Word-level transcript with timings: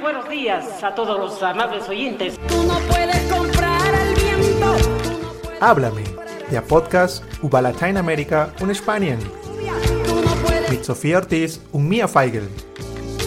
buenos 0.00 0.28
días 0.28 0.82
a 0.82 0.94
todos 0.94 1.18
los 1.18 1.42
amables 1.42 1.88
oyentes. 1.88 2.38
Tú 2.48 2.62
no 2.64 2.78
puedes 2.88 3.20
comprar 3.32 3.94
el 3.94 4.14
viento. 4.14 4.66
No 4.66 5.66
Háblame, 5.66 6.02
der 6.50 6.62
Podcast 6.62 7.22
über 7.42 7.60
Lateinamerika 7.60 8.52
und 8.60 8.74
Spanien 8.74 9.18
Tú 9.18 10.14
no 10.22 10.34
puedes, 10.46 10.70
mit 10.70 10.84
Sofía 10.84 11.18
Ortiz 11.18 11.60
und 11.72 11.88
Mia 11.88 12.08
Feigl. 12.08 12.48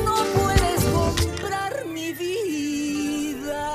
no 0.03 0.13
puedes 0.33 0.83
comprar 0.85 1.85
mi 1.93 2.11
vida. 2.13 3.69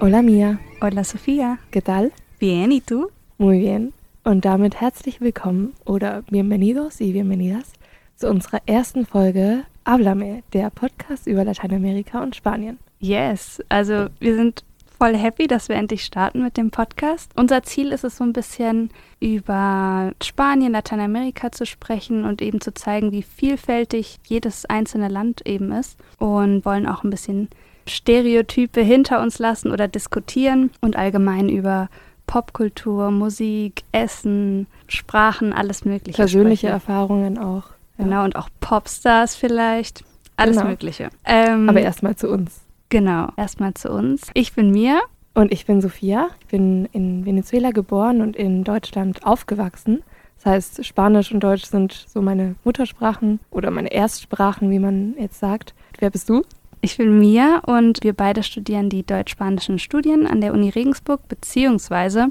Hola 0.00 0.22
Mia, 0.22 0.60
Hola 0.80 1.04
Sofía. 1.04 1.58
¿qué 1.70 1.82
tal? 1.82 2.12
Bien, 2.40 2.72
¿y 2.72 2.80
tú? 2.80 3.10
Muy 3.38 3.58
bien. 3.58 3.92
Und 4.24 4.44
damit 4.44 4.80
herzlich 4.80 5.20
willkommen 5.20 5.74
oder 5.84 6.22
bienvenidos 6.30 7.00
y 7.02 7.12
bienvenidas 7.12 7.72
zu 8.16 8.28
unserer 8.28 8.62
ersten 8.66 9.04
Folge 9.04 9.64
Háblame, 9.86 10.42
der 10.52 10.70
Podcast 10.70 11.26
über 11.26 11.44
Lateinamerika 11.44 12.22
und 12.22 12.34
Spanien. 12.34 12.78
Yes, 13.00 13.62
also 13.68 14.06
wir 14.18 14.34
sind 14.34 14.64
voll 14.98 15.14
happy, 15.14 15.46
dass 15.46 15.68
wir 15.68 15.76
endlich 15.76 16.04
starten 16.04 16.42
mit 16.42 16.56
dem 16.56 16.70
Podcast. 16.70 17.30
Unser 17.36 17.62
Ziel 17.62 17.92
ist 17.92 18.04
es 18.04 18.16
so 18.16 18.24
ein 18.24 18.32
bisschen 18.32 18.90
über 19.20 20.12
Spanien, 20.22 20.72
Lateinamerika 20.72 21.52
zu 21.52 21.66
sprechen 21.66 22.24
und 22.24 22.40
eben 22.40 22.60
zu 22.60 22.72
zeigen, 22.72 23.12
wie 23.12 23.22
vielfältig 23.22 24.20
jedes 24.26 24.64
einzelne 24.64 25.08
Land 25.08 25.46
eben 25.46 25.72
ist 25.72 25.98
und 26.18 26.64
wollen 26.64 26.86
auch 26.86 27.04
ein 27.04 27.10
bisschen 27.10 27.48
Stereotype 27.86 28.80
hinter 28.80 29.20
uns 29.20 29.38
lassen 29.38 29.70
oder 29.70 29.88
diskutieren 29.88 30.70
und 30.80 30.96
allgemein 30.96 31.50
über 31.50 31.90
Popkultur, 32.26 33.10
Musik, 33.10 33.82
Essen, 33.92 34.66
Sprachen, 34.88 35.52
alles 35.52 35.84
Mögliche. 35.84 36.16
Persönliche 36.16 36.68
sprechen. 36.68 36.72
Erfahrungen 36.72 37.38
auch. 37.38 37.73
Ja. 37.98 38.04
Genau, 38.04 38.24
und 38.24 38.36
auch 38.36 38.48
Popstars 38.60 39.36
vielleicht. 39.36 40.04
Alles 40.36 40.56
Genau. 40.56 40.68
Mögliche. 40.68 41.10
Ähm, 41.24 41.68
Aber 41.68 41.80
erstmal 41.80 42.16
zu 42.16 42.28
uns. 42.28 42.60
Genau, 42.88 43.28
erstmal 43.36 43.74
zu 43.74 43.90
uns. 43.90 44.30
Ich 44.34 44.52
bin 44.54 44.70
Mia. 44.70 45.00
Und 45.36 45.50
ich 45.52 45.66
bin 45.66 45.80
Sophia. 45.80 46.28
Ich 46.40 46.46
bin 46.46 46.86
in 46.92 47.26
Venezuela 47.26 47.70
geboren 47.72 48.20
und 48.20 48.36
in 48.36 48.62
Deutschland 48.62 49.24
aufgewachsen. 49.26 50.02
Das 50.36 50.46
heißt, 50.46 50.84
Spanisch 50.84 51.32
und 51.32 51.40
Deutsch 51.40 51.64
sind 51.64 51.92
so 52.08 52.22
meine 52.22 52.54
Muttersprachen 52.64 53.40
oder 53.50 53.70
meine 53.72 53.90
Erstsprachen, 53.92 54.70
wie 54.70 54.78
man 54.78 55.14
jetzt 55.18 55.40
sagt. 55.40 55.74
Wer 55.98 56.10
bist 56.10 56.28
du? 56.28 56.42
Ich 56.82 56.98
bin 56.98 57.18
Mia 57.18 57.60
und 57.66 58.04
wir 58.04 58.12
beide 58.12 58.42
studieren 58.42 58.90
die 58.90 59.04
deutsch-spanischen 59.04 59.78
Studien 59.78 60.26
an 60.26 60.40
der 60.40 60.52
Uni 60.52 60.68
Regensburg, 60.68 61.26
beziehungsweise 61.28 62.28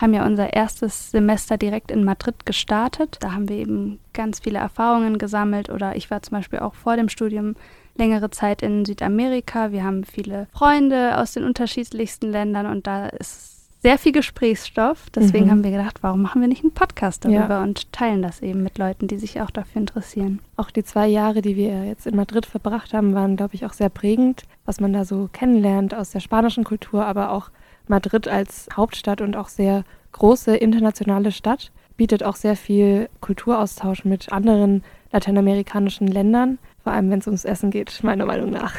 haben 0.00 0.14
ja 0.14 0.24
unser 0.24 0.52
erstes 0.52 1.10
Semester 1.10 1.58
direkt 1.58 1.90
in 1.90 2.04
Madrid 2.04 2.46
gestartet. 2.46 3.18
Da 3.20 3.32
haben 3.32 3.48
wir 3.48 3.56
eben 3.56 3.98
ganz 4.12 4.40
viele 4.40 4.58
Erfahrungen 4.58 5.18
gesammelt 5.18 5.68
oder 5.70 5.94
ich 5.96 6.10
war 6.10 6.22
zum 6.22 6.38
Beispiel 6.38 6.60
auch 6.60 6.74
vor 6.74 6.96
dem 6.96 7.08
Studium 7.08 7.54
längere 7.96 8.30
Zeit 8.30 8.62
in 8.62 8.84
Südamerika. 8.84 9.72
Wir 9.72 9.84
haben 9.84 10.04
viele 10.04 10.46
Freunde 10.52 11.18
aus 11.18 11.32
den 11.32 11.44
unterschiedlichsten 11.44 12.30
Ländern 12.30 12.66
und 12.66 12.86
da 12.86 13.08
ist 13.08 13.58
sehr 13.82 13.98
viel 13.98 14.12
Gesprächsstoff. 14.12 15.08
Deswegen 15.10 15.46
Mhm. 15.46 15.50
haben 15.50 15.64
wir 15.64 15.70
gedacht, 15.70 16.02
warum 16.02 16.20
machen 16.22 16.40
wir 16.40 16.48
nicht 16.48 16.62
einen 16.62 16.72
Podcast 16.74 17.24
darüber 17.24 17.48
Ja. 17.56 17.62
und 17.62 17.90
teilen 17.92 18.20
das 18.22 18.40
eben 18.42 18.62
mit 18.62 18.76
Leuten, 18.78 19.08
die 19.08 19.18
sich 19.18 19.40
auch 19.40 19.50
dafür 19.50 19.80
interessieren. 19.80 20.40
Auch 20.56 20.70
die 20.70 20.84
zwei 20.84 21.08
Jahre, 21.08 21.40
die 21.42 21.56
wir 21.56 21.84
jetzt 21.86 22.06
in 22.06 22.14
Madrid 22.16 22.44
verbracht 22.46 22.92
haben, 22.92 23.14
waren, 23.14 23.36
glaube 23.36 23.54
ich, 23.54 23.64
auch 23.64 23.72
sehr 23.72 23.88
prägend, 23.88 24.42
was 24.66 24.80
man 24.80 24.92
da 24.92 25.04
so 25.04 25.28
kennenlernt 25.32 25.94
aus 25.94 26.10
der 26.10 26.20
spanischen 26.20 26.64
Kultur, 26.64 27.06
aber 27.06 27.30
auch 27.32 27.50
Madrid 27.90 28.26
als 28.26 28.68
Hauptstadt 28.74 29.20
und 29.20 29.36
auch 29.36 29.48
sehr 29.48 29.84
große 30.12 30.56
internationale 30.56 31.32
Stadt 31.32 31.70
bietet 31.96 32.22
auch 32.22 32.36
sehr 32.36 32.56
viel 32.56 33.10
Kulturaustausch 33.20 34.06
mit 34.06 34.32
anderen 34.32 34.82
lateinamerikanischen 35.12 36.06
Ländern, 36.06 36.58
vor 36.82 36.92
allem 36.92 37.10
wenn 37.10 37.18
es 37.18 37.26
ums 37.26 37.44
Essen 37.44 37.70
geht, 37.70 38.02
meiner 38.02 38.24
Meinung 38.24 38.50
nach. 38.50 38.74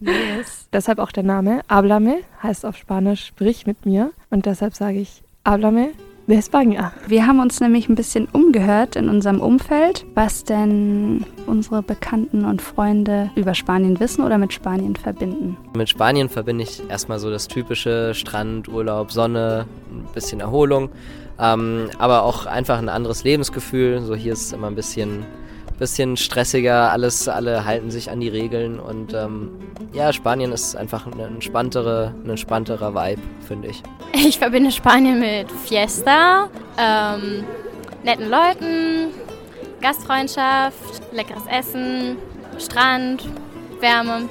Yes. 0.00 0.68
deshalb 0.72 0.98
auch 0.98 1.12
der 1.12 1.22
Name 1.22 1.60
Háblame, 1.68 2.18
heißt 2.42 2.66
auf 2.66 2.76
Spanisch 2.76 3.26
sprich 3.26 3.66
mit 3.66 3.86
mir 3.86 4.10
und 4.30 4.46
deshalb 4.46 4.74
sage 4.74 4.98
ich 4.98 5.22
Háblame 5.44 5.90
España. 6.34 6.92
Wir 7.06 7.26
haben 7.26 7.38
uns 7.38 7.60
nämlich 7.60 7.88
ein 7.88 7.94
bisschen 7.94 8.26
umgehört 8.32 8.96
in 8.96 9.08
unserem 9.08 9.40
Umfeld, 9.40 10.04
was 10.14 10.42
denn 10.42 11.24
unsere 11.46 11.82
Bekannten 11.82 12.44
und 12.44 12.60
Freunde 12.60 13.30
über 13.36 13.54
Spanien 13.54 14.00
wissen 14.00 14.24
oder 14.24 14.36
mit 14.36 14.52
Spanien 14.52 14.96
verbinden. 14.96 15.56
Mit 15.76 15.88
Spanien 15.88 16.28
verbinde 16.28 16.64
ich 16.64 16.82
erstmal 16.90 17.20
so 17.20 17.30
das 17.30 17.46
typische 17.46 18.12
Strand, 18.14 18.68
Urlaub, 18.68 19.12
Sonne, 19.12 19.66
ein 19.90 20.12
bisschen 20.14 20.40
Erholung, 20.40 20.90
ähm, 21.38 21.88
aber 21.98 22.24
auch 22.24 22.46
einfach 22.46 22.78
ein 22.78 22.88
anderes 22.88 23.22
Lebensgefühl. 23.22 24.02
So 24.02 24.14
hier 24.14 24.32
ist 24.32 24.46
es 24.46 24.52
immer 24.52 24.66
ein 24.66 24.74
bisschen, 24.74 25.24
bisschen 25.78 26.16
stressiger, 26.16 26.90
alles, 26.90 27.28
alle 27.28 27.64
halten 27.64 27.90
sich 27.90 28.10
an 28.10 28.20
die 28.20 28.28
Regeln 28.28 28.80
und 28.80 29.12
ähm, 29.14 29.50
ja, 29.92 30.12
Spanien 30.12 30.52
ist 30.52 30.76
einfach 30.76 31.06
ein 31.06 31.18
entspanntere, 31.18 32.14
ein 32.24 32.30
entspannterer 32.30 32.94
Vibe, 32.94 33.22
finde 33.46 33.68
ich. 33.68 33.82
Ich 34.12 34.38
verbinde 34.38 34.72
Spanien 34.72 35.20
mit 35.20 35.50
Fiesta, 35.52 36.48
ähm, 36.78 37.44
netten 38.02 38.30
Leuten, 38.30 39.08
Gastfreundschaft, 39.82 41.02
leckeres 41.12 41.42
Essen, 41.50 42.16
Strand, 42.58 43.28
Wärme. 43.80 44.28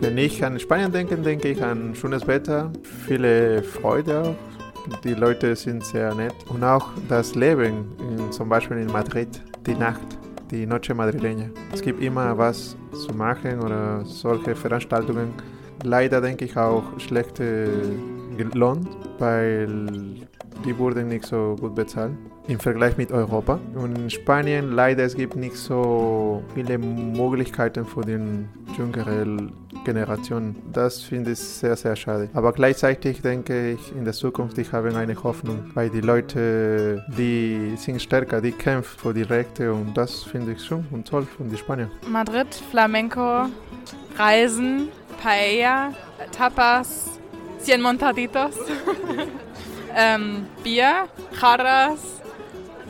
Wenn 0.00 0.18
ich 0.18 0.44
an 0.44 0.60
Spanien 0.60 0.92
denke, 0.92 1.16
denke 1.16 1.48
ich 1.48 1.62
an 1.62 1.94
schönes 1.96 2.26
Wetter, 2.26 2.70
viele 3.06 3.62
Freude 3.62 4.22
auch. 4.22 4.59
Die 5.04 5.14
Leute 5.14 5.56
sind 5.56 5.84
sehr 5.84 6.14
nett 6.14 6.34
und 6.48 6.62
auch 6.62 6.88
das 7.08 7.34
Leben, 7.34 7.92
in, 7.98 8.32
zum 8.32 8.48
Beispiel 8.48 8.78
in 8.78 8.86
Madrid, 8.88 9.28
die 9.66 9.74
Nacht, 9.74 10.18
die 10.50 10.66
Noche 10.66 10.94
Madrileña. 10.94 11.48
Es 11.72 11.80
gibt 11.80 12.02
immer 12.02 12.36
was 12.36 12.76
zu 12.92 13.14
machen 13.14 13.60
oder 13.60 14.04
solche 14.04 14.54
Veranstaltungen. 14.54 15.32
Leider 15.84 16.20
denke 16.20 16.44
ich 16.44 16.56
auch 16.56 16.84
schlechte 16.98 17.68
gelohnt, 18.36 18.88
weil 19.18 20.26
die 20.64 20.76
wurden 20.76 21.08
nicht 21.08 21.24
so 21.24 21.56
gut 21.58 21.74
bezahlt 21.74 22.12
im 22.48 22.58
Vergleich 22.58 22.96
mit 22.96 23.12
Europa. 23.12 23.58
Und 23.74 23.96
in 23.96 24.10
Spanien 24.10 24.72
leider 24.72 25.04
es 25.04 25.14
gibt 25.14 25.36
nicht 25.36 25.56
so 25.56 26.42
viele 26.54 26.78
Möglichkeiten 26.78 27.84
für 27.86 28.02
die 28.02 28.18
jüngere 28.76 29.24
Generation. 29.84 30.56
Das 30.72 31.02
finde 31.02 31.32
ich 31.32 31.38
sehr, 31.38 31.76
sehr 31.76 31.96
schade. 31.96 32.28
Aber 32.34 32.52
gleichzeitig 32.52 33.22
denke 33.22 33.72
ich, 33.72 33.92
in 33.92 34.04
der 34.04 34.14
Zukunft, 34.14 34.58
ich 34.58 34.72
habe 34.72 34.94
eine 34.94 35.22
Hoffnung, 35.22 35.70
weil 35.74 35.90
die 35.90 36.00
Leute, 36.00 37.04
die 37.16 37.74
sind 37.76 38.00
stärker, 38.00 38.40
die 38.40 38.52
kämpfen 38.52 38.98
für 38.98 39.14
die 39.14 39.22
Rechte 39.22 39.72
und 39.72 39.94
das 39.94 40.22
finde 40.22 40.52
ich 40.52 40.62
schön 40.62 40.86
und 40.90 41.06
toll 41.06 41.26
von 41.36 41.48
den 41.48 41.58
Spaniern. 41.58 41.90
Madrid, 42.08 42.54
Flamenco, 42.70 43.46
Reisen, 44.16 44.88
Paella, 45.22 45.92
Tapas, 46.32 47.18
Cien 47.62 47.82
Montaditos, 47.82 48.56
ähm, 49.96 50.46
Bier, 50.62 51.08
Jarras 51.40 52.20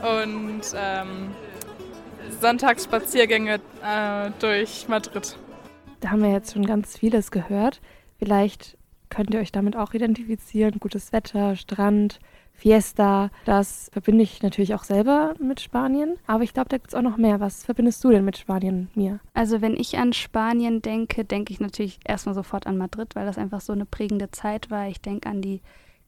und 0.01 0.63
ähm, 0.75 1.35
Sonntagsspaziergänge 2.41 3.55
äh, 3.55 4.31
durch 4.39 4.87
Madrid. 4.89 5.37
Da 6.01 6.11
haben 6.11 6.23
wir 6.23 6.31
jetzt 6.31 6.53
schon 6.53 6.67
ganz 6.67 6.97
vieles 6.97 7.31
gehört. 7.31 7.81
Vielleicht 8.19 8.77
könnt 9.11 9.35
ihr 9.35 9.41
euch 9.41 9.53
damit 9.53 9.77
auch 9.77 9.93
identifizieren. 9.93 10.81
Gutes 10.81 11.13
Wetter, 11.13 11.57
Strand, 11.57 12.21
Fiesta. 12.53 13.31
Das 13.45 13.91
verbinde 13.93 14.23
ich 14.23 14.43
natürlich 14.43 14.75
auch 14.75 14.85
selber 14.85 15.35
mit 15.41 15.61
Spanien. 15.61 16.17
Aber 16.27 16.45
ich 16.45 16.55
glaube, 16.55 16.69
da 16.69 16.77
gibt 16.77 16.89
es 16.89 16.95
auch 16.95 17.03
noch 17.03 17.17
mehr. 17.17 17.41
Was 17.41 17.65
verbindest 17.65 18.03
du 18.05 18.11
denn 18.11 18.25
mit 18.25 18.39
Spanien, 18.39 18.89
mir? 18.95 19.21
Also 19.35 19.61
wenn 19.61 19.77
ich 19.77 19.99
an 19.99 20.13
Spanien 20.13 20.83
denke, 20.83 21.25
denke 21.25 21.53
ich 21.53 21.61
natürlich 21.61 22.01
erstmal 22.05 22.35
sofort 22.35 22.67
an 22.67 22.79
Madrid, 22.79 23.15
weil 23.15 23.27
das 23.27 23.39
einfach 23.39 23.61
so 23.61 23.73
eine 23.73 23.87
prägende 23.87 24.31
Zeit 24.31 24.71
war. 24.71 24.89
Ich 24.89 25.01
denke 25.01 25.29
an 25.29 25.43
die 25.43 25.61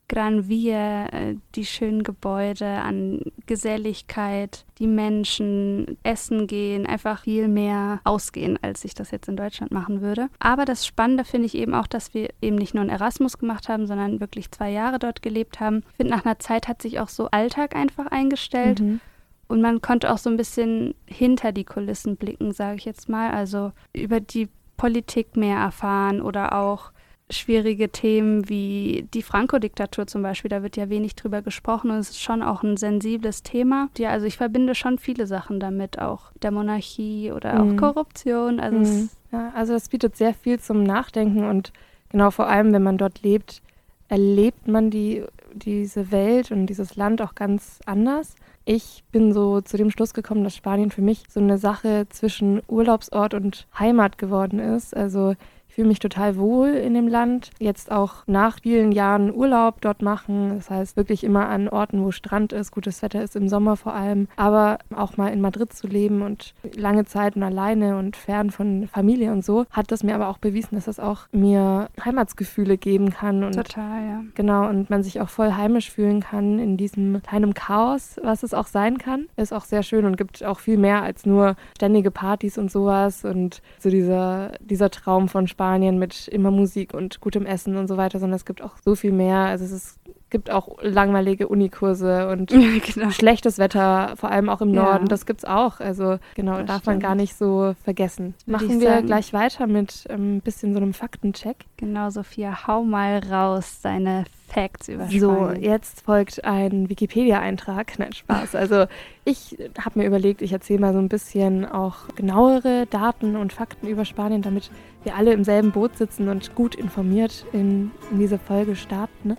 Gran 0.09 0.49
Via, 0.49 1.07
äh, 1.07 1.37
die 1.55 1.65
schönen 1.65 2.03
Gebäude, 2.03 2.67
an 2.67 3.23
Geselligkeit, 3.47 4.67
die 4.79 4.87
Menschen, 4.87 5.97
essen 6.03 6.47
gehen, 6.47 6.87
einfach 6.87 7.23
viel 7.23 7.49
mehr 7.49 8.01
ausgehen, 8.05 8.59
als 8.61 8.85
ich 8.85 8.95
das 8.95 9.11
jetzt 9.11 9.29
in 9.29 9.37
Deutschland 9.37 9.73
machen 9.73 10.03
würde. 10.03 10.29
Aber 10.39 10.65
das 10.65 10.87
Spannende 10.87 11.25
finde 11.25 11.47
ich 11.47 11.55
eben 11.55 11.75
auch, 11.75 11.87
dass 11.87 12.13
wir 12.13 12.29
eben 12.43 12.57
nicht 12.57 12.75
nur 12.75 12.83
einen 12.83 12.91
Erasmus 12.91 13.39
gemacht 13.39 13.69
haben, 13.69 13.87
sondern 13.87 14.21
wirklich 14.21 14.51
zwei 14.51 14.71
Jahre 14.71 14.99
dort 14.99 15.23
gelebt 15.23 15.61
haben. 15.61 15.83
Ich 15.93 15.97
finde, 15.97 16.15
nach 16.15 16.25
einer 16.25 16.39
Zeit 16.39 16.69
hat 16.69 16.83
sich 16.83 17.01
auch 17.01 17.09
so 17.09 17.29
Alltag 17.31 17.75
einfach 17.75 18.07
eingestellt. 18.07 18.81
Mhm. 18.81 19.01
Und 19.49 19.61
man 19.61 19.83
konnte 19.83 20.13
auch 20.13 20.19
so 20.19 20.31
ein 20.31 20.37
bisschen 20.37 20.95
hinter 21.07 21.53
die 21.53 21.65
Kulissen 21.65 22.17
blicken, 22.17 22.53
sage 22.53 22.77
ich 22.77 22.85
jetzt 22.85 23.09
mal. 23.09 23.31
Also 23.33 23.73
über 23.93 24.21
die 24.21 24.49
Politik 24.77 25.37
mehr 25.37 25.59
erfahren 25.59 26.21
oder 26.21 26.55
auch 26.55 26.91
schwierige 27.31 27.89
Themen 27.89 28.49
wie 28.49 29.07
die 29.15 29.23
Franco-Diktatur 29.23 30.07
zum 30.07 30.23
Beispiel. 30.23 30.49
Da 30.51 30.63
wird 30.63 30.77
ja 30.77 30.89
wenig 30.91 31.15
drüber 31.15 31.41
gesprochen 31.43 31.91
und 31.91 31.97
es 31.97 32.11
ist 32.11 32.21
schon 32.23 32.43
auch 32.43 32.63
ein 32.63 32.77
sensibles 32.77 33.43
Thema. 33.43 33.89
Ja, 33.97 34.11
also 34.11 34.27
ich 34.27 34.37
verbinde 34.37 34.75
schon 34.75 34.99
viele 34.99 35.27
Sachen 35.27 35.59
damit, 35.61 35.99
auch 35.99 36.33
der 36.43 36.51
Monarchie 36.51 37.33
oder 37.33 37.55
Mhm. 37.55 37.61
auch 37.73 37.77
Korruption. 37.77 38.61
Also 38.61 38.77
Mhm. 38.79 38.83
es, 38.85 39.17
Ja, 39.33 39.51
also 39.55 39.73
das 39.73 39.89
bietet 39.89 40.15
sehr 40.17 40.35
viel 40.35 40.61
zum 40.61 40.83
Nachdenken 40.83 41.45
und 41.45 41.73
genau 42.11 42.31
vor 42.31 42.49
allem, 42.49 42.71
wenn 42.75 42.83
man 42.83 42.99
dort 42.99 43.23
lebt, 43.23 43.63
erlebt 44.09 44.69
man 44.69 44.91
die, 44.91 45.25
diese 45.55 46.11
Welt 46.13 46.51
und 46.51 46.67
dieses 46.67 46.97
Land 46.97 47.23
auch 47.23 47.35
ganz 47.35 47.81
anders. 47.87 48.35
Ich 48.67 49.03
bin 49.11 49.33
so 49.33 49.63
zu 49.63 49.79
dem 49.79 49.91
Schluss 49.91 50.13
gekommen, 50.13 50.45
dass 50.45 50.55
Spanien 50.55 50.91
für 50.91 51.01
mich 51.01 51.25
so 51.31 51.41
eine 51.41 51.57
Sache 51.57 52.07
zwischen 52.11 52.61
Urlaubsort 52.69 53.33
und 53.33 53.67
Heimat 53.79 54.19
geworden 54.19 54.59
ist. 54.59 54.95
Also 54.95 55.35
ich 55.73 55.77
fühle 55.77 55.89
mich 55.89 56.01
total 56.01 56.37
wohl 56.37 56.69
in 56.69 56.93
dem 56.93 57.09
Land. 57.09 57.49
Jetzt 57.59 57.91
auch 57.91 58.27
nach 58.27 58.59
vielen 58.61 58.93
Jahren 58.93 59.35
Urlaub 59.35 59.81
dort 59.81 60.03
machen. 60.03 60.53
Das 60.57 60.69
heißt, 60.69 60.99
wirklich 60.99 61.25
immer 61.25 61.49
an 61.49 61.67
Orten, 61.67 62.05
wo 62.05 62.11
Strand 62.11 62.53
ist, 62.53 62.73
gutes 62.73 63.01
Wetter 63.01 63.23
ist 63.23 63.37
im 63.37 63.49
Sommer 63.49 63.77
vor 63.77 63.95
allem. 63.95 64.29
Aber 64.37 64.81
auch 64.95 65.17
mal 65.17 65.29
in 65.29 65.41
Madrid 65.41 65.73
zu 65.73 65.87
leben 65.87 66.21
und 66.21 66.53
lange 66.77 67.07
Zeit 67.07 67.37
und 67.37 67.43
alleine 67.43 67.97
und 67.97 68.17
fern 68.17 68.51
von 68.51 68.87
Familie 68.87 69.33
und 69.33 69.47
so, 69.47 69.65
hat 69.71 69.91
das 69.91 70.03
mir 70.03 70.15
aber 70.15 70.29
auch 70.29 70.37
bewiesen, 70.37 70.75
dass 70.75 70.85
das 70.85 71.01
auch 71.01 71.21
mir 71.33 71.89
Heimatsgefühle 72.05 72.77
geben 72.77 73.09
kann. 73.09 73.43
Und 73.43 73.55
Total, 73.55 74.07
ja. 74.07 74.23
Genau, 74.35 74.69
und 74.69 74.91
man 74.91 75.03
sich 75.03 75.23
auch 75.23 75.31
voll 75.31 75.53
heimisch 75.55 75.91
fühlen 75.91 76.21
kann 76.21 76.59
in 76.59 76.77
diesem 76.77 77.23
kleinen 77.23 77.55
Chaos, 77.55 78.21
was 78.23 78.43
es 78.43 78.53
auch 78.53 78.67
sein 78.67 78.99
kann. 78.99 79.25
Ist 79.39 79.55
auch 79.55 79.65
sehr 79.65 79.83
schön 79.83 80.05
und 80.05 80.19
gibt 80.19 80.45
auch 80.45 80.59
viel 80.59 80.77
mehr 80.77 81.03
als 81.03 81.25
nur 81.25 81.57
ständige 81.75 82.11
Partys 82.11 82.59
und 82.59 82.71
sowas 82.71 83.25
und 83.25 83.63
so 83.79 83.89
dieser, 83.89 84.53
dieser 84.61 84.91
Traum 84.91 85.31
von 85.31 85.49
Spanien 85.49 85.62
Spanien 85.63 85.97
mit 85.99 86.27
immer 86.29 86.51
Musik 86.51 86.93
und 86.93 87.21
gutem 87.21 87.47
Essen 87.47 87.77
und 87.77 87.87
so 87.87 87.97
weiter, 87.97 88.19
sondern 88.19 88.35
es 88.37 88.45
gibt 88.45 88.63
auch 88.63 88.73
so 88.85 88.97
viel 88.97 89.13
mehr. 89.13 89.37
Also 89.39 89.65
es 89.65 89.71
ist, 89.71 89.99
gibt 90.29 90.51
auch 90.51 90.77
langweilige 90.83 91.47
Unikurse 91.47 92.29
und 92.29 92.51
genau. 92.95 93.11
schlechtes 93.11 93.59
Wetter, 93.59 94.15
vor 94.17 94.31
allem 94.33 94.49
auch 94.49 94.61
im 94.61 94.75
Ja. 94.75 94.83
Norden. 94.83 95.07
Das 95.07 95.25
gibt's 95.25 95.45
auch. 95.45 95.79
Also 95.79 96.19
genau, 96.35 96.59
Das 96.59 96.67
darf 96.67 96.87
man 96.87 96.95
stimmt. 96.95 97.03
gar 97.05 97.15
nicht 97.15 97.37
so 97.37 97.77
vergessen. 97.85 98.35
Machen 98.47 98.81
wir 98.81 98.89
sagen. 98.95 99.07
gleich 99.07 99.33
weiter 99.33 99.69
mit 99.69 100.05
ein 100.11 100.41
bisschen 100.41 100.73
so 100.75 100.81
einem 100.81 100.95
Faktencheck. 100.95 101.59
Genau, 101.77 102.11
Sophia, 102.11 102.67
hau 102.67 102.83
mal 102.83 103.21
raus 103.31 103.79
deine 103.83 104.25
Facts 104.53 104.89
über 104.89 105.09
So, 105.09 105.33
Spanien. 105.33 105.63
jetzt 105.63 106.03
folgt 106.03 106.45
ein 106.45 106.89
Wikipedia-Eintrag. 106.89 107.93
Nein, 107.99 108.13
Spaß. 108.13 108.55
Also 108.55 108.87
ich 109.25 109.57
habe 109.83 109.99
mir 109.99 110.07
überlegt, 110.07 110.43
ich 110.43 110.53
erzähle 110.53 110.81
mal 110.81 110.93
so 110.93 110.99
ein 110.99 111.09
bisschen 111.09 111.65
auch 111.65 112.09
genauere 112.15 112.87
Daten 112.91 113.37
und 113.37 113.53
Fakten 113.53 113.87
über 113.89 114.05
Spanien, 114.05 114.43
damit 114.43 114.71
wir 115.05 115.17
alle 115.17 115.33
im 115.33 115.45
selben 115.45 115.73
Boot 115.73 115.97
sitzen 115.97 116.29
und 116.29 116.55
gut 116.55 116.75
informiert 116.75 117.47
in, 117.53 117.91
in 118.11 118.19
diese 118.19 118.39
Folge 118.39 118.77
starten. 118.77 119.29
Ne? 119.29 119.37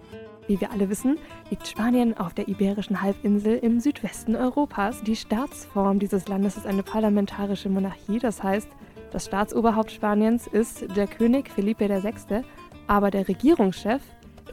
Wie 0.47 0.59
wir 0.59 0.71
alle 0.71 0.89
wissen, 0.89 1.17
liegt 1.51 1.67
Spanien 1.67 2.17
auf 2.17 2.33
der 2.33 2.47
Iberischen 2.47 3.01
Halbinsel 3.01 3.57
im 3.59 3.79
Südwesten 3.79 4.35
Europas. 4.35 5.01
Die 5.03 5.15
Staatsform 5.15 5.99
dieses 5.99 6.27
Landes 6.27 6.57
ist 6.57 6.67
eine 6.67 6.83
parlamentarische 6.83 7.69
Monarchie, 7.69 8.19
das 8.19 8.43
heißt, 8.43 8.67
das 9.11 9.25
Staatsoberhaupt 9.25 9.91
Spaniens 9.91 10.47
ist 10.47 10.85
der 10.97 11.05
König 11.05 11.49
Felipe 11.49 11.87
VI., 11.87 12.41
aber 12.87 13.11
der 13.11 13.27
Regierungschef 13.27 14.01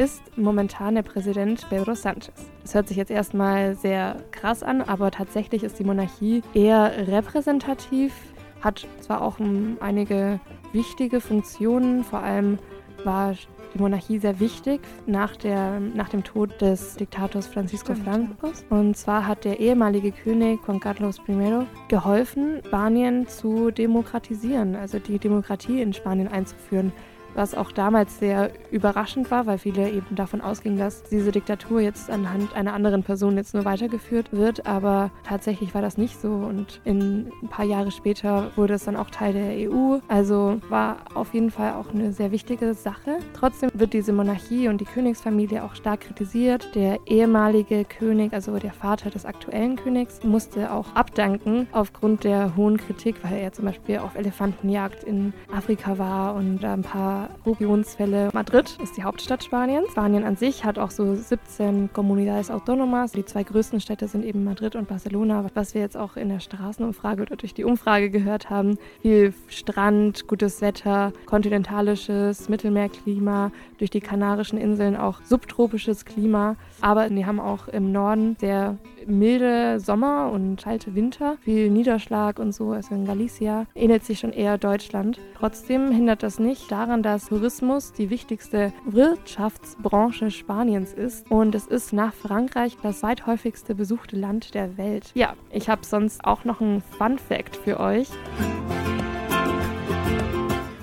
ist 0.01 0.39
momentan 0.39 0.95
der 0.95 1.03
Präsident 1.03 1.69
Pedro 1.69 1.95
Sanchez. 1.95 2.33
Das 2.63 2.75
hört 2.75 2.89
sich 2.89 2.97
jetzt 2.97 3.11
erstmal 3.11 3.75
sehr 3.75 4.17
krass 4.31 4.63
an, 4.63 4.81
aber 4.81 5.11
tatsächlich 5.11 5.63
ist 5.63 5.79
die 5.79 5.85
Monarchie 5.85 6.43
eher 6.55 7.07
repräsentativ, 7.07 8.15
hat 8.63 8.87
zwar 9.01 9.21
auch 9.21 9.39
ähm, 9.41 9.77
einige 9.81 10.41
wichtige 10.73 11.21
Funktionen, 11.21 12.03
vor 12.03 12.21
allem 12.21 12.59
war 13.05 13.35
die 13.75 13.79
Monarchie 13.79 14.19
sehr 14.19 14.41
wichtig 14.41 14.81
nach, 15.07 15.37
der, 15.37 15.81
nach 15.81 16.09
dem 16.09 16.25
Tod 16.25 16.59
des 16.63 16.97
Diktators 16.97 17.47
Francisco. 17.47 17.95
Francos. 17.95 18.65
Und 18.71 18.97
zwar 18.97 19.27
hat 19.27 19.45
der 19.45 19.61
ehemalige 19.61 20.13
König 20.13 20.61
Juan 20.67 20.81
Carlos 20.81 21.21
I. 21.29 21.67
geholfen, 21.89 22.63
Spanien 22.67 23.29
zu 23.29 23.71
demokratisieren, 23.71 24.77
also 24.77 24.99
die 24.99 25.19
Demokratie 25.19 25.83
in 25.83 25.93
Spanien 25.93 26.29
einzuführen 26.29 26.91
was 27.35 27.55
auch 27.55 27.73
damals 27.73 28.19
sehr 28.19 28.51
überraschend 28.71 29.31
war, 29.31 29.47
weil 29.47 29.59
viele 29.59 29.91
eben 29.91 30.15
davon 30.15 30.41
ausgingen, 30.41 30.79
dass 30.79 31.03
diese 31.05 31.33
Diktatur 31.33 31.81
jetzt 31.81 32.11
anhand 32.11 32.55
einer 32.55 32.73
anderen 32.73 33.03
Person 33.03 33.37
jetzt 33.37 33.55
nur 33.55 33.65
weitergeführt 33.65 34.33
wird. 34.33 34.67
Aber 34.67 35.11
tatsächlich 35.25 35.75
war 35.75 35.83
das 35.83 35.99
nicht 35.99 36.21
so 36.21 36.29
und 36.29 36.81
in 36.85 37.31
ein 37.43 37.49
paar 37.49 37.65
Jahre 37.65 37.91
später 37.91 38.51
wurde 38.57 38.75
es 38.75 38.85
dann 38.85 38.97
auch 38.97 39.11
Teil 39.11 39.33
der 39.33 39.71
EU. 39.71 39.99
Also 40.09 40.61
war 40.69 40.99
auf 41.15 41.35
jeden 41.35 41.51
Fall 41.51 41.75
auch 41.75 41.93
eine 41.93 42.13
sehr 42.13 42.33
wichtige 42.33 42.75
Sache. 42.75 43.19
Trotzdem 43.35 43.71
wird 43.75 43.93
diese 43.93 44.13
Monarchie 44.13 44.69
und 44.69 44.81
die 44.81 44.85
Königsfamilie 44.85 45.65
auch 45.65 45.75
stark 45.75 46.01
kritisiert. 46.01 46.75
Der 46.75 46.99
ehemalige 47.07 47.85
König, 47.85 48.33
also 48.33 48.59
der 48.59 48.73
Vater 48.73 49.11
des 49.11 49.25
aktuellen 49.25 49.77
Königs, 49.77 50.23
musste 50.25 50.73
auch 50.73 50.95
abdanken 50.95 51.67
aufgrund 51.73 52.25
der 52.25 52.57
hohen 52.57 52.77
Kritik, 52.77 53.17
weil 53.23 53.39
er 53.39 53.53
zum 53.53 53.67
Beispiel 53.67 53.99
auf 53.99 54.15
Elefantenjagd 54.15 55.05
in 55.05 55.33
Afrika 55.55 55.99
war 55.99 56.35
und 56.35 56.65
ein 56.65 56.83
paar 56.83 57.20
Korruptionsfälle. 57.45 58.31
Madrid 58.33 58.79
ist 58.83 58.97
die 58.97 59.03
Hauptstadt 59.03 59.45
Spaniens. 59.45 59.91
Spanien 59.91 60.25
an 60.25 60.37
sich 60.37 60.65
hat 60.65 60.79
auch 60.79 60.91
so 60.91 61.15
17 61.15 61.93
Comunidades 61.93 62.51
Autónomas. 62.51 63.13
Die 63.13 63.25
zwei 63.25 63.43
größten 63.43 63.81
Städte 63.81 64.09
sind 64.09 64.25
eben 64.25 64.45
Madrid 64.45 64.77
und 64.77 64.89
Barcelona, 64.89 65.45
was 65.55 65.75
wir 65.75 65.81
jetzt 65.81 65.97
auch 65.97 66.17
in 66.17 66.29
der 66.29 66.41
Straßenumfrage 66.41 67.23
oder 67.23 67.37
durch 67.37 67.55
die 67.55 67.65
Umfrage 67.65 68.11
gehört 68.11 68.51
haben. 68.51 68.79
Viel 69.03 69.35
Strand, 69.49 70.27
gutes 70.29 70.61
Wetter, 70.61 71.13
kontinentalisches 71.27 72.49
Mittelmeerklima, 72.49 73.53
durch 73.79 73.91
die 73.91 74.01
Kanarischen 74.01 74.59
Inseln 74.59 74.97
auch 74.97 75.21
subtropisches 75.25 76.05
Klima. 76.05 76.57
Aber 76.81 77.09
die 77.09 77.27
haben 77.27 77.41
auch 77.41 77.69
im 77.69 77.93
Norden 77.93 78.37
sehr 78.41 78.77
milde 79.07 79.81
Sommer 79.81 80.31
und 80.33 80.63
kalte 80.63 80.95
Winter, 80.95 81.37
viel 81.43 81.71
Niederschlag 81.71 82.39
und 82.39 82.53
so. 82.53 82.71
Also 82.73 82.95
in 82.95 83.07
Galicia 83.07 83.67
ähnelt 83.75 84.05
sich 84.05 84.19
schon 84.19 84.33
eher 84.33 84.59
Deutschland. 84.59 85.19
Trotzdem 85.39 85.91
hindert 85.91 86.23
das 86.23 86.39
nicht 86.39 86.71
daran, 86.71 87.03
dass 87.03 87.10
Tourismus 87.19 87.93
die 87.93 88.11
wichtigste 88.11 88.73
Wirtschaftsbranche 88.85 90.31
Spaniens 90.31 90.93
ist. 90.93 91.31
Und 91.31 91.55
es 91.55 91.67
ist 91.67 91.93
nach 91.93 92.13
Frankreich 92.13 92.77
das 92.83 93.01
zweithäufigste 93.01 93.75
besuchte 93.75 94.17
Land 94.17 94.55
der 94.55 94.77
Welt. 94.77 95.11
Ja, 95.15 95.35
ich 95.51 95.69
habe 95.69 95.85
sonst 95.85 96.25
auch 96.25 96.45
noch 96.45 96.61
einen 96.61 96.83
Fun 96.83 97.19
Fact 97.19 97.57
für 97.57 97.81
euch. 97.81 98.09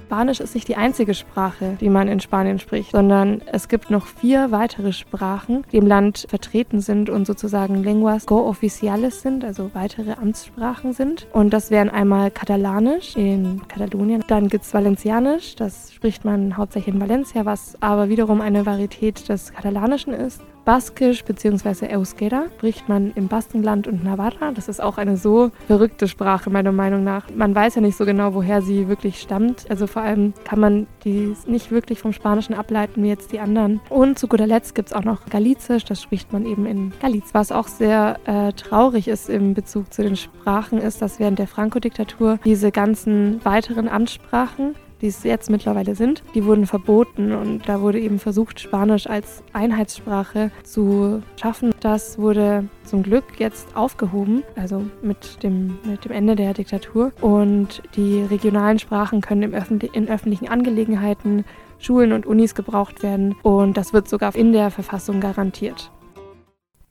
Spanisch 0.07 0.39
ist 0.39 0.55
nicht 0.55 0.69
die 0.69 0.77
einzige 0.77 1.13
Sprache, 1.13 1.75
die 1.81 1.89
man 1.89 2.07
in 2.07 2.21
Spanien 2.21 2.59
spricht, 2.59 2.91
sondern 2.91 3.41
es 3.51 3.67
gibt 3.67 3.89
noch 3.89 4.05
vier 4.05 4.51
weitere 4.51 4.93
Sprachen, 4.93 5.65
die 5.73 5.75
im 5.75 5.85
Land 5.85 6.27
vertreten 6.29 6.79
sind 6.79 7.09
und 7.09 7.27
sozusagen 7.27 7.83
Lenguas 7.83 8.25
cooficiales 8.25 9.21
sind, 9.21 9.43
also 9.43 9.71
weitere 9.73 10.13
Amtssprachen 10.13 10.93
sind. 10.93 11.27
Und 11.33 11.51
das 11.51 11.71
wären 11.71 11.89
einmal 11.89 12.31
Katalanisch 12.31 13.17
in 13.17 13.67
Katalonien, 13.67 14.23
dann 14.29 14.47
gibt 14.47 14.63
es 14.63 14.73
Valencianisch, 14.73 15.57
das 15.57 15.91
spricht 15.93 16.23
man 16.23 16.55
hauptsächlich 16.55 16.95
in 16.95 17.01
Valencia, 17.01 17.43
was 17.43 17.75
aber 17.81 18.07
wiederum 18.07 18.39
eine 18.39 18.65
Varietät 18.65 19.27
des 19.27 19.51
Katalanischen 19.51 20.13
ist. 20.13 20.41
Baskisch 20.67 21.23
bzw. 21.23 21.95
Euskera 21.95 22.47
spricht 22.57 22.89
man 22.89 23.13
im 23.15 23.29
Baskenland 23.29 23.87
und 23.87 24.03
Navarra. 24.03 24.51
Das 24.51 24.67
ist 24.67 24.83
auch 24.83 24.97
eine 24.97 25.15
so 25.15 25.51
verrückte 25.65 26.09
Sprache, 26.09 26.49
meiner 26.49 26.73
Meinung 26.73 27.05
nach. 27.05 27.29
Man 27.33 27.55
weiß 27.55 27.75
ja 27.75 27.81
nicht 27.81 27.95
so 27.95 28.03
genau, 28.03 28.33
woher 28.33 28.61
sie 28.61 28.89
wirklich 28.89 29.21
stammt. 29.21 29.65
Also 29.69 29.87
vor 29.87 30.01
allem 30.01 30.33
kann 30.43 30.59
man 30.59 30.87
die 31.05 31.33
nicht 31.45 31.71
wirklich 31.71 31.99
vom 31.99 32.11
Spanischen 32.11 32.53
ableiten, 32.53 33.01
wie 33.01 33.07
jetzt 33.07 33.31
die 33.31 33.39
anderen. 33.39 33.79
Und 33.87 34.19
zu 34.19 34.27
guter 34.27 34.45
Letzt 34.45 34.75
gibt 34.75 34.89
es 34.89 34.93
auch 34.93 35.05
noch 35.05 35.25
Galizisch. 35.29 35.85
Das 35.85 36.01
spricht 36.01 36.33
man 36.33 36.45
eben 36.45 36.65
in 36.65 36.91
Galiz. 36.99 37.29
Was 37.31 37.53
auch 37.53 37.69
sehr 37.69 38.19
äh, 38.25 38.51
traurig 38.51 39.07
ist 39.07 39.29
im 39.29 39.53
Bezug 39.53 39.93
zu 39.93 40.03
den 40.03 40.17
Sprachen, 40.17 40.79
ist, 40.79 41.01
dass 41.01 41.17
während 41.17 41.39
der 41.39 41.47
Franco-Diktatur 41.47 42.39
diese 42.43 42.73
ganzen 42.73 43.39
weiteren 43.45 43.87
Amtssprachen 43.87 44.75
die 45.01 45.07
es 45.07 45.23
jetzt 45.23 45.49
mittlerweile 45.49 45.95
sind, 45.95 46.23
die 46.33 46.45
wurden 46.45 46.65
verboten 46.65 47.31
und 47.31 47.67
da 47.67 47.81
wurde 47.81 47.99
eben 47.99 48.19
versucht, 48.19 48.59
Spanisch 48.59 49.07
als 49.07 49.43
Einheitssprache 49.53 50.51
zu 50.63 51.21
schaffen. 51.39 51.71
Das 51.79 52.17
wurde 52.17 52.67
zum 52.83 53.03
Glück 53.03 53.25
jetzt 53.37 53.75
aufgehoben, 53.75 54.43
also 54.55 54.83
mit 55.01 55.43
dem, 55.43 55.77
mit 55.83 56.05
dem 56.05 56.11
Ende 56.11 56.35
der 56.35 56.53
Diktatur. 56.53 57.11
Und 57.21 57.83
die 57.95 58.21
regionalen 58.21 58.79
Sprachen 58.79 59.21
können 59.21 59.43
im 59.43 59.53
öffentlich, 59.53 59.93
in 59.93 60.09
öffentlichen 60.09 60.47
Angelegenheiten, 60.47 61.45
Schulen 61.79 62.11
und 62.11 62.25
Unis 62.25 62.55
gebraucht 62.55 63.03
werden 63.03 63.35
und 63.43 63.77
das 63.77 63.93
wird 63.93 64.09
sogar 64.09 64.35
in 64.35 64.51
der 64.51 64.71
Verfassung 64.71 65.19
garantiert. 65.19 65.91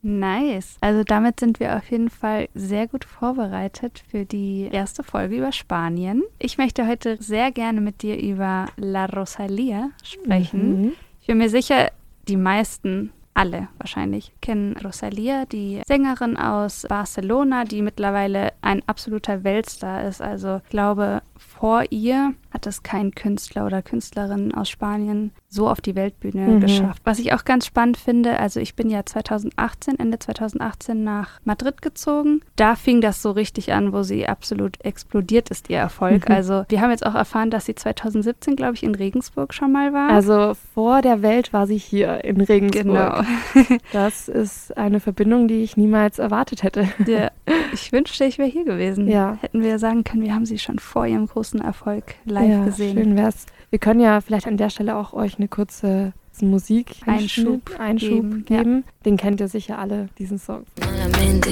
Nice. 0.03 0.77
Also 0.81 1.03
damit 1.03 1.41
sind 1.41 1.59
wir 1.59 1.77
auf 1.77 1.91
jeden 1.91 2.11
Fall 2.11 2.49
sehr 2.55 2.87
gut 2.87 3.05
vorbereitet 3.05 4.03
für 4.09 4.25
die 4.25 4.69
erste 4.71 5.03
Folge 5.03 5.37
über 5.37 5.53
Spanien. 5.53 6.23
Ich 6.39 6.59
möchte 6.59 6.87
heute 6.87 7.17
sehr 7.21 7.51
gerne 7.51 7.81
mit 7.81 8.03
dir 8.03 8.21
über 8.21 8.67
La 8.77 9.07
Rosalia 9.07 9.91
sprechen. 10.05 10.83
Mhm. 10.83 10.93
Ich 11.21 11.27
bin 11.27 11.39
mir 11.39 11.51
sicher, 11.51 11.91
die 12.29 12.37
meisten, 12.37 13.13
alle 13.35 13.69
wahrscheinlich, 13.79 14.33
kennen 14.41 14.77
Rosalia, 14.77 15.45
die 15.45 15.83
Sängerin 15.87 16.37
aus 16.37 16.87
Barcelona, 16.89 17.65
die 17.65 17.83
mittlerweile 17.83 18.53
ein 18.63 18.83
absoluter 18.87 19.45
Weltstar 19.45 20.05
ist. 20.05 20.23
Also 20.23 20.61
ich 20.65 20.71
glaube, 20.71 21.21
vor 21.59 21.85
ihr 21.91 22.35
hat 22.51 22.67
es 22.67 22.83
kein 22.83 23.15
Künstler 23.15 23.67
oder 23.67 23.83
Künstlerin 23.83 24.55
aus 24.55 24.69
Spanien 24.71 25.31
so 25.49 25.69
auf 25.69 25.81
die 25.81 25.95
Weltbühne 25.95 26.47
Mhm. 26.49 26.61
geschafft. 26.61 27.03
Was 27.05 27.19
ich 27.19 27.33
auch 27.35 27.45
ganz 27.45 27.67
spannend 27.67 27.97
finde, 27.99 28.39
also 28.41 28.61
ich 28.61 28.75
bin 28.75 28.89
ja 28.91 29.05
2018, 29.05 29.99
Ende 29.99 30.19
2018 30.19 31.05
nach 31.05 31.39
Madrid 31.45 31.83
gezogen. 31.83 32.41
Da 32.57 32.75
fing 32.75 33.01
das 33.01 33.21
so 33.23 33.31
richtig 33.31 33.73
an, 33.73 33.93
wo 33.93 34.03
sie 34.03 34.27
absolut 34.27 34.83
explodiert 34.85 35.51
ist, 35.51 35.69
ihr 35.71 35.79
Erfolg. 35.79 36.29
Mhm. 36.29 36.35
Also 36.35 36.65
wir 36.69 36.81
haben 36.81 36.91
jetzt 36.91 37.05
auch 37.07 37.15
erfahren, 37.15 37.51
dass 37.51 37.67
sie 37.67 37.75
2017, 37.75 38.57
glaube 38.57 38.75
ich, 38.75 38.83
in 38.83 38.95
Regensburg 38.95 39.53
schon 39.55 39.73
mal 39.73 39.93
war. 39.93 40.11
Also 40.11 40.55
vor 40.75 41.03
der 41.03 41.23
Welt 41.23 41.53
war 41.53 41.67
sie 41.67 41.79
hier 41.79 42.25
in 42.25 42.41
Regensburg. 42.41 42.85
genau. 42.85 43.23
Das 43.93 44.29
ist 44.29 44.77
eine 44.77 45.01
Verbindung, 45.01 45.49
die 45.49 45.63
ich 45.63 45.77
niemals 45.77 46.19
erwartet 46.19 46.63
hätte. 46.63 46.89
Ja, 47.07 47.31
ich 47.73 47.93
wünschte, 47.93 48.25
ich 48.25 48.39
wäre 48.39 48.49
hier 48.49 48.65
gewesen. 48.65 49.09
Ja. 49.09 49.39
Hätten 49.41 49.63
wir 49.63 49.79
sagen 49.79 50.05
können, 50.05 50.23
wir 50.23 50.35
haben 50.35 50.47
sie 50.47 50.59
schon 50.59 50.79
vor 50.79 51.07
ihrem 51.07 51.27
großen 51.27 51.46
Erfolg 51.55 52.15
live 52.25 52.49
ja, 52.51 52.65
gesehen. 52.65 52.97
Schön 52.97 53.17
wär's. 53.17 53.47
Wir 53.71 53.79
können 53.79 54.01
ja 54.01 54.21
vielleicht 54.21 54.47
an 54.47 54.57
der 54.57 54.71
Stelle 54.71 54.97
auch 54.97 55.13
euch 55.13 55.39
eine 55.39 55.49
kurze 55.49 56.13
Musik 56.41 56.97
Einschub 57.07 57.71
Einschub 57.79 58.11
geben, 58.11 58.45
geben. 58.45 58.85
ja. 58.87 58.93
Den 59.05 59.17
kennt 59.17 59.41
ihr 59.41 59.49
sicher 59.49 59.79
alle, 59.79 60.09
diesen 60.19 60.39
Song. 60.39 60.65
Malamente. 60.81 61.51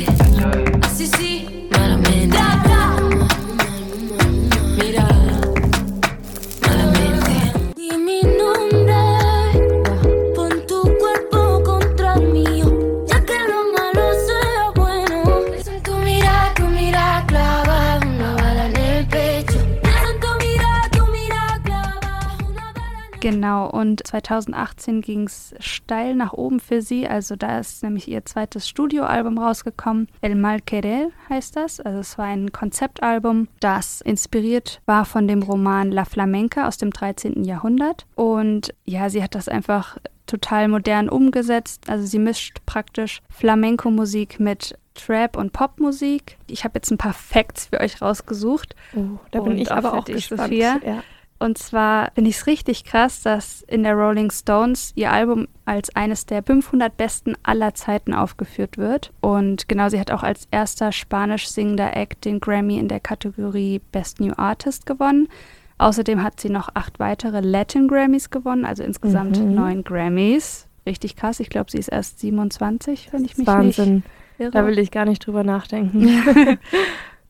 Genau, 23.35 23.69
und 23.69 24.07
2018 24.07 25.01
ging 25.01 25.25
es 25.25 25.55
steil 25.59 26.15
nach 26.15 26.33
oben 26.33 26.61
für 26.61 26.83
sie. 26.83 27.09
Also 27.09 27.35
da 27.35 27.59
ist 27.59 27.83
nämlich 27.83 28.07
ihr 28.09 28.25
zweites 28.25 28.69
Studioalbum 28.69 29.39
rausgekommen. 29.39 30.09
El 30.21 30.37
Mal 30.37 30.61
Querer 30.61 31.09
heißt 31.29 31.57
das. 31.57 31.81
Also 31.81 31.99
es 31.99 32.17
war 32.17 32.27
ein 32.27 32.53
Konzeptalbum, 32.53 33.49
das 33.61 34.01
inspiriert 34.01 34.81
war 34.87 35.05
von 35.05 35.27
dem 35.27 35.43
Roman 35.43 35.91
La 35.91 36.05
Flamenca 36.05 36.69
aus 36.69 36.77
dem 36.77 36.91
13. 36.91 37.45
Jahrhundert. 37.45 38.07
Und 38.15 38.73
ja, 38.85 39.11
sie 39.11 39.23
hat 39.23 39.35
das 39.35 39.49
einfach 39.49 39.97
total 40.27 40.69
modern 40.69 41.09
umgesetzt. 41.09 41.89
Also 41.89 42.07
sie 42.07 42.19
mischt 42.19 42.59
praktisch 42.67 43.21
Flamenco-Musik 43.31 44.39
mit 44.39 44.79
Trap 44.95 45.37
und 45.37 45.53
Popmusik. 45.53 46.39
Ich 46.47 46.65
habe 46.65 46.77
jetzt 46.77 46.91
ein 46.91 46.99
paar 46.99 47.13
Facts 47.13 47.67
für 47.67 47.81
euch 47.81 48.01
rausgesucht. 48.01 48.77
Oh, 48.95 49.19
da 49.33 49.41
bin 49.41 49.55
Und 49.55 49.59
ich 49.59 49.73
aber 49.73 49.95
auch 49.95 50.05
gespannt. 50.05 50.43
Sophia. 50.43 50.79
Ja. 50.85 51.03
Und 51.39 51.59
zwar 51.59 52.11
finde 52.15 52.31
ich 52.31 52.37
es 52.37 52.47
richtig 52.47 52.85
krass, 52.85 53.23
dass 53.23 53.63
in 53.63 53.83
der 53.83 53.95
Rolling 53.95 54.31
Stones 54.31 54.93
ihr 54.95 55.11
Album 55.13 55.49
als 55.65 55.95
eines 55.95 56.27
der 56.27 56.43
500 56.43 56.97
besten 56.97 57.35
aller 57.43 57.75
Zeiten 57.75 58.15
aufgeführt 58.15 58.79
wird. 58.79 59.13
Und 59.21 59.69
genau, 59.69 59.89
sie 59.89 60.01
hat 60.01 60.11
auch 60.11 60.23
als 60.23 60.47
erster 60.51 60.93
spanisch 60.93 61.49
singender 61.49 61.97
Act 61.97 62.25
den 62.25 62.41
Grammy 62.41 62.79
in 62.79 62.89
der 62.89 63.01
Kategorie 63.01 63.81
Best 63.93 64.21
New 64.21 64.33
Artist 64.37 64.87
gewonnen. 64.87 65.29
Außerdem 65.77 66.23
hat 66.23 66.41
sie 66.41 66.51
noch 66.51 66.69
acht 66.75 66.99
weitere 67.01 67.41
Latin 67.41 67.89
Grammys 67.89 68.31
gewonnen, 68.31 68.65
also 68.65 68.83
insgesamt 68.85 69.39
Mhm. 69.39 69.55
neun 69.55 69.85
Grammys. 69.85 70.69
Richtig 70.87 71.17
krass. 71.17 71.41
Ich 71.41 71.51
glaube, 71.51 71.71
sie 71.71 71.79
ist 71.79 71.89
erst 71.89 72.21
27, 72.21 73.13
wenn 73.13 73.25
ich 73.25 73.37
mich 73.37 73.47
Wahnsinn. 73.47 73.95
nicht 73.97 74.05
irre. 74.39 74.51
Da 74.53 74.67
will 74.67 74.79
ich 74.79 74.91
gar 74.93 75.05
nicht 75.05 75.27
drüber 75.27 75.43
nachdenken. 75.43 76.07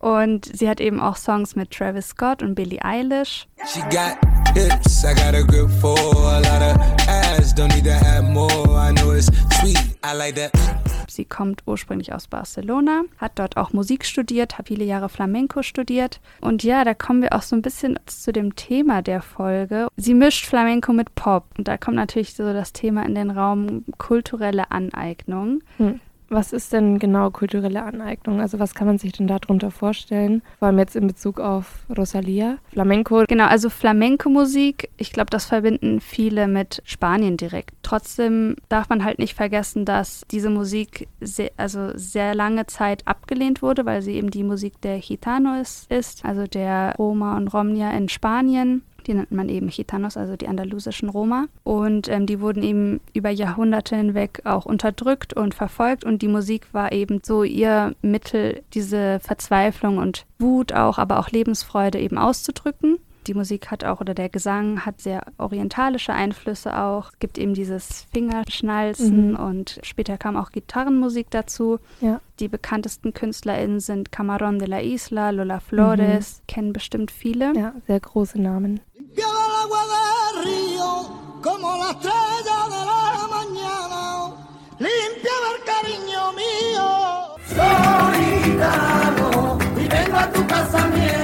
Und 0.05 0.45
sie 0.55 0.69
hat 0.69 0.83
eben 0.83 1.01
auch 1.01 1.17
Songs 1.17 1.57
mit 1.57 1.71
Travis 1.71 2.09
Scott 2.09 2.43
und 2.43 2.55
Billie 2.55 2.85
Eilish. 2.85 3.47
She 3.67 3.81
got 3.85 4.19
hips, 4.55 5.03
I 5.03 5.15
got 5.15 5.35
a 5.35 5.41
grip 5.41 5.71
for 5.81 5.97
a 5.99 6.41
lot 6.41 6.61
of 6.61 6.77
ass. 7.09 7.55
Don't 7.55 7.75
need 7.75 7.87
to 7.87 7.93
have 7.93 8.23
more. 8.25 8.51
I 8.77 8.93
know 8.93 9.13
it's 9.13 9.29
sweet, 9.61 9.79
I 10.05 10.15
like 10.15 10.35
that. 10.35 10.53
Sie 11.09 11.25
kommt 11.25 11.63
ursprünglich 11.65 12.13
aus 12.13 12.29
Barcelona, 12.29 13.05
hat 13.17 13.33
dort 13.37 13.57
auch 13.57 13.73
Musik 13.73 14.05
studiert, 14.05 14.59
hat 14.59 14.69
viele 14.69 14.85
Jahre 14.85 15.09
Flamenco 15.09 15.63
studiert. 15.63 16.21
Und 16.43 16.63
ja, 16.65 16.85
da 16.85 16.93
kommen 16.93 17.23
wir 17.23 17.33
auch 17.33 17.43
so 17.43 17.57
ein 17.57 17.63
bisschen 17.63 17.99
zu 18.05 18.31
dem 18.31 18.57
Thema 18.57 19.01
der 19.01 19.23
Folge. 19.23 19.89
Sie 19.97 20.13
mischt 20.13 20.45
Flamenco 20.45 20.93
mit 20.93 21.15
Pop. 21.15 21.47
Und 21.57 21.67
da 21.67 21.79
kommt 21.79 21.97
natürlich 21.97 22.35
so 22.35 22.53
das 22.53 22.75
Thema 22.75 23.07
in 23.07 23.15
den 23.15 23.31
Raum 23.31 23.87
kulturelle 23.97 24.71
Aneignung. 24.71 25.63
Hm. 25.79 26.01
Was 26.35 26.53
ist 26.53 26.73
denn 26.73 26.99
genau 26.99 27.31
kulturelle 27.31 27.85
Aneignung? 27.85 28.41
Also 28.41 28.59
was 28.59 28.75
kann 28.75 28.89
man 28.89 28.99
sich 28.99 29.13
denn 29.13 29.29
darunter 29.29 29.71
vorstellen? 29.71 30.43
Vor 30.59 30.67
allem 30.67 30.79
jetzt 30.81 30.97
in 30.97 31.07
Bezug 31.07 31.39
auf 31.39 31.87
Rosalia. 31.97 32.59
Flamenco, 32.73 33.23
Genau, 33.29 33.47
also 33.47 33.71
Flamenco-Musik, 33.71 34.91
ich 34.97 35.13
glaube, 35.13 35.31
das 35.31 35.45
verbinden 35.45 36.01
viele 36.01 36.49
mit 36.49 36.83
Spanien 36.85 37.37
direkt. 37.37 37.71
Trotzdem 37.85 38.57
darf 38.69 38.89
man 38.89 39.05
halt 39.05 39.21
nicht 39.21 39.35
vergessen, 39.35 39.85
dass 39.85 40.23
diese 40.29 40.51
Musik 40.51 41.07
sehr, 41.21 41.53
also 41.57 41.93
sehr 41.95 42.35
lange 42.35 42.67
Zeit 42.67 43.07
abgelehnt 43.07 43.63
wurde, 43.63 43.87
weil 43.87 44.03
sie 44.03 44.15
eben 44.15 44.31
die 44.31 44.43
Musik 44.43 44.81
der 44.81 44.99
Gitanos 44.99 45.87
ist, 45.89 46.25
also 46.25 46.49
der 46.49 46.97
Roma 46.99 47.37
und 47.37 47.55
Romnia 47.55 47.93
in 47.93 48.09
Spanien. 48.09 48.83
Die 49.07 49.15
nennt 49.15 49.33
man 49.33 49.49
eben 49.49 49.69
Gitanos, 49.69 50.17
also 50.17 50.37
die 50.37 50.49
andalusischen 50.49 51.09
Roma. 51.09 51.47
Und 51.63 52.09
ähm, 52.09 52.27
die 52.27 52.41
wurden 52.41 52.63
eben 52.63 53.01
über 53.13 53.31
Jahrhunderte 53.31 53.97
hinweg 53.97 54.41
auch 54.45 54.65
unterdrückt 54.67 55.35
und 55.35 55.55
verfolgt. 55.55 56.05
Und 56.05 56.23
die 56.23 56.29
Musik 56.29 56.69
war 56.73 56.93
eben 56.93 57.21
so 57.25 57.43
ihr 57.45 57.95
Mittel, 58.03 58.63
diese 58.73 59.21
Verzweiflung 59.21 59.99
und 59.99 60.25
Wut 60.39 60.73
auch, 60.73 60.99
aber 60.99 61.19
auch 61.19 61.31
Lebensfreude 61.31 61.99
eben 61.99 62.19
auszudrücken. 62.19 62.99
Die 63.27 63.33
Musik 63.33 63.71
hat 63.71 63.85
auch, 63.85 64.03
oder 64.03 64.13
der 64.13 64.29
Gesang 64.29 64.85
hat 64.85 65.01
sehr 65.01 65.23
orientalische 65.39 66.13
Einflüsse 66.13 66.79
auch. 66.79 67.11
Es 67.11 67.19
gibt 67.21 67.39
eben 67.39 67.55
dieses 67.55 68.07
Fingerschnalzen 68.13 69.31
Mhm. 69.31 69.37
und 69.37 69.81
später 69.83 70.19
kam 70.19 70.37
auch 70.37 70.51
Gitarrenmusik 70.51 71.31
dazu. 71.31 71.79
Ja. 72.03 72.21
Die 72.41 72.49
bekanntesten 72.49 73.15
KünstlerInnen 73.15 73.81
sind 73.81 74.11
Camarón 74.11 74.59
de 74.59 74.69
la 74.69 74.81
Isla, 74.83 75.31
Lola 75.31 75.61
Flores, 75.61 76.43
kennen 76.49 76.75
bestimmt 76.75 77.11
viele. 77.11 77.55
ja, 77.57 77.73
sehr 77.87 78.01
große 78.01 78.41
Namen. 78.41 78.81
Limpiaba 79.17 79.47
el 79.47 79.55
agua 79.63 79.83
del 79.87 80.45
río 80.45 80.91
como 81.41 81.77
la 81.77 81.91
estrella 81.93 82.59
de 82.69 82.81
la 82.85 83.29
mañana. 83.31 84.03
Limpiaba 84.79 85.47
el 85.55 85.61
cariño 85.65 86.33
mío. 86.33 86.87
Soy 87.55 88.19
gitano 88.43 89.59
y 89.77 89.87
vengo 89.87 90.17
a 90.19 90.33
tu 90.33 90.45
casamiento 90.49 91.15
a 91.15 91.24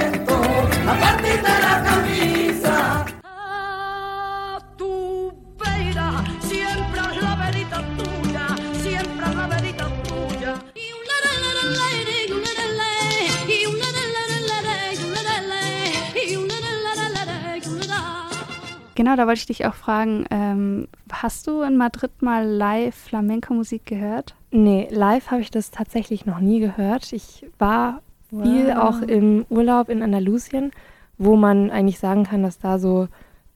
Genau, 18.95 19.15
da 19.15 19.25
wollte 19.25 19.39
ich 19.39 19.45
dich 19.45 19.65
auch 19.65 19.73
fragen, 19.73 20.25
ähm, 20.31 20.87
hast 21.11 21.47
du 21.47 21.61
in 21.61 21.77
Madrid 21.77 22.11
mal 22.21 22.45
live 22.45 22.93
Flamenco-Musik 22.95 23.85
gehört? 23.85 24.35
Nee, 24.51 24.87
live 24.91 25.31
habe 25.31 25.41
ich 25.41 25.49
das 25.49 25.71
tatsächlich 25.71 26.25
noch 26.25 26.39
nie 26.39 26.59
gehört. 26.59 27.13
Ich 27.13 27.45
war 27.57 28.01
viel 28.29 28.67
Wow. 28.69 28.77
auch 28.77 29.01
im 29.01 29.45
Urlaub 29.49 29.89
in 29.89 30.01
Andalusien, 30.03 30.71
wo 31.17 31.35
man 31.35 31.69
eigentlich 31.69 31.99
sagen 31.99 32.23
kann, 32.23 32.43
dass 32.43 32.59
da 32.59 32.79
so 32.79 33.07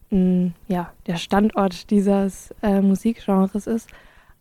mh, 0.09 0.51
ja, 0.67 0.91
der 1.07 1.15
Standort 1.17 1.89
dieses 1.91 2.53
äh, 2.61 2.81
Musikgenres 2.81 3.67
ist. 3.67 3.89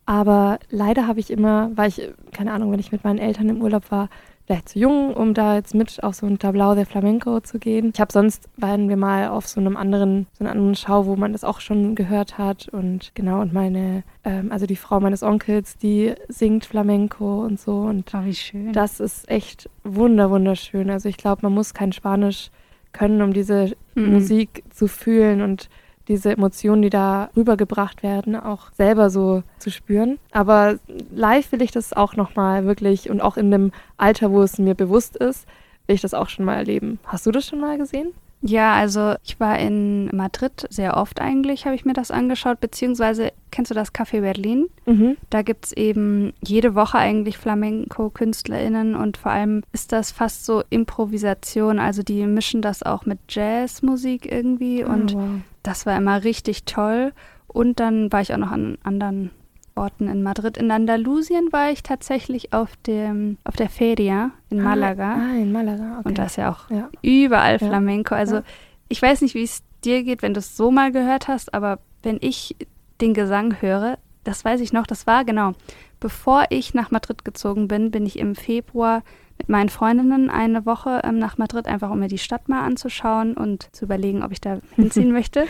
Aber 0.05 0.59
leider 0.69 1.07
habe 1.07 1.19
ich 1.19 1.31
immer, 1.31 1.71
weil 1.75 1.89
ich, 1.89 2.01
keine 2.31 2.51
Ahnung, 2.51 2.71
wenn 2.71 2.79
ich 2.79 2.91
mit 2.91 3.03
meinen 3.03 3.17
Eltern 3.19 3.49
im 3.49 3.61
Urlaub 3.61 3.91
war, 3.91 4.09
vielleicht 4.45 4.69
zu 4.69 4.79
jung, 4.79 5.13
um 5.13 5.33
da 5.33 5.55
jetzt 5.55 5.73
mit 5.73 6.03
auf 6.03 6.15
so 6.15 6.27
ein 6.27 6.37
Tablau 6.39 6.75
der 6.75 6.85
Flamenco 6.85 7.39
zu 7.39 7.57
gehen. 7.59 7.91
Ich 7.93 7.99
habe 7.99 8.11
sonst, 8.13 8.47
waren 8.57 8.89
wir 8.89 8.97
mal 8.97 9.29
auf 9.29 9.47
so 9.47 9.59
einem 9.59 9.75
anderen, 9.75 10.27
so 10.33 10.43
einer 10.43 10.51
anderen 10.51 10.75
Schau, 10.75 11.05
wo 11.07 11.15
man 11.15 11.31
das 11.33 11.43
auch 11.43 11.59
schon 11.59 11.95
gehört 11.95 12.37
hat. 12.37 12.67
Und 12.69 13.11
genau, 13.15 13.41
und 13.41 13.53
meine, 13.53 14.03
ähm, 14.23 14.51
also 14.51 14.65
die 14.67 14.75
Frau 14.75 14.99
meines 14.99 15.23
Onkels, 15.23 15.77
die 15.77 16.13
singt 16.27 16.65
Flamenco 16.65 17.43
und 17.43 17.59
so. 17.59 17.77
Und 17.81 18.11
Oh, 18.13 18.23
wie 18.23 18.35
schön. 18.35 18.71
das 18.73 18.99
ist 18.99 19.27
echt 19.29 19.69
wunder, 19.83 20.29
wunderschön. 20.29 20.89
Also 20.89 21.09
ich 21.09 21.17
glaube, 21.17 21.39
man 21.43 21.53
muss 21.53 21.73
kein 21.73 21.91
Spanisch 21.91 22.51
können, 22.91 23.21
um 23.21 23.33
diese 23.33 23.71
Mhm. 23.95 24.11
Musik 24.13 24.63
zu 24.71 24.87
fühlen 24.87 25.41
und 25.41 25.69
diese 26.07 26.31
Emotionen, 26.31 26.81
die 26.81 26.89
da 26.89 27.29
rübergebracht 27.35 28.03
werden, 28.03 28.35
auch 28.35 28.71
selber 28.73 29.09
so 29.09 29.43
zu 29.59 29.71
spüren. 29.71 30.19
Aber 30.31 30.77
live 31.13 31.51
will 31.51 31.61
ich 31.61 31.71
das 31.71 31.93
auch 31.93 32.15
nochmal 32.15 32.65
wirklich 32.65 33.09
und 33.09 33.21
auch 33.21 33.37
in 33.37 33.51
dem 33.51 33.71
Alter, 33.97 34.31
wo 34.31 34.41
es 34.41 34.57
mir 34.57 34.75
bewusst 34.75 35.15
ist, 35.15 35.47
will 35.87 35.95
ich 35.95 36.01
das 36.01 36.13
auch 36.13 36.29
schon 36.29 36.45
mal 36.45 36.55
erleben. 36.55 36.99
Hast 37.05 37.25
du 37.25 37.31
das 37.31 37.47
schon 37.47 37.59
mal 37.59 37.77
gesehen? 37.77 38.13
Ja, 38.41 38.75
also 38.75 39.15
ich 39.23 39.39
war 39.39 39.57
in 39.57 40.15
Madrid 40.15 40.67
sehr 40.69 40.97
oft 40.97 41.19
eigentlich, 41.19 41.65
habe 41.65 41.75
ich 41.75 41.83
mir 41.83 41.93
das 41.93 42.11
angeschaut, 42.11 42.59
beziehungsweise 42.59 43.31
kennst 43.49 43.71
du 43.71 43.75
das 43.75 43.93
Café 43.93 44.21
Berlin? 44.21 44.67
Mhm. 44.85 45.17
Da 45.31 45.41
gibt 45.41 45.65
es 45.65 45.71
eben 45.71 46.31
jede 46.45 46.75
Woche 46.75 46.99
eigentlich 46.99 47.39
Flamenco-KünstlerInnen 47.39 48.95
und 48.95 49.17
vor 49.17 49.31
allem 49.31 49.63
ist 49.71 49.91
das 49.91 50.11
fast 50.11 50.45
so 50.45 50.61
Improvisation, 50.69 51.79
also 51.79 52.03
die 52.03 52.25
mischen 52.27 52.61
das 52.61 52.83
auch 52.83 53.07
mit 53.07 53.17
Jazzmusik 53.29 54.31
irgendwie 54.31 54.83
und 54.83 55.15
oh, 55.15 55.19
wow. 55.19 55.29
Das 55.67 55.85
war 55.85 55.97
immer 55.97 56.23
richtig 56.23 56.65
toll. 56.65 57.13
Und 57.47 57.79
dann 57.79 58.11
war 58.11 58.21
ich 58.21 58.33
auch 58.33 58.37
noch 58.37 58.51
an 58.51 58.77
anderen 58.83 59.31
Orten 59.75 60.07
in 60.07 60.23
Madrid. 60.23 60.57
In 60.57 60.71
Andalusien 60.71 61.51
war 61.51 61.69
ich 61.71 61.83
tatsächlich 61.83 62.53
auf, 62.53 62.75
dem, 62.87 63.37
auf 63.43 63.55
der 63.55 63.69
Feria 63.69 64.31
in 64.49 64.61
Malaga. 64.61 65.15
Ah, 65.15 65.35
in 65.35 65.51
Malaga, 65.51 65.99
okay. 65.99 66.07
Und 66.09 66.17
da 66.17 66.25
ist 66.25 66.37
ja 66.37 66.51
auch 66.51 66.69
Ja. 66.69 66.89
überall 67.01 67.57
Ja. 67.59 67.67
Flamenco. 67.67 68.15
Also 68.15 68.37
Ja. 68.37 68.43
ich 68.89 69.01
weiß 69.01 69.21
nicht, 69.21 69.35
wie 69.35 69.43
es 69.43 69.63
dir 69.83 70.03
geht, 70.03 70.21
wenn 70.21 70.33
du 70.33 70.39
es 70.39 70.55
so 70.57 70.71
mal 70.71 70.91
gehört 70.91 71.27
hast, 71.27 71.53
aber 71.53 71.79
wenn 72.03 72.17
ich 72.21 72.55
den 73.01 73.13
Gesang 73.13 73.61
höre, 73.61 73.97
das 74.23 74.43
weiß 74.45 74.61
ich 74.61 74.71
noch, 74.73 74.87
das 74.87 75.05
war 75.07 75.25
genau, 75.25 75.51
bevor 75.99 76.45
ich 76.49 76.73
nach 76.73 76.91
Madrid 76.91 77.25
gezogen 77.25 77.67
bin, 77.67 77.91
bin 77.91 78.05
ich 78.05 78.17
im 78.19 78.35
Februar 78.35 79.03
mit 79.37 79.49
meinen 79.49 79.69
Freundinnen 79.69 80.29
eine 80.29 80.65
Woche 80.65 81.01
ähm, 81.03 81.19
nach 81.19 81.37
Madrid, 81.37 81.67
einfach 81.67 81.89
um 81.91 81.99
mir 81.99 82.07
die 82.07 82.17
Stadt 82.17 82.47
mal 82.49 82.63
anzuschauen 82.63 83.35
und 83.35 83.73
zu 83.75 83.85
überlegen, 83.85 84.23
ob 84.23 84.31
ich 84.31 84.41
da 84.41 84.59
hinziehen 84.75 85.11
möchte. 85.11 85.45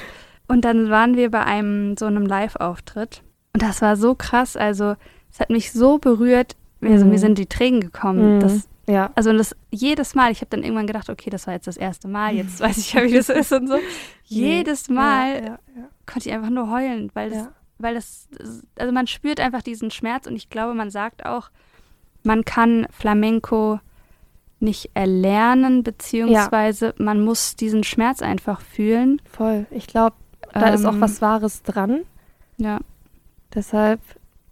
Und 0.47 0.65
dann 0.65 0.89
waren 0.89 1.15
wir 1.15 1.31
bei 1.31 1.43
einem 1.43 1.97
so 1.97 2.05
einem 2.05 2.25
Live-Auftritt. 2.25 3.21
Und 3.53 3.61
das 3.63 3.81
war 3.81 3.95
so 3.95 4.15
krass. 4.15 4.55
Also, 4.57 4.95
es 5.31 5.39
hat 5.39 5.49
mich 5.49 5.71
so 5.71 5.97
berührt. 5.97 6.55
Also, 6.81 7.05
Mhm. 7.05 7.11
mir 7.11 7.19
sind 7.19 7.37
die 7.37 7.45
Tränen 7.47 7.81
gekommen. 7.81 8.35
Mhm. 8.35 8.39
Das, 8.41 8.67
Ja. 8.87 9.11
also 9.15 9.31
das 9.35 9.55
jedes 9.71 10.13
Mal, 10.13 10.31
ich 10.31 10.41
habe 10.41 10.49
dann 10.51 10.61
irgendwann 10.63 10.85
gedacht, 10.87 11.09
okay, 11.09 11.29
das 11.31 11.47
war 11.47 11.53
jetzt 11.55 11.65
das 11.67 11.77
erste 11.77 12.07
Mal, 12.07 12.35
jetzt 12.35 12.59
weiß 12.59 12.77
ich 12.77 12.93
ja, 12.93 13.03
wie 13.03 13.13
das 13.13 13.29
ist 13.29 13.51
und 13.51 13.67
so. 13.67 13.77
Jedes 14.25 14.89
Mal 14.89 15.29
Ja, 15.29 15.35
ja, 15.39 15.59
ja. 15.77 15.89
konnte 16.05 16.29
ich 16.29 16.33
einfach 16.35 16.49
nur 16.49 16.69
heulen, 16.71 17.09
weil 17.13 17.29
das, 17.31 17.47
weil 17.79 17.93
das, 17.95 18.27
also 18.77 18.91
man 18.91 19.07
spürt 19.07 19.39
einfach 19.39 19.61
diesen 19.63 19.89
Schmerz 19.91 20.27
und 20.27 20.35
ich 20.35 20.49
glaube, 20.49 20.73
man 20.75 20.89
sagt 20.91 21.25
auch, 21.25 21.49
man 22.25 22.45
kann 22.45 22.87
Flamenco 22.91 23.79
nicht 24.59 24.91
erlernen, 24.93 25.83
beziehungsweise 25.83 26.93
man 26.97 27.23
muss 27.23 27.55
diesen 27.55 27.83
Schmerz 27.83 28.21
einfach 28.21 28.61
fühlen. 28.61 29.21
Voll. 29.29 29.65
Ich 29.71 29.87
glaube, 29.87 30.15
da 30.53 30.69
ist 30.69 30.85
auch 30.85 30.93
Ähm, 30.93 31.01
was 31.01 31.21
Wahres 31.21 31.63
dran. 31.63 32.01
Ja, 32.57 32.79
Deshalb, 33.55 34.01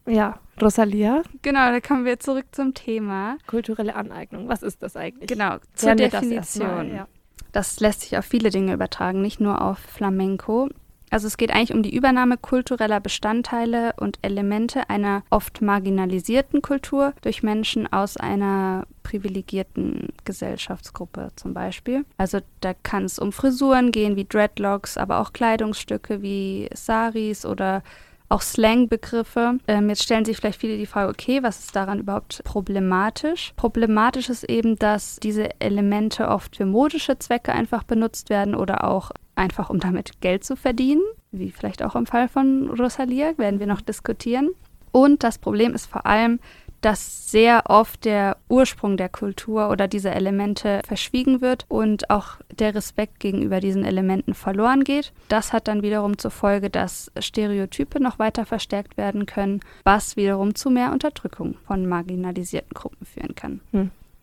ja, 0.05 0.39
Rosalia, 0.61 1.23
genau, 1.41 1.71
da 1.71 1.81
kommen 1.81 2.05
wir 2.05 2.19
zurück 2.19 2.45
zum 2.51 2.73
Thema. 2.73 3.37
kulturelle 3.47 3.95
Aneignung. 3.95 4.47
Was 4.47 4.63
ist 4.63 4.81
das 4.81 4.95
eigentlich? 4.95 5.27
Genau, 5.27 5.57
zur 5.73 5.97
wir 5.97 6.09
das 6.09 6.21
Definition. 6.21 6.67
erstmal, 6.67 6.87
ja. 6.95 7.07
Das 7.51 7.81
lässt 7.81 8.01
sich 8.01 8.17
auf 8.17 8.25
viele 8.25 8.49
Dinge 8.49 8.73
übertragen, 8.73 9.21
nicht 9.21 9.41
nur 9.41 9.61
auf 9.61 9.77
Flamenco. 9.77 10.69
Also 11.13 11.27
es 11.27 11.37
geht 11.37 11.53
eigentlich 11.53 11.75
um 11.75 11.83
die 11.83 11.95
Übernahme 11.95 12.37
kultureller 12.37 12.99
Bestandteile 12.99 13.93
und 13.97 14.17
Elemente 14.23 14.89
einer 14.89 15.21
oft 15.29 15.61
marginalisierten 15.61 16.63
Kultur 16.63 17.13
durch 17.21 17.43
Menschen 17.43 17.85
aus 17.93 18.17
einer 18.17 18.87
privilegierten 19.03 20.07
Gesellschaftsgruppe 20.25 21.29
zum 21.35 21.53
Beispiel. 21.53 22.03
Also 22.17 22.39
da 22.61 22.73
kann 22.73 23.05
es 23.05 23.19
um 23.19 23.31
Frisuren 23.31 23.91
gehen 23.91 24.15
wie 24.15 24.25
Dreadlocks, 24.25 24.97
aber 24.97 25.19
auch 25.19 25.33
Kleidungsstücke 25.33 26.23
wie 26.23 26.67
Saris 26.73 27.45
oder 27.45 27.83
auch 28.29 28.41
Slang-Begriffe. 28.41 29.59
Ähm, 29.67 29.89
jetzt 29.89 30.01
stellen 30.01 30.25
sich 30.25 30.37
vielleicht 30.37 30.59
viele 30.59 30.77
die 30.77 30.87
Frage, 30.87 31.11
okay, 31.11 31.43
was 31.43 31.59
ist 31.59 31.75
daran 31.75 31.99
überhaupt 31.99 32.43
problematisch? 32.43 33.53
Problematisch 33.55 34.29
ist 34.29 34.45
eben, 34.45 34.77
dass 34.77 35.17
diese 35.17 35.61
Elemente 35.61 36.27
oft 36.27 36.55
für 36.55 36.65
modische 36.65 37.19
Zwecke 37.19 37.53
einfach 37.53 37.83
benutzt 37.83 38.31
werden 38.31 38.55
oder 38.55 38.85
auch 38.85 39.11
einfach, 39.35 39.69
um 39.69 39.79
damit 39.79 40.21
Geld 40.21 40.43
zu 40.43 40.55
verdienen, 40.55 41.03
wie 41.31 41.51
vielleicht 41.51 41.83
auch 41.83 41.95
im 41.95 42.05
Fall 42.05 42.27
von 42.27 42.69
Rosalia, 42.69 43.37
werden 43.37 43.59
wir 43.59 43.67
noch 43.67 43.81
diskutieren. 43.81 44.51
Und 44.91 45.23
das 45.23 45.39
Problem 45.39 45.73
ist 45.73 45.87
vor 45.87 46.05
allem, 46.05 46.39
dass 46.83 47.31
sehr 47.31 47.63
oft 47.69 48.03
der 48.03 48.37
Ursprung 48.49 48.97
der 48.97 49.09
Kultur 49.09 49.69
oder 49.69 49.87
dieser 49.87 50.13
Elemente 50.15 50.81
verschwiegen 50.85 51.39
wird 51.41 51.65
und 51.69 52.09
auch 52.09 52.37
der 52.51 52.75
Respekt 52.75 53.19
gegenüber 53.19 53.61
diesen 53.61 53.85
Elementen 53.85 54.33
verloren 54.33 54.83
geht. 54.83 55.13
Das 55.29 55.53
hat 55.53 55.67
dann 55.69 55.81
wiederum 55.81 56.17
zur 56.17 56.31
Folge, 56.31 56.69
dass 56.69 57.09
Stereotype 57.17 58.01
noch 58.01 58.19
weiter 58.19 58.45
verstärkt 58.45 58.97
werden 58.97 59.25
können, 59.25 59.61
was 59.85 60.17
wiederum 60.17 60.55
zu 60.55 60.69
mehr 60.69 60.91
Unterdrückung 60.91 61.55
von 61.65 61.87
marginalisierten 61.87 62.73
Gruppen 62.73 63.05
führen 63.05 63.33
kann. 63.33 63.61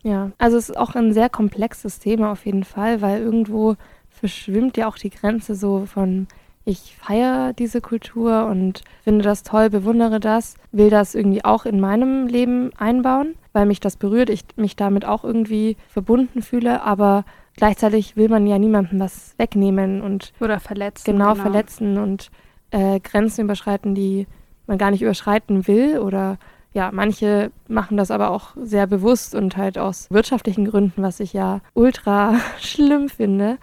Ja, 0.03 0.31
also 0.39 0.57
es 0.57 0.69
ist 0.69 0.77
auch 0.77 0.95
ein 0.95 1.13
sehr 1.13 1.31
komplexes 1.31 1.99
Thema 1.99 2.33
auf 2.33 2.47
jeden 2.47 2.65
Fall, 2.65 3.01
weil 3.01 3.21
irgendwo 3.21 3.77
verschwimmt 4.21 4.77
ja 4.77 4.87
auch 4.87 4.97
die 4.97 5.11
Grenze 5.11 5.55
so 5.55 5.87
von 5.87 6.29
ich 6.65 6.95
feiere 6.97 7.53
diese 7.55 7.81
Kultur 7.81 8.47
und 8.47 8.83
finde 9.03 9.25
das 9.25 9.43
toll, 9.43 9.71
bewundere 9.71 10.21
das, 10.21 10.55
will 10.73 10.91
das 10.91 11.15
irgendwie 11.15 11.45
auch 11.45 11.65
in 11.65 11.81
meinem 11.81 12.27
Leben 12.27 12.71
einbauen, 12.77 13.35
weil 13.53 13.67
mich 13.67 13.81
das 13.81 13.97
berührt, 13.97 14.31
ich 14.31 14.45
mich 14.57 14.77
damit 14.77 15.05
auch 15.05 15.25
irgendwie 15.25 15.77
verbunden 15.89 16.43
fühle, 16.43 16.83
aber 16.83 17.25
gleichzeitig 17.57 18.17
will 18.17 18.29
man 18.29 18.47
ja 18.47 18.59
niemandem 18.59 19.01
was 19.01 19.35
wegnehmen 19.39 20.03
und 20.03 20.33
Oder 20.41 20.61
verletzen. 20.61 21.05
genau, 21.05 21.35
verletzen 21.35 21.99
und 21.99 22.31
äh, 22.71 23.01
Grenzen 23.01 23.45
überschreiten, 23.45 23.95
die 23.95 24.27
man 24.67 24.79
gar 24.79 24.91
nicht 24.91 25.03
überschreiten 25.03 25.67
will. 25.67 25.99
Oder 25.99 26.39
ja, 26.73 26.91
manche 26.93 27.51
machen 27.69 27.97
das 27.97 28.11
aber 28.11 28.31
auch 28.31 28.55
sehr 28.57 28.87
bewusst 28.87 29.35
und 29.35 29.57
halt 29.57 29.77
aus 29.79 30.07
wirtschaftlichen 30.11 30.67
Gründen, 30.67 31.03
was 31.03 31.21
ich 31.21 31.33
ja 31.33 31.61
ultra 31.75 32.37
schlimm 32.61 33.09
finde. 33.09 33.59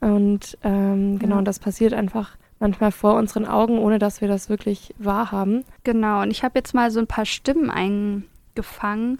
Und 0.00 0.56
ähm, 0.62 1.18
genau, 1.18 1.36
Ja. 1.36 1.42
das 1.42 1.58
passiert 1.58 1.92
einfach 1.92 2.36
manchmal 2.58 2.92
vor 2.92 3.14
unseren 3.14 3.46
Augen, 3.46 3.78
ohne 3.78 3.98
dass 3.98 4.20
wir 4.20 4.28
das 4.28 4.48
wirklich 4.48 4.94
wahrhaben. 4.98 5.64
Genau, 5.84 6.22
und 6.22 6.30
ich 6.30 6.42
habe 6.44 6.58
jetzt 6.58 6.74
mal 6.74 6.90
so 6.90 7.00
ein 7.00 7.06
paar 7.06 7.24
Stimmen 7.26 7.70
eingefangen, 7.70 9.18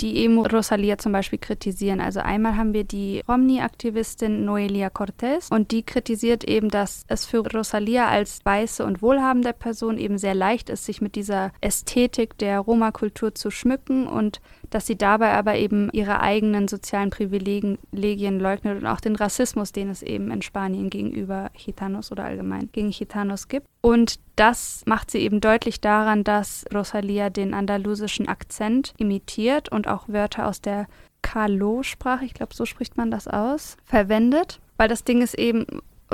die 0.00 0.16
eben 0.16 0.38
Rosalia 0.38 0.96
zum 0.96 1.12
Beispiel 1.12 1.38
kritisieren. 1.38 2.00
Also 2.00 2.20
einmal 2.20 2.56
haben 2.56 2.72
wir 2.72 2.84
die 2.84 3.22
Romney-Aktivistin 3.28 4.46
Noelia 4.46 4.88
Cortez 4.88 5.48
und 5.50 5.72
die 5.72 5.82
kritisiert 5.82 6.42
eben, 6.44 6.70
dass 6.70 7.04
es 7.08 7.26
für 7.26 7.46
Rosalia 7.46 8.08
als 8.08 8.40
weiße 8.44 8.82
und 8.84 9.02
wohlhabende 9.02 9.52
Person 9.52 9.98
eben 9.98 10.16
sehr 10.16 10.34
leicht 10.34 10.70
ist, 10.70 10.86
sich 10.86 11.02
mit 11.02 11.16
dieser 11.16 11.52
Ästhetik 11.60 12.38
der 12.38 12.60
Roma-Kultur 12.60 13.34
zu 13.34 13.50
schmücken 13.50 14.06
und 14.06 14.40
dass 14.70 14.86
sie 14.86 14.96
dabei 14.96 15.32
aber 15.32 15.56
eben 15.56 15.90
ihre 15.92 16.20
eigenen 16.20 16.68
sozialen 16.68 17.10
Privilegien 17.10 18.40
leugnet 18.40 18.80
und 18.80 18.86
auch 18.86 19.00
den 19.00 19.16
Rassismus, 19.16 19.72
den 19.72 19.90
es 19.90 20.02
eben 20.02 20.30
in 20.30 20.42
Spanien 20.42 20.90
gegenüber 20.90 21.50
Gitanos 21.54 22.10
oder 22.12 22.24
allgemein 22.24 22.70
gegen 22.72 22.90
Gitanos 22.90 23.48
gibt. 23.48 23.66
Und 23.80 24.20
das 24.36 24.82
macht 24.86 25.10
sie 25.10 25.18
eben 25.18 25.40
deutlich 25.40 25.80
daran, 25.80 26.24
dass 26.24 26.64
Rosalia 26.72 27.30
den 27.30 27.52
andalusischen 27.52 28.28
Akzent 28.28 28.94
imitiert 28.96 29.70
und 29.70 29.88
auch 29.88 30.08
Wörter 30.08 30.46
aus 30.46 30.60
der 30.60 30.86
Calo-Sprache, 31.22 32.24
ich 32.24 32.34
glaube, 32.34 32.54
so 32.54 32.64
spricht 32.64 32.96
man 32.96 33.10
das 33.10 33.28
aus, 33.28 33.76
verwendet. 33.84 34.60
Weil 34.76 34.88
das 34.88 35.04
Ding 35.04 35.20
ist 35.20 35.34
eben, 35.34 35.66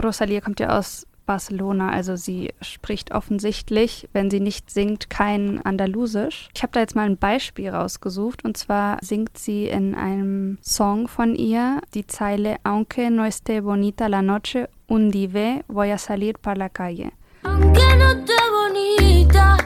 Rosalia 0.02 0.40
kommt 0.40 0.58
ja 0.58 0.76
aus 0.76 1.06
Barcelona, 1.26 1.90
also 1.90 2.16
sie 2.16 2.54
spricht 2.60 3.12
offensichtlich, 3.12 4.08
wenn 4.12 4.30
sie 4.30 4.40
nicht 4.40 4.70
singt, 4.70 5.10
kein 5.10 5.60
Andalusisch. 5.64 6.48
Ich 6.54 6.62
habe 6.62 6.72
da 6.72 6.80
jetzt 6.80 6.96
mal 6.96 7.06
ein 7.06 7.18
Beispiel 7.18 7.68
rausgesucht 7.68 8.44
und 8.44 8.56
zwar 8.56 8.98
singt 9.02 9.36
sie 9.36 9.66
in 9.66 9.94
einem 9.94 10.58
Song 10.62 11.08
von 11.08 11.34
ihr 11.34 11.80
die 11.94 12.06
Zeile 12.06 12.56
Aunque 12.62 13.10
no 13.10 13.24
esté 13.24 13.60
bonita 13.60 14.08
la 14.08 14.22
noche, 14.22 14.68
un 14.88 15.10
día 15.10 15.62
voy 15.68 15.90
a 15.90 15.98
salir 15.98 16.38
para 16.38 16.56
la 16.56 16.68
calle. 16.68 17.12
Aunque 17.42 17.82
no 17.96 18.10
esté 18.10 18.34
bonita, 18.52 19.56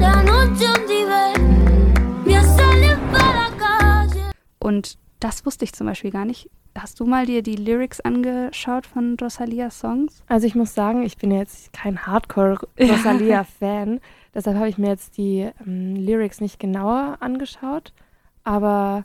la 0.00 0.22
noche 0.22 0.66
un 0.66 0.86
día 0.86 1.32
voy 2.24 2.34
a 2.34 2.42
salir 2.42 2.96
para 3.12 3.34
la 3.34 3.56
calle. 3.58 4.32
Und 4.60 4.98
das 5.20 5.44
wusste 5.46 5.64
ich 5.64 5.72
zum 5.72 5.86
Beispiel 5.86 6.10
gar 6.10 6.24
nicht. 6.24 6.50
Hast 6.76 7.00
du 7.00 7.06
mal 7.06 7.26
dir 7.26 7.42
die 7.42 7.56
Lyrics 7.56 8.00
angeschaut 8.00 8.86
von 8.86 9.16
Rosalias 9.20 9.80
Songs? 9.80 10.22
Also 10.28 10.46
ich 10.46 10.54
muss 10.54 10.74
sagen, 10.74 11.02
ich 11.02 11.16
bin 11.16 11.30
jetzt 11.30 11.72
kein 11.72 12.06
Hardcore-Rosalia-Fan. 12.06 14.00
Deshalb 14.34 14.56
habe 14.56 14.68
ich 14.68 14.78
mir 14.78 14.88
jetzt 14.88 15.16
die 15.16 15.50
ähm, 15.66 15.96
Lyrics 15.96 16.40
nicht 16.40 16.60
genauer 16.60 17.16
angeschaut. 17.20 17.92
Aber 18.44 19.04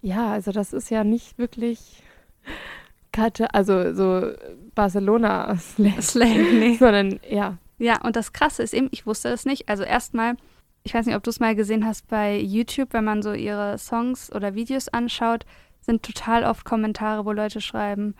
ja, 0.00 0.32
also 0.32 0.52
das 0.52 0.72
ist 0.72 0.90
ja 0.90 1.04
nicht 1.04 1.38
wirklich 1.38 2.02
Kata 3.12 3.46
also 3.52 3.94
so 3.94 4.32
Barcelona-Slang, 4.74 6.02
Slang, 6.02 6.58
nee. 6.58 6.76
sondern 6.76 7.20
ja. 7.28 7.58
Ja, 7.78 8.00
und 8.02 8.16
das 8.16 8.32
Krasse 8.32 8.62
ist 8.62 8.74
eben, 8.74 8.88
ich 8.92 9.06
wusste 9.06 9.30
das 9.30 9.44
nicht. 9.44 9.68
Also 9.68 9.82
erstmal, 9.82 10.36
ich 10.84 10.92
weiß 10.94 11.06
nicht, 11.06 11.16
ob 11.16 11.22
du 11.22 11.30
es 11.30 11.40
mal 11.40 11.54
gesehen 11.56 11.86
hast 11.86 12.06
bei 12.08 12.38
YouTube, 12.38 12.92
wenn 12.92 13.04
man 13.04 13.22
so 13.22 13.32
ihre 13.32 13.78
Songs 13.78 14.30
oder 14.32 14.54
Videos 14.54 14.88
anschaut, 14.88 15.46
sind 15.80 16.02
total 16.02 16.44
oft 16.44 16.64
Kommentare, 16.66 17.24
wo 17.24 17.32
Leute 17.32 17.62
schreiben, 17.62 18.14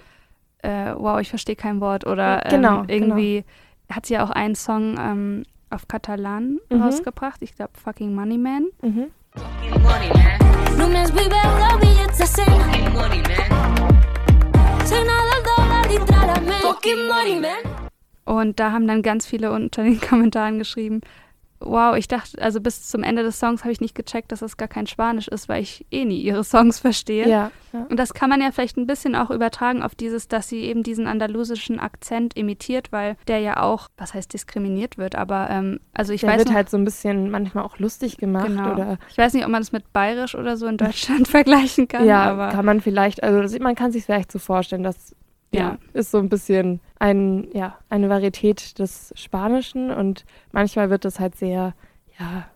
äh, 0.62 0.94
wow, 0.96 1.20
ich 1.20 1.28
verstehe 1.28 1.56
kein 1.56 1.80
Wort 1.82 2.06
oder 2.06 2.46
ähm, 2.46 2.50
Genau, 2.50 2.84
irgendwie 2.88 3.44
hat 3.92 4.06
sie 4.06 4.14
ja 4.14 4.24
auch 4.24 4.30
einen 4.30 4.54
Song 4.54 4.96
ähm, 4.98 5.42
auf 5.68 5.86
Katalan 5.88 6.58
Mhm. 6.70 6.82
rausgebracht, 6.82 7.42
ich 7.42 7.54
glaube 7.54 7.72
Fucking 7.82 8.14
Money 8.14 8.38
Man. 8.38 8.66
Mhm. 8.80 9.10
Del 11.14 11.28
dòlar 11.28 11.76
i 17.34 17.44
Und 18.24 18.58
da 18.60 18.72
haben 18.72 18.86
dann 18.86 19.02
ganz 19.02 19.26
viele 19.26 19.52
unter 19.52 19.82
den 19.82 20.00
Kommentaren 20.08 20.58
geschrieben, 20.58 21.00
wow, 21.64 21.96
ich 21.96 22.08
dachte, 22.08 22.40
also 22.40 22.60
bis 22.60 22.88
zum 22.88 23.02
Ende 23.02 23.22
des 23.22 23.38
Songs 23.38 23.62
habe 23.62 23.72
ich 23.72 23.80
nicht 23.80 23.94
gecheckt, 23.94 24.32
dass 24.32 24.40
das 24.40 24.56
gar 24.56 24.68
kein 24.68 24.86
Spanisch 24.86 25.28
ist, 25.28 25.48
weil 25.48 25.62
ich 25.62 25.86
eh 25.90 26.04
nie 26.04 26.20
ihre 26.20 26.44
Songs 26.44 26.78
verstehe. 26.78 27.28
Ja, 27.28 27.50
ja. 27.72 27.86
Und 27.88 27.98
das 27.98 28.14
kann 28.14 28.30
man 28.30 28.40
ja 28.40 28.50
vielleicht 28.52 28.76
ein 28.76 28.86
bisschen 28.86 29.14
auch 29.14 29.30
übertragen 29.30 29.82
auf 29.82 29.94
dieses, 29.94 30.28
dass 30.28 30.48
sie 30.48 30.60
eben 30.60 30.82
diesen 30.82 31.06
andalusischen 31.06 31.80
Akzent 31.80 32.36
imitiert, 32.36 32.92
weil 32.92 33.16
der 33.26 33.40
ja 33.40 33.62
auch, 33.62 33.88
was 33.96 34.14
heißt 34.14 34.32
diskriminiert 34.32 34.98
wird, 34.98 35.16
aber 35.16 35.48
ähm, 35.50 35.80
also 35.92 36.12
ich 36.12 36.20
Der 36.20 36.30
weiß 36.30 36.38
wird 36.38 36.48
noch, 36.48 36.54
halt 36.54 36.70
so 36.70 36.76
ein 36.76 36.84
bisschen 36.84 37.30
manchmal 37.30 37.64
auch 37.64 37.78
lustig 37.78 38.16
gemacht 38.16 38.46
genau. 38.46 38.72
oder 38.72 38.98
ich 39.10 39.18
weiß 39.18 39.34
nicht, 39.34 39.44
ob 39.44 39.50
man 39.50 39.60
das 39.60 39.72
mit 39.72 39.92
bayerisch 39.92 40.34
oder 40.34 40.56
so 40.56 40.66
in 40.66 40.76
Deutschland 40.76 41.28
vergleichen 41.28 41.88
kann, 41.88 42.06
ja, 42.06 42.24
aber 42.24 42.48
kann 42.50 42.64
man 42.64 42.80
vielleicht, 42.80 43.22
also 43.22 43.58
man 43.60 43.74
kann 43.74 43.92
sich 43.92 44.04
vielleicht 44.04 44.30
so 44.30 44.38
vorstellen, 44.38 44.82
dass 44.82 45.14
ja, 45.58 45.78
ist 45.92 46.10
so 46.10 46.18
ein 46.18 46.28
bisschen 46.28 46.80
ein, 46.98 47.48
ja, 47.52 47.78
eine 47.88 48.08
Varietät 48.08 48.78
des 48.78 49.12
Spanischen 49.16 49.90
und 49.90 50.24
manchmal 50.52 50.90
wird 50.90 51.04
das 51.04 51.20
halt 51.20 51.36
sehr, 51.36 51.74
ja, 52.18 52.46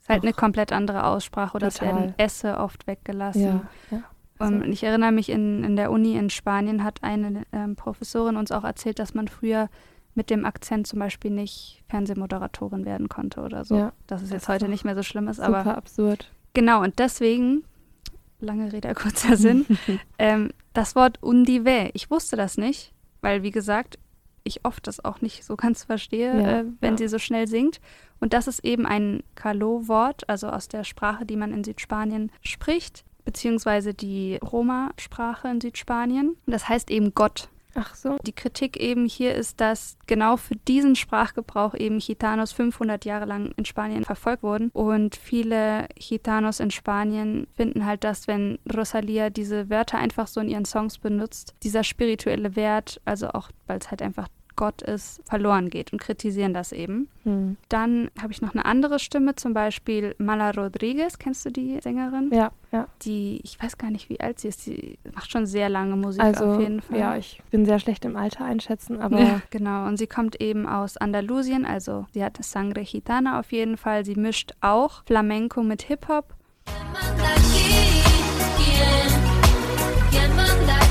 ist 0.00 0.08
halt 0.08 0.22
eine 0.22 0.32
komplett 0.32 0.72
andere 0.72 1.04
Aussprache 1.04 1.56
oder 1.56 1.68
es 1.68 1.74
total. 1.74 1.94
werden 1.94 2.14
Esse 2.16 2.58
oft 2.58 2.86
weggelassen. 2.86 3.42
ja, 3.42 3.60
ja. 3.90 4.02
Ähm, 4.40 4.62
und 4.62 4.72
ich 4.72 4.82
erinnere 4.84 5.12
mich, 5.12 5.30
in, 5.30 5.64
in 5.64 5.76
der 5.76 5.90
Uni 5.90 6.16
in 6.16 6.30
Spanien 6.30 6.84
hat 6.84 7.02
eine 7.02 7.44
ähm, 7.52 7.76
Professorin 7.76 8.36
uns 8.36 8.52
auch 8.52 8.64
erzählt, 8.64 8.98
dass 8.98 9.14
man 9.14 9.28
früher 9.28 9.68
mit 10.14 10.30
dem 10.30 10.44
Akzent 10.44 10.86
zum 10.86 10.98
Beispiel 10.98 11.30
nicht 11.30 11.82
Fernsehmoderatorin 11.88 12.84
werden 12.84 13.08
konnte 13.08 13.40
oder 13.40 13.64
so. 13.64 13.76
Ja, 13.76 13.92
dass 14.06 14.22
es 14.22 14.30
jetzt 14.30 14.48
heute 14.48 14.68
nicht 14.68 14.84
mehr 14.84 14.94
so 14.94 15.02
schlimm 15.02 15.28
ist, 15.28 15.36
super 15.36 15.58
aber 15.58 15.76
absurd. 15.76 16.32
genau, 16.54 16.82
und 16.82 16.98
deswegen, 16.98 17.64
lange 18.40 18.72
Rede, 18.72 18.92
kurzer 18.94 19.36
Sinn, 19.36 19.66
ähm, 20.18 20.50
das 20.72 20.94
Wort 20.94 21.22
undive, 21.22 21.90
ich 21.94 22.10
wusste 22.10 22.36
das 22.36 22.58
nicht, 22.58 22.92
weil 23.20 23.42
wie 23.42 23.50
gesagt, 23.50 23.98
ich 24.44 24.64
oft 24.64 24.86
das 24.86 25.04
auch 25.04 25.20
nicht 25.20 25.44
so 25.44 25.56
ganz 25.56 25.84
verstehe, 25.84 26.40
Ja, 26.40 26.60
äh, 26.60 26.64
wenn 26.80 26.92
ja. 26.94 26.98
sie 26.98 27.08
so 27.08 27.18
schnell 27.18 27.48
singt. 27.48 27.80
Und 28.20 28.32
das 28.32 28.46
ist 28.46 28.64
eben 28.64 28.86
ein 28.86 29.22
Kalo-Wort, 29.34 30.28
also 30.28 30.48
aus 30.48 30.68
der 30.68 30.84
Sprache, 30.84 31.26
die 31.26 31.36
man 31.36 31.52
in 31.52 31.64
Südspanien 31.64 32.30
spricht, 32.42 33.04
beziehungsweise 33.24 33.92
die 33.92 34.36
Roma-Sprache 34.36 35.48
in 35.48 35.60
Südspanien. 35.60 36.28
Und 36.28 36.52
das 36.52 36.68
heißt 36.68 36.90
eben 36.90 37.12
Gott. 37.14 37.48
Ach 37.78 37.94
so. 37.94 38.16
Die 38.22 38.32
Kritik 38.32 38.78
eben 38.78 39.06
hier 39.06 39.34
ist, 39.34 39.60
dass 39.60 39.98
genau 40.06 40.38
für 40.38 40.56
diesen 40.56 40.96
Sprachgebrauch 40.96 41.74
eben 41.74 41.98
Gitanos 41.98 42.52
500 42.52 43.04
Jahre 43.04 43.26
lang 43.26 43.52
in 43.56 43.66
Spanien 43.66 44.04
verfolgt 44.04 44.42
wurden. 44.42 44.70
Und 44.72 45.14
viele 45.14 45.86
Gitanos 45.94 46.58
in 46.58 46.70
Spanien 46.70 47.46
finden 47.54 47.84
halt, 47.84 48.02
dass 48.02 48.26
wenn 48.26 48.58
Rosalia 48.74 49.28
diese 49.28 49.68
Wörter 49.68 49.98
einfach 49.98 50.26
so 50.26 50.40
in 50.40 50.48
ihren 50.48 50.64
Songs 50.64 50.98
benutzt, 50.98 51.54
dieser 51.62 51.84
spirituelle 51.84 52.56
Wert, 52.56 53.00
also 53.04 53.28
auch 53.28 53.50
weil 53.66 53.78
es 53.78 53.90
halt 53.90 54.00
einfach 54.00 54.28
Gott 54.56 54.82
ist, 54.82 55.20
verloren 55.24 55.70
geht 55.70 55.92
und 55.92 56.00
kritisieren 56.00 56.52
das 56.54 56.72
eben. 56.72 57.08
Hm. 57.24 57.56
Dann 57.68 58.10
habe 58.20 58.32
ich 58.32 58.40
noch 58.42 58.54
eine 58.54 58.64
andere 58.64 58.98
Stimme, 58.98 59.36
zum 59.36 59.52
Beispiel 59.54 60.14
Mala 60.18 60.50
Rodriguez. 60.50 61.18
Kennst 61.18 61.44
du 61.44 61.50
die 61.50 61.78
Sängerin? 61.82 62.30
Ja, 62.32 62.50
ja. 62.72 62.88
Die, 63.02 63.40
ich 63.44 63.62
weiß 63.62 63.78
gar 63.78 63.90
nicht, 63.90 64.08
wie 64.08 64.18
alt 64.20 64.40
sie 64.40 64.48
ist. 64.48 64.62
Sie 64.64 64.98
macht 65.14 65.30
schon 65.30 65.46
sehr 65.46 65.68
lange 65.68 65.96
Musik 65.96 66.22
Also, 66.22 66.44
auf 66.46 66.60
jeden 66.60 66.80
Fall. 66.82 66.98
ja, 66.98 67.16
ich 67.16 67.42
bin 67.50 67.64
sehr 67.66 67.78
schlecht 67.78 68.04
im 68.04 68.16
Alter 68.16 68.44
einschätzen, 68.44 69.00
aber 69.00 69.20
Ja, 69.20 69.40
genau. 69.50 69.86
Und 69.86 69.98
sie 69.98 70.06
kommt 70.06 70.40
eben 70.40 70.66
aus 70.66 70.96
Andalusien, 70.96 71.64
also 71.66 72.06
sie 72.12 72.24
hat 72.24 72.38
Sangre 72.42 72.82
Gitana 72.82 73.38
auf 73.38 73.52
jeden 73.52 73.76
Fall. 73.76 74.04
Sie 74.04 74.14
mischt 74.16 74.52
auch 74.60 75.04
Flamenco 75.04 75.62
mit 75.62 75.82
Hip-Hop. 75.82 76.34
manda 76.92 77.28
aquí? 77.34 78.02
¿Quién? 78.58 79.10
¿Quién 80.10 80.30
manda 80.36 80.85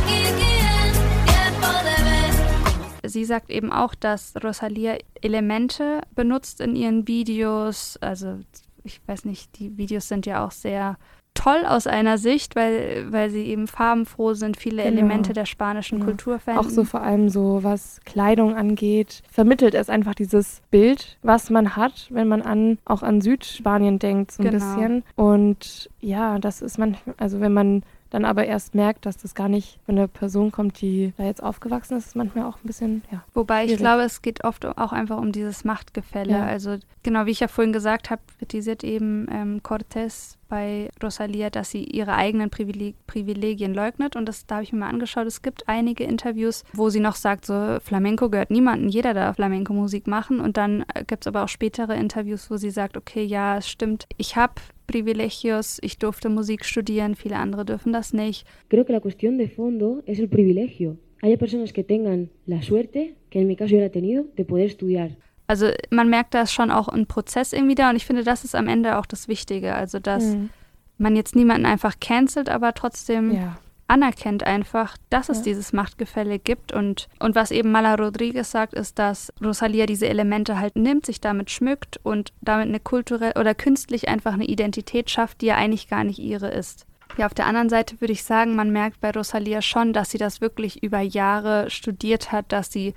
Sie 3.15 3.23
sagt 3.23 3.49
eben 3.49 3.71
auch, 3.71 3.95
dass 3.95 4.33
Rosalia 4.43 4.97
Elemente 5.21 6.01
benutzt 6.15 6.59
in 6.59 6.75
ihren 6.75 7.07
Videos. 7.07 7.97
Also 8.01 8.39
ich 8.83 8.99
weiß 9.07 9.23
nicht, 9.23 9.57
die 9.57 9.77
Videos 9.77 10.09
sind 10.09 10.25
ja 10.25 10.45
auch 10.45 10.51
sehr 10.51 10.97
toll 11.33 11.65
aus 11.65 11.87
einer 11.87 12.17
Sicht, 12.17 12.57
weil, 12.57 13.07
weil 13.11 13.29
sie 13.29 13.45
eben 13.45 13.67
farbenfroh 13.67 14.33
sind, 14.33 14.57
viele 14.57 14.83
Genau. 14.83 14.97
Elemente 14.97 15.31
der 15.31 15.45
spanischen 15.45 15.99
Ja. 15.99 16.05
Kultur 16.05 16.39
verwenden. 16.39 16.65
auch 16.67 16.69
so 16.69 16.83
vor 16.83 17.01
allem 17.03 17.29
so, 17.29 17.59
was 17.63 18.01
Kleidung 18.03 18.53
angeht, 18.55 19.21
vermittelt 19.31 19.75
es 19.75 19.89
einfach 19.89 20.13
dieses 20.15 20.61
Bild, 20.69 21.17
was 21.23 21.49
man 21.49 21.77
hat, 21.77 22.07
wenn 22.09 22.27
man 22.27 22.41
an 22.41 22.77
auch 22.83 23.01
an 23.01 23.21
Südspanien 23.21 23.97
denkt, 23.97 24.31
so 24.33 24.43
ein 24.43 24.49
Genau. 24.51 24.57
bisschen. 24.75 25.03
Und 25.15 25.89
ja, 26.01 26.37
das 26.39 26.61
ist 26.61 26.77
manchmal, 26.77 27.15
also 27.17 27.39
wenn 27.39 27.53
man 27.53 27.83
dann 28.15 28.23
aber 28.23 28.45
erst 28.45 28.75
merkt, 28.75 29.05
dass 29.05 29.17
das 29.17 29.35
gar 29.35 29.49
nicht 29.49 29.77
von 29.85 29.97
der 29.97 30.07
Person 30.07 30.49
kommt, 30.49 30.79
die 30.79 31.13
da 31.17 31.25
jetzt 31.25 31.43
aufgewachsen 31.43 31.97
ist, 31.97 32.07
ist 32.07 32.15
manchmal 32.15 32.45
auch 32.45 32.55
ein 32.55 32.65
bisschen, 32.67 33.03
ja. 33.11 33.25
Wobei 33.33 33.65
ich 33.65 33.75
glaube, 33.75 34.03
es 34.03 34.21
geht 34.21 34.45
oft 34.45 34.65
auch 34.65 34.93
einfach 34.93 35.17
um 35.17 35.33
dieses 35.33 35.65
Machtgefälle. 35.65 36.31
Ja. 36.31 36.45
Also 36.45 36.77
genau 37.03 37.25
wie 37.25 37.31
ich 37.31 37.41
ja 37.41 37.49
vorhin 37.49 37.73
gesagt 37.73 38.09
habe, 38.09 38.21
kritisiert 38.37 38.85
eben 38.85 39.27
ähm, 39.29 39.61
Cortés 39.61 40.37
bei 40.47 40.89
Rosalia, 41.01 41.49
dass 41.49 41.71
sie 41.71 41.83
ihre 41.83 42.15
eigenen 42.15 42.49
Privileg 42.49 42.95
Privilegien 43.07 43.73
leugnet. 43.73 44.15
Und 44.15 44.27
das 44.27 44.45
da 44.45 44.55
habe 44.55 44.63
ich 44.63 44.73
mir 44.73 44.79
mal 44.79 44.89
angeschaut. 44.89 45.27
Es 45.27 45.41
gibt 45.41 45.67
einige 45.67 46.03
Interviews, 46.03 46.63
wo 46.73 46.89
sie 46.89 46.99
noch 46.99 47.15
sagt, 47.15 47.45
so 47.45 47.77
Flamenco 47.81 48.29
gehört 48.29 48.51
niemandem, 48.51 48.89
jeder 48.89 49.13
darf 49.13 49.35
Flamenco-Musik 49.35 50.07
machen. 50.07 50.39
Und 50.39 50.57
dann 50.57 50.85
äh, 50.93 51.03
gibt 51.05 51.25
es 51.25 51.27
aber 51.27 51.43
auch 51.43 51.49
spätere 51.49 51.95
Interviews, 51.95 52.49
wo 52.49 52.57
sie 52.57 52.71
sagt, 52.71 52.97
okay, 52.97 53.23
ja, 53.23 53.57
es 53.57 53.67
stimmt, 53.67 54.05
ich 54.17 54.35
habe 54.35 54.53
Privilegios, 54.87 55.79
ich 55.81 55.97
durfte 55.97 56.29
Musik 56.29 56.63
studieren, 56.63 57.15
viele 57.15 57.37
andere 57.37 57.65
dürfen 57.65 57.91
das 57.91 58.13
nicht. 58.13 58.45
Creo 58.69 58.85
que 58.85 58.93
la 58.93 58.99
cuestión 58.99 59.37
de 59.37 59.49
fondo 59.49 60.03
es 60.05 60.19
el 60.19 60.29
privilegio. 60.29 60.97
Haya 61.21 61.37
personas 61.37 61.73
que 61.73 61.83
tengan 61.83 62.29
la 62.45 62.61
suerte, 62.61 63.15
que 63.29 63.39
en 63.39 63.47
mi 63.47 63.55
caso 63.55 63.71
yo 63.71 63.79
la 63.79 63.87
he 63.87 63.89
tenido, 63.89 64.25
de 64.35 64.45
poder 64.45 64.67
estudiar. 64.67 65.17
Also 65.47 65.69
man 65.91 66.09
merkt 66.09 66.33
da 66.33 66.41
ist 66.41 66.53
schon 66.53 66.71
auch 66.71 66.87
ein 66.87 67.05
Prozess 67.05 67.53
irgendwie 67.53 67.75
da 67.75 67.89
und 67.91 67.95
ich 67.95 68.05
finde, 68.05 68.23
das 68.23 68.43
ist 68.43 68.55
am 68.55 68.67
Ende 68.67 68.97
auch 68.97 69.05
das 69.05 69.27
Wichtige. 69.27 69.75
Also 69.75 69.99
dass 69.99 70.23
Mhm. 70.23 70.49
man 70.97 71.15
jetzt 71.15 71.35
niemanden 71.35 71.65
einfach 71.65 71.99
cancelt, 71.99 72.49
aber 72.49 72.73
trotzdem 72.73 73.31
ja. 73.33 73.57
anerkennt 73.87 74.43
einfach, 74.43 74.97
dass 75.11 75.29
es 75.29 75.39
Ja. 75.39 75.43
dieses 75.43 75.71
Machtgefälle 75.73 76.39
gibt. 76.39 76.71
Und, 76.71 77.07
und 77.19 77.35
was 77.35 77.51
eben 77.51 77.71
Mala 77.71 77.93
Rodriguez 77.95 78.49
sagt, 78.49 78.73
ist, 78.73 78.97
dass 78.97 79.31
Rosalia 79.43 79.85
diese 79.85 80.07
Elemente 80.07 80.57
halt 80.59 80.75
nimmt, 80.75 81.05
sich 81.05 81.21
damit 81.21 81.51
schmückt 81.51 81.99
und 82.01 82.33
damit 82.41 82.67
eine 82.69 82.79
kulturell 82.79 83.33
oder 83.39 83.53
künstlich 83.53 84.07
einfach 84.07 84.33
eine 84.33 84.45
Identität 84.45 85.11
schafft, 85.11 85.41
die 85.41 85.47
ja 85.47 85.55
eigentlich 85.57 85.87
gar 85.87 86.03
nicht 86.03 86.17
ihre 86.17 86.47
ist. 86.49 86.87
Ja, 87.17 87.27
auf 87.27 87.35
der 87.35 87.45
anderen 87.45 87.69
Seite 87.69 88.01
würde 88.01 88.13
ich 88.13 88.23
sagen, 88.23 88.55
man 88.55 88.71
merkt 88.71 88.99
bei 88.99 89.11
Rosalia 89.11 89.61
schon, 89.61 89.93
dass 89.93 90.09
sie 90.09 90.17
das 90.17 90.41
wirklich 90.41 90.81
über 90.81 90.99
Jahre 91.01 91.69
studiert 91.69 92.31
hat, 92.31 92.51
dass 92.51 92.71
sie 92.71 92.93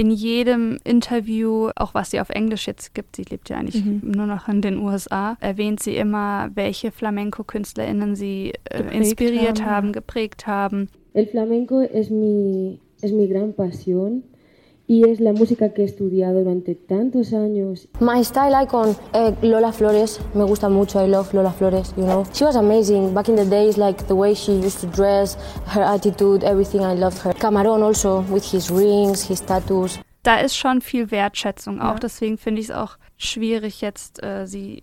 in 0.00 0.10
jedem 0.10 0.78
Interview, 0.82 1.68
auch 1.76 1.92
was 1.92 2.10
sie 2.10 2.20
auf 2.20 2.30
Englisch 2.30 2.66
jetzt 2.66 2.94
gibt, 2.94 3.16
sie 3.16 3.24
lebt 3.24 3.50
ja 3.50 3.58
eigentlich 3.58 3.84
Mhm. 3.84 4.00
nur 4.02 4.24
noch 4.24 4.48
in 4.48 4.62
den 4.62 4.78
USA, 4.78 5.36
erwähnt 5.40 5.82
sie 5.82 5.94
immer, 5.94 6.48
welche 6.54 6.90
Flamenco-KünstlerInnen 6.90 8.16
sie 8.16 8.54
äh, 8.70 8.96
inspiriert 8.96 9.60
haben, 9.60 9.70
haben, 9.70 9.92
geprägt 9.92 10.46
haben. 10.46 10.88
El 11.12 11.26
flamenco 11.26 11.80
es 11.80 12.08
mi, 12.08 12.78
es 13.02 13.12
mi 13.12 13.28
gran 13.28 13.52
pasión 13.52 14.22
y 14.90 15.08
es 15.08 15.20
la 15.20 15.32
música 15.32 15.72
que 15.72 15.82
he 15.82 15.84
estudiado 15.84 16.40
durante 16.40 16.74
tantos 16.74 17.32
años. 17.32 17.86
My 18.00 18.24
style 18.24 18.54
icon, 18.64 18.96
uh, 19.14 19.32
Lola 19.40 19.70
Flores. 19.72 20.20
Me 20.34 20.42
gusta 20.42 20.68
mucho. 20.68 21.00
I 21.00 21.06
love 21.08 21.32
Lola 21.32 21.52
Flores. 21.52 21.94
You 21.96 22.02
know, 22.06 22.24
she 22.32 22.44
was 22.44 22.56
amazing 22.56 23.14
back 23.14 23.28
in 23.28 23.36
the 23.36 23.44
days. 23.44 23.76
Like 23.76 24.08
the 24.08 24.14
way 24.16 24.34
she 24.34 24.50
used 24.52 24.80
to 24.80 24.88
dress, 24.88 25.36
her 25.74 25.82
attitude, 25.84 26.42
everything. 26.42 26.80
I 26.80 26.94
loved 26.96 27.18
her. 27.24 27.32
Camarón 27.34 27.82
also 27.84 28.24
with 28.32 28.42
his 28.50 28.68
rings, 28.68 29.22
his 29.28 29.40
tattoos. 29.40 30.00
Da 30.24 30.40
ist 30.40 30.56
schon 30.56 30.80
viel 30.80 31.12
Wertschätzung 31.12 31.80
auch, 31.80 31.94
Ja. 31.94 31.98
deswegen 32.00 32.36
finde 32.36 32.60
ich 32.60 32.70
es 32.70 32.74
auch 32.74 32.98
schwierig 33.16 33.80
jetzt 33.80 34.20
äh, 34.24 34.44
sie 34.46 34.82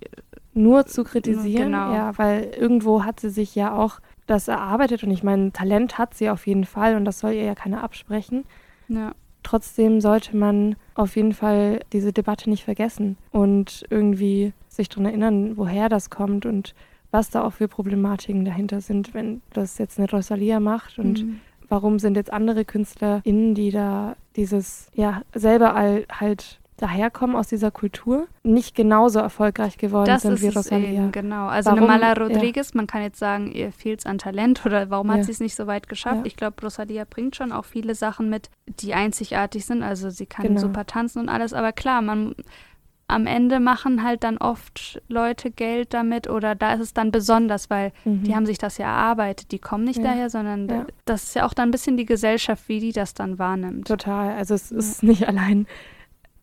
nur 0.53 0.85
zu 0.85 1.03
kritisieren, 1.03 1.73
Genau. 1.73 1.93
ja, 1.93 2.17
weil 2.17 2.49
irgendwo 2.57 3.03
hat 3.03 3.19
sie 3.19 3.29
sich 3.29 3.53
ja 3.55 3.75
auch 3.77 3.99
das 4.25 4.47
erarbeitet 4.47 5.03
und 5.03 5.11
ich 5.11 5.21
meine, 5.21 5.51
Talent 5.51 5.97
hat 5.99 6.13
sie 6.15 6.29
auf 6.29 6.47
jeden 6.47 6.63
Fall 6.63 6.95
und 6.95 7.03
das 7.05 7.19
soll 7.19 7.33
ihr 7.33 7.43
ja 7.43 7.55
keiner 7.55 7.83
absprechen. 7.83 8.45
ja, 8.87 9.11
Trotzdem 9.47 10.01
sollte 10.01 10.35
man 10.35 10.75
auf 10.93 11.15
jeden 11.15 11.31
Fall 11.33 11.79
diese 11.93 12.11
Debatte 12.11 12.49
nicht 12.49 12.65
vergessen 12.65 13.15
und 13.31 13.85
irgendwie 13.89 14.51
sich 14.67 14.89
daran 14.89 15.05
erinnern, 15.05 15.55
woher 15.55 15.87
das 15.87 16.09
kommt 16.09 16.45
und 16.45 16.75
was 17.11 17.29
da 17.29 17.45
auch 17.45 17.53
für 17.53 17.69
Problematiken 17.69 18.43
dahinter 18.43 18.81
sind, 18.81 19.13
wenn 19.13 19.41
das 19.53 19.77
jetzt 19.77 19.99
eine 19.99 20.09
Rosalia 20.09 20.59
macht 20.59 20.99
und 20.99 21.23
Mhm. 21.23 21.39
warum 21.69 21.97
sind 21.97 22.17
jetzt 22.17 22.33
andere 22.33 22.65
KünstlerInnen, 22.65 23.55
die 23.55 23.71
da 23.71 24.17
dieses, 24.35 24.89
ja, 24.93 25.21
selber 25.33 25.75
all, 25.75 26.03
halt 26.11 26.59
daherkommen 26.77 27.35
aus 27.35 27.47
dieser 27.47 27.71
Kultur, 27.71 28.27
nicht 28.43 28.75
genauso 28.75 29.19
erfolgreich 29.19 29.77
geworden 29.77 30.05
das 30.05 30.21
sind 30.21 30.41
wie 30.41 30.47
Rosalia. 30.47 30.89
eben, 30.89 31.11
genau. 31.11 31.47
Also 31.47 31.71
Warum- 31.71 31.83
eine 31.89 31.99
Mala 31.99 32.13
ja. 32.13 32.23
Rodriguez, 32.23 32.73
man 32.73 32.87
kann 32.87 33.01
jetzt 33.01 33.19
sagen, 33.19 33.51
ihr 33.51 33.71
fehlt 33.71 33.99
es 34.01 34.05
an 34.05 34.17
Talent 34.19 34.65
oder 34.65 34.89
warum 34.89 35.09
hat 35.11 35.17
Ja. 35.17 35.23
sie 35.23 35.31
es 35.31 35.39
nicht 35.39 35.55
so 35.55 35.67
weit 35.67 35.89
geschafft? 35.89 36.17
Ja. 36.19 36.25
Ich 36.25 36.35
glaube, 36.37 36.61
Rosalia 36.61 37.03
bringt 37.09 37.35
schon 37.35 37.51
auch 37.51 37.65
viele 37.65 37.95
Sachen 37.95 38.29
mit, 38.29 38.49
die 38.67 38.93
einzigartig 38.93 39.65
sind. 39.65 39.83
Also 39.83 40.09
sie 40.09 40.25
kann 40.27 40.45
Genau. 40.47 40.59
super 40.61 40.85
tanzen 40.85 41.19
und 41.19 41.29
alles, 41.29 41.53
aber 41.53 41.71
klar, 41.73 42.01
man 42.01 42.35
am 43.09 43.25
Ende 43.25 43.61
machen 43.61 44.03
halt 44.03 44.25
dann 44.25 44.37
oft 44.37 45.01
Leute 45.07 45.49
Geld 45.49 45.93
damit 45.93 46.29
oder 46.29 46.55
da 46.55 46.73
ist 46.73 46.81
es 46.81 46.93
dann 46.93 47.09
besonders, 47.09 47.69
weil 47.69 47.93
Mhm. 48.03 48.23
die 48.23 48.35
haben 48.35 48.45
sich 48.45 48.57
das 48.57 48.77
ja 48.77 48.85
erarbeitet. 48.87 49.53
Die 49.53 49.59
kommen 49.59 49.85
nicht 49.85 49.99
Ja. 49.99 50.03
daher, 50.09 50.29
sondern 50.29 50.67
Ja. 50.67 50.85
das 51.05 51.23
ist 51.23 51.33
ja 51.35 51.45
auch 51.45 51.53
dann 51.53 51.69
ein 51.69 51.71
bisschen 51.71 51.95
die 51.95 52.05
Gesellschaft, 52.05 52.67
wie 52.67 52.81
die 52.81 52.91
das 52.91 53.13
dann 53.13 53.39
wahrnimmt. 53.39 53.87
Total. 53.87 54.35
Also 54.35 54.55
es 54.55 54.73
ist 54.73 55.03
nicht 55.03 55.25
allein 55.27 55.67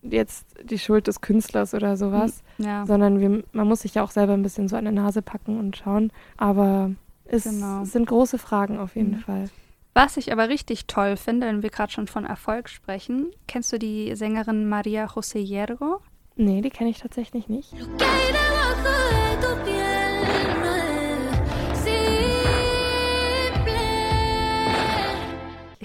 jetzt 0.08 0.46
die 0.62 0.78
Schuld 0.78 1.06
des 1.06 1.20
Künstlers 1.20 1.74
oder 1.74 1.96
sowas, 1.96 2.42
Ja. 2.58 2.84
sondern 2.86 3.20
wir, 3.20 3.42
man 3.52 3.66
muss 3.66 3.80
sich 3.80 3.94
ja 3.94 4.02
auch 4.04 4.10
selber 4.10 4.34
ein 4.34 4.42
bisschen 4.42 4.68
so 4.68 4.76
an 4.76 4.84
der 4.84 4.92
Nase 4.92 5.22
packen 5.22 5.58
und 5.58 5.76
schauen. 5.76 6.12
Aber 6.36 6.90
es, 7.24 7.44
Genau. 7.44 7.82
es 7.82 7.92
sind 7.92 8.06
große 8.06 8.38
Fragen 8.38 8.78
auf 8.78 8.96
jeden 8.96 9.12
Mhm. 9.16 9.20
Fall. 9.20 9.50
Was 9.94 10.16
ich 10.16 10.32
aber 10.32 10.48
richtig 10.48 10.86
toll 10.86 11.16
finde, 11.16 11.46
wenn 11.46 11.62
wir 11.62 11.70
gerade 11.70 11.92
schon 11.92 12.06
von 12.08 12.24
Erfolg 12.24 12.68
sprechen, 12.68 13.30
kennst 13.46 13.72
du 13.72 13.78
die 13.78 14.14
Sängerin 14.16 14.68
Maria 14.68 15.06
José 15.06 15.38
Hierro? 15.38 16.00
Nee, 16.36 16.60
die 16.62 16.70
kenne 16.70 16.90
ich 16.90 16.98
tatsächlich 16.98 17.48
nicht. 17.48 17.72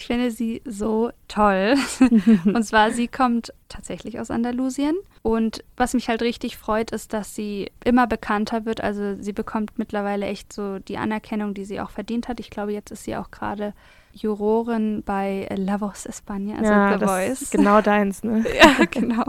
Finde 0.09 0.31
sie 0.31 0.63
so 0.65 1.11
toll. 1.27 1.75
und 2.45 2.63
zwar, 2.63 2.89
sie 2.89 3.07
kommt 3.07 3.53
tatsächlich 3.67 4.19
aus 4.19 4.31
Andalusien. 4.31 4.95
Und 5.21 5.63
was 5.77 5.93
mich 5.93 6.09
halt 6.09 6.23
richtig 6.23 6.57
freut, 6.57 6.89
ist, 6.89 7.13
dass 7.13 7.35
sie 7.35 7.69
immer 7.85 8.07
bekannter 8.07 8.65
wird. 8.65 8.81
Also 8.81 9.21
sie 9.21 9.33
bekommt 9.33 9.77
mittlerweile 9.77 10.25
echt 10.25 10.51
so 10.51 10.79
die 10.79 10.97
Anerkennung, 10.97 11.53
die 11.53 11.63
sie 11.63 11.79
auch 11.79 11.91
verdient 11.91 12.27
hat. 12.27 12.39
Ich 12.39 12.49
glaube, 12.49 12.73
jetzt 12.73 12.89
ist 12.89 13.03
sie 13.03 13.15
auch 13.15 13.29
gerade 13.29 13.75
Jurorin 14.13 15.03
bei 15.05 15.47
La 15.55 15.79
Voz 15.79 16.07
España, 16.07 16.57
also 16.57 16.71
ja, 16.71 16.93
The 16.93 16.99
das 16.99 17.11
Voice. 17.11 17.41
ist 17.43 17.51
genau 17.51 17.81
deins, 17.81 18.23
ne? 18.23 18.43
Ja, 18.57 18.85
genau. 18.89 19.25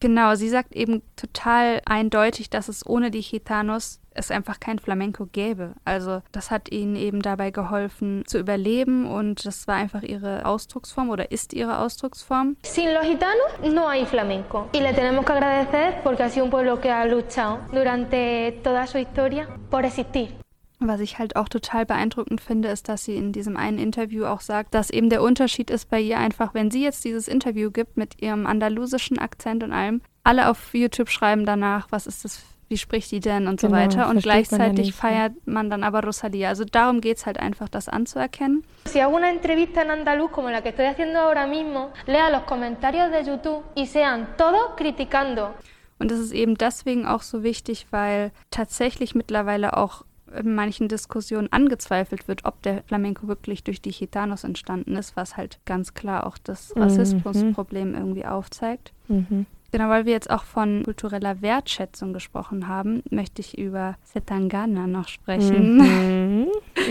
Genau, 0.00 0.34
sie 0.34 0.48
sagt 0.48 0.74
eben 0.74 1.02
total 1.16 1.80
eindeutig, 1.84 2.50
dass 2.50 2.68
es 2.68 2.86
ohne 2.86 3.10
die 3.10 3.22
Gitanos 3.22 4.00
es 4.18 4.30
einfach 4.30 4.60
kein 4.60 4.78
Flamenco 4.78 5.26
gäbe. 5.26 5.74
Also 5.84 6.22
das 6.32 6.50
hat 6.50 6.70
ihnen 6.70 6.96
eben 6.96 7.22
dabei 7.22 7.50
geholfen 7.50 8.24
zu 8.26 8.38
überleben 8.38 9.06
und 9.06 9.46
das 9.46 9.66
war 9.68 9.76
einfach 9.76 10.02
ihre 10.02 10.44
Ausdrucksform 10.44 11.10
oder 11.10 11.30
ist 11.30 11.52
ihre 11.54 11.78
Ausdrucksform. 11.78 12.56
Sin 12.62 12.92
los 12.92 13.04
gitanos 13.04 13.74
no 13.74 13.88
hay 13.88 14.04
flamenco. 14.06 14.68
Y 14.74 14.80
le 14.80 14.92
tenemos 14.92 15.24
que 15.24 15.32
agradecer 15.32 16.02
porque 16.02 16.24
ha 16.24 16.28
sido 16.28 16.44
un 16.44 16.50
pueblo 16.50 16.80
que 16.80 16.90
ha 16.90 17.04
luchado 17.06 17.60
durante 17.72 18.60
toda 18.64 18.86
su 18.86 18.98
historia 18.98 19.48
por 19.70 19.84
existir. 19.84 20.34
Was 20.80 21.00
ich 21.00 21.18
halt 21.18 21.34
auch 21.34 21.48
total 21.48 21.86
beeindruckend 21.86 22.40
finde, 22.40 22.68
ist, 22.68 22.88
dass 22.88 23.04
sie 23.04 23.16
in 23.16 23.32
diesem 23.32 23.56
einen 23.56 23.78
Interview 23.78 24.26
auch 24.26 24.40
sagt, 24.40 24.74
dass 24.74 24.90
eben 24.90 25.10
der 25.10 25.22
Unterschied 25.22 25.70
ist 25.70 25.90
bei 25.90 26.00
ihr 26.00 26.18
einfach, 26.18 26.54
wenn 26.54 26.70
sie 26.70 26.84
jetzt 26.84 27.04
dieses 27.04 27.26
Interview 27.26 27.72
gibt 27.72 27.96
mit 27.96 28.22
ihrem 28.22 28.46
andalusischen 28.46 29.18
Akzent 29.18 29.64
und 29.64 29.72
allem, 29.72 30.02
alle 30.22 30.48
auf 30.48 30.72
YouTube 30.74 31.10
schreiben 31.10 31.44
danach, 31.44 31.88
was 31.90 32.06
ist 32.06 32.24
das, 32.24 32.44
wie 32.68 32.76
spricht 32.76 33.10
die 33.10 33.18
denn 33.18 33.48
und 33.48 33.60
so 33.60 33.66
Genau, 33.66 33.78
weiter. 33.80 34.08
Und 34.08 34.22
versteht 34.22 34.52
man 34.52 34.60
ja 34.60 34.66
gleichzeitig 34.68 34.86
ne? 34.88 34.92
feiert 34.92 35.32
man 35.46 35.68
dann 35.68 35.82
aber 35.82 36.04
Rosalia. 36.04 36.50
Also 36.50 36.64
darum 36.64 37.00
geht 37.00 37.16
es 37.16 37.26
halt 37.26 37.40
einfach, 37.40 37.68
das 37.68 37.88
anzuerkennen. 37.88 38.62
Si 38.84 39.00
hago 39.00 39.16
una 39.16 39.30
entrevista 39.30 39.82
en 39.82 39.90
andaluz 39.90 40.30
como 40.30 40.48
la 40.48 40.62
que 40.62 40.68
estoy 40.68 40.86
haciendo 40.86 41.18
ahora 41.18 41.46
mismo, 41.48 41.90
lea 42.06 42.30
los 42.30 42.42
comentarios 42.42 43.10
de 43.10 43.24
YouTube 43.24 43.64
y 43.74 43.86
sean 43.86 44.28
todos 44.36 44.76
criticando. 44.76 45.50
Und 45.98 46.12
das 46.12 46.20
ist 46.20 46.32
eben 46.32 46.54
deswegen 46.54 47.06
auch 47.06 47.22
so 47.22 47.42
wichtig, 47.42 47.88
weil 47.90 48.30
tatsächlich 48.50 49.16
mittlerweile 49.16 49.76
auch 49.76 50.04
in 50.36 50.54
manchen 50.54 50.88
Diskussionen 50.88 51.52
angezweifelt 51.52 52.28
wird, 52.28 52.44
ob 52.44 52.62
der 52.62 52.82
Flamenco 52.84 53.28
wirklich 53.28 53.64
durch 53.64 53.80
die 53.80 53.90
Gitanos 53.90 54.44
entstanden 54.44 54.96
ist, 54.96 55.16
was 55.16 55.36
halt 55.36 55.58
ganz 55.64 55.94
klar 55.94 56.26
auch 56.26 56.38
das 56.38 56.74
Mhm. 56.74 56.82
Rassismusproblem 56.82 57.94
irgendwie 57.94 58.26
aufzeigt. 58.26 58.92
Mhm. 59.08 59.46
Genau, 59.70 59.90
weil 59.90 60.06
wir 60.06 60.12
jetzt 60.12 60.30
auch 60.30 60.44
von 60.44 60.82
kultureller 60.84 61.42
Wertschätzung 61.42 62.14
gesprochen 62.14 62.68
haben, 62.68 63.02
möchte 63.10 63.42
ich 63.42 63.58
über 63.58 63.96
Setangana 64.02 64.86
noch 64.86 65.08
sprechen. 65.08 65.76
Mhm. 65.76 66.48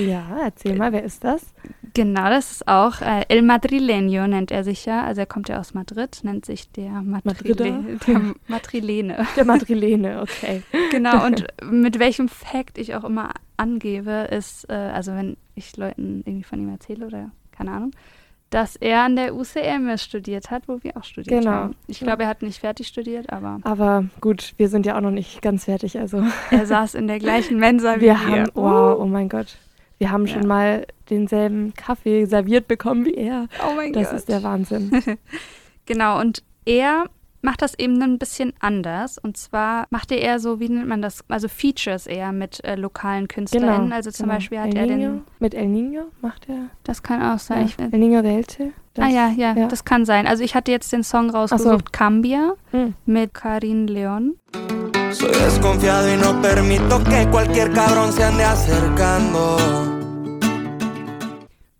Ja, 0.07 0.37
erzähl 0.43 0.75
mal, 0.75 0.91
wer 0.91 1.03
ist 1.03 1.23
das? 1.23 1.53
Genau, 1.95 2.29
das 2.29 2.51
ist 2.51 2.67
auch 2.67 3.01
äh, 3.01 3.25
El 3.29 3.41
Madrileño 3.41 4.27
nennt 4.27 4.51
er 4.51 4.63
sich 4.63 4.85
ja. 4.85 5.03
Also 5.03 5.21
er 5.21 5.25
kommt 5.25 5.49
ja 5.49 5.59
aus 5.59 5.73
Madrid, 5.73 6.19
nennt 6.21 6.45
sich 6.45 6.71
der, 6.71 7.01
Madrider? 7.01 7.71
Madrile 7.71 7.97
der 8.05 8.21
Madrilene. 8.47 9.27
Der 9.35 9.45
Madrilene, 9.45 10.21
okay. 10.21 10.61
Genau, 10.91 11.25
und 11.25 11.45
mit 11.63 11.97
welchem 11.97 12.29
Fact 12.29 12.77
ich 12.77 12.93
auch 12.93 13.03
immer 13.03 13.31
angebe, 13.57 14.27
ist, 14.31 14.69
äh, 14.69 14.73
also 14.73 15.13
wenn 15.13 15.37
ich 15.55 15.75
Leuten 15.77 16.21
irgendwie 16.25 16.43
von 16.43 16.59
ihm 16.59 16.69
erzähle 16.69 17.07
oder 17.07 17.31
keine 17.51 17.71
Ahnung, 17.71 17.91
dass 18.49 18.75
er 18.77 19.01
an 19.03 19.15
der 19.17 19.35
UCM 19.35 19.97
studiert 19.97 20.51
hat, 20.51 20.67
wo 20.67 20.81
wir 20.81 20.95
auch 20.95 21.03
studiert 21.03 21.41
Genau. 21.41 21.51
haben. 21.51 21.75
Ich 21.87 21.99
glaube, 21.99 22.23
er 22.23 22.29
hat 22.29 22.41
nicht 22.41 22.59
fertig 22.59 22.87
studiert, 22.87 23.31
aber 23.31 23.59
Aber 23.63 24.05
gut, 24.21 24.53
wir 24.57 24.69
sind 24.69 24.85
ja 24.85 24.95
auch 24.97 25.01
noch 25.01 25.11
nicht 25.11 25.41
ganz 25.41 25.65
fertig, 25.65 25.99
also. 25.99 26.23
er 26.51 26.65
saß 26.65 26.95
in 26.95 27.07
der 27.07 27.19
gleichen 27.19 27.59
Mensa 27.59 27.95
wie 27.97 28.01
Wir 28.01 28.13
wir. 28.13 28.19
haben, 28.43 28.49
wow, 28.53 28.97
oh 28.99 29.05
mein 29.05 29.27
Gott. 29.29 29.57
Wir 29.97 30.11
haben 30.11 30.25
Ja. 30.27 30.33
schon 30.35 30.47
mal 30.47 30.85
denselben 31.09 31.73
Kaffee 31.73 32.25
serviert 32.25 32.67
bekommen 32.67 33.03
wie 33.05 33.15
er. 33.15 33.47
Oh 33.67 33.73
mein 33.75 33.91
Das 33.93 34.09
Gott. 34.09 34.17
ist 34.19 34.29
der 34.29 34.43
Wahnsinn. 34.43 34.91
Genau, 35.85 36.19
und 36.19 36.43
er 36.65 37.05
macht 37.47 37.61
das 37.61 37.79
eben 37.79 38.01
ein 38.03 38.19
bisschen 38.19 38.51
anders. 38.59 39.17
Und 39.17 39.37
zwar 39.37 39.87
macht 39.89 40.11
er 40.11 40.19
eher 40.19 40.37
so, 40.41 40.59
wie 40.59 40.67
nennt 40.67 40.89
man 40.89 41.01
das, 41.01 41.23
also 41.29 41.47
Features 41.47 42.05
eher 42.05 42.33
mit 42.33 42.61
äh, 42.65 42.75
lokalen 42.75 43.29
KünstlerInnen. 43.29 43.83
Genau. 43.83 43.95
Also 43.95 44.11
zum 44.11 44.25
genau. 44.25 44.35
Beispiel 44.35 44.59
hat 44.59 44.75
El 44.75 44.75
er 44.75 44.85
Niño, 44.85 44.99
den, 44.99 45.21
Mit 45.39 45.53
El 45.53 45.67
Niño 45.67 46.01
macht 46.19 46.49
er. 46.49 46.69
das 46.83 47.01
kann 47.01 47.21
auch 47.21 47.39
sein. 47.39 47.71
Ja, 47.79 47.85
El 47.85 47.99
Niño 48.01 48.21
de 48.21 48.35
Elche. 48.35 48.73
Das, 48.95 49.05
ah 49.05 49.09
ja, 49.09 49.29
ja, 49.29 49.53
ja. 49.53 49.67
das 49.67 49.85
kann 49.85 50.03
sein. 50.03 50.27
Also 50.27 50.43
ich 50.43 50.55
hatte 50.55 50.71
jetzt 50.71 50.91
den 50.91 51.03
Song 51.03 51.29
rausgesucht, 51.29 51.93
Cambia, 51.93 52.55
Hm. 52.71 52.95
mit 53.05 53.33
Karin 53.33 53.87
Leon. 53.87 54.35
Soy 55.11 55.31
desconfiado 55.31 56.09
y 56.13 56.17
no 56.17 56.41
permito 56.41 57.01
que 57.05 57.25
cualquier 57.31 57.71
cabrón 57.71 58.11
se 58.11 58.25
ande 58.25 58.43
acercando. 58.43 59.57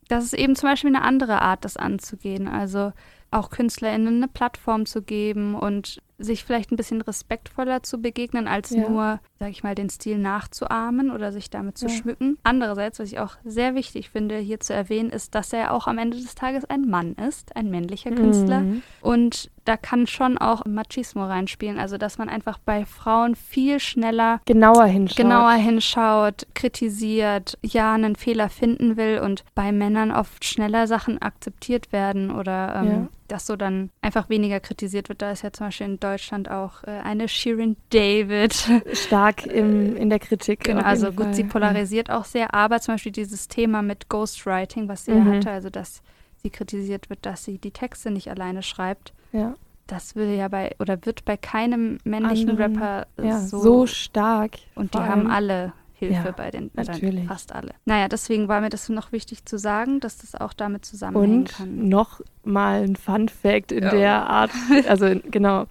Das 0.08 0.24
ist 0.24 0.34
eben 0.34 0.56
zum 0.56 0.70
Beispiel 0.70 0.96
eine 0.96 1.04
andere 1.04 1.42
Art, 1.42 1.66
das 1.66 1.76
anzugehen. 1.76 2.48
Also 2.48 2.94
auch 3.32 3.50
KünstlerInnen 3.50 4.18
eine 4.18 4.28
Plattform 4.28 4.86
zu 4.86 5.02
geben 5.02 5.56
und 5.56 6.02
sich 6.20 6.44
vielleicht 6.44 6.72
ein 6.72 6.78
bisschen 6.78 7.02
respektvoller 7.02 7.84
zu 7.84 8.02
begegnen, 8.02 8.48
als 8.48 8.72
Ja. 8.72 8.90
nur, 8.90 9.20
sag 9.40 9.50
ich 9.52 9.64
mal, 9.64 9.76
den 9.76 9.90
Stil 9.90 10.18
nachzuahmen 10.18 11.12
oder 11.12 11.32
sich 11.32 11.50
damit 11.50 11.78
zu 11.78 11.88
Ja. 11.88 11.92
schmücken. 11.94 12.38
Andererseits, 12.44 13.00
was 13.00 13.12
ich 13.12 13.20
auch 13.20 13.36
sehr 13.46 13.76
wichtig 13.76 14.10
finde, 14.10 14.38
hier 14.38 14.60
zu 14.60 14.74
erwähnen, 14.74 15.10
ist, 15.12 15.36
dass 15.36 15.54
er 15.54 15.74
auch 15.74 15.86
am 15.88 15.98
Ende 15.98 16.18
des 16.18 16.34
Tages 16.36 16.66
ein 16.66 16.90
Mann 16.90 17.14
ist, 17.14 17.56
ein 17.56 17.70
männlicher 17.70 18.12
Künstler. 18.12 18.62
Mhm. 18.62 18.84
Und 19.00 19.52
da 19.66 19.78
kann 19.78 20.08
schon 20.08 20.38
auch 20.38 20.66
Machismo 20.66 21.26
reinspielen. 21.26 21.78
Also, 21.78 21.98
dass 21.98 22.18
man 22.18 22.30
einfach 22.30 22.58
bei 22.58 22.86
Frauen 22.86 23.36
viel 23.36 23.80
schneller 23.80 24.42
Genauer 24.46 24.86
hinschaut. 24.86 25.18
genauer 25.18 25.52
hinschaut, 25.52 26.48
kritisiert, 26.56 27.58
ja, 27.64 27.94
einen 27.94 28.16
Fehler 28.16 28.50
finden 28.50 28.98
will 28.98 29.20
und 29.20 29.44
bei 29.56 29.72
Männern 29.72 30.12
oft 30.12 30.46
schneller 30.46 30.88
Sachen 30.88 31.22
akzeptiert 31.22 31.92
werden 31.92 32.32
oder 32.32 32.76
ähm, 32.78 32.88
Ja. 32.88 33.08
dass 33.28 33.46
so 33.46 33.56
dann 33.58 33.90
einfach 34.02 34.30
weniger 34.30 34.60
kritisiert 34.62 35.10
wird. 35.10 35.22
Da 35.22 35.32
ist 35.32 35.44
ja 35.44 35.52
zum 35.52 35.68
Beispiel 35.68 35.88
in 35.88 36.00
Deutschland 36.12 36.50
auch 36.50 36.84
äh, 36.84 36.92
eine 37.04 37.28
Shirin 37.28 37.76
David. 37.90 38.54
Stark 38.94 39.46
im, 39.46 39.96
in 39.96 40.10
der 40.10 40.20
Kritik. 40.20 40.64
Genau, 40.64 40.82
also 40.82 41.08
gut, 41.12 41.26
Fall. 41.26 41.34
sie 41.34 41.44
polarisiert 41.44 42.10
auch 42.10 42.26
sehr, 42.26 42.54
aber 42.54 42.80
zum 42.80 42.96
Beispiel 42.96 43.12
dieses 43.12 43.48
Thema 43.48 43.82
mit 43.82 44.10
Ghostwriting, 44.10 44.88
was 44.88 45.06
sie 45.06 45.12
Mhm. 45.12 45.34
hatte, 45.36 45.52
also 45.52 45.70
dass 45.70 46.02
sie 46.42 46.50
kritisiert 46.50 47.10
wird, 47.10 47.26
dass 47.26 47.44
sie 47.44 47.58
die 47.58 47.72
Texte 47.72 48.12
nicht 48.12 48.30
alleine 48.30 48.62
schreibt. 48.64 49.14
Ja. 49.34 49.56
Das 49.88 50.16
würde 50.16 50.36
ja 50.36 50.48
bei 50.50 50.76
oder 50.80 50.98
wird 51.06 51.24
bei 51.26 51.38
keinem 51.38 51.98
männlichen 52.04 52.50
Anderen, 52.52 52.76
Rapper 52.78 53.08
äh, 53.18 53.28
ja, 53.28 53.40
so, 53.40 53.60
so 53.60 53.86
stark. 53.88 54.52
und 54.76 54.94
die 54.94 54.98
haben 55.00 55.28
alle 55.32 55.72
Hilfe 55.94 56.26
Ja, 56.26 56.32
bei 56.32 56.52
den 56.52 56.70
natürlich. 56.76 57.26
fast 57.26 57.54
alle. 57.56 57.72
Naja, 57.86 58.08
deswegen 58.08 58.48
war 58.50 58.62
mir 58.62 58.70
das 58.70 58.88
noch 58.90 59.12
wichtig 59.12 59.46
zu 59.46 59.58
sagen, 59.58 60.00
dass 60.00 60.18
das 60.18 60.36
auch 60.36 60.54
damit 60.54 60.86
zusammenhängen 60.86 61.40
Und 61.40 61.50
kann. 61.58 61.90
noch 61.90 62.22
mal 62.44 62.84
ein 62.84 62.96
Fun 62.98 63.30
Fact 63.30 63.72
in 63.72 63.84
Ja. 63.84 63.90
der 63.90 64.30
Art. 64.30 64.52
Also 64.88 65.06
in- 65.08 65.24
genau. 65.32 65.66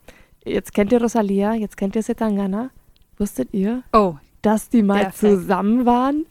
Jetzt 0.46 0.72
kennt 0.72 0.92
ihr 0.92 1.00
Rosalia, 1.02 1.54
jetzt 1.54 1.76
kennt 1.76 1.96
ihr 1.96 2.02
Setangana. 2.02 2.70
Wusstet 3.18 3.48
ihr, 3.52 3.82
Oh, 3.92 4.14
dass 4.42 4.68
die 4.68 4.82
mal 4.82 5.00
der 5.00 5.10
Fact. 5.12 5.18
zusammen 5.18 5.84
waren? 5.86 6.26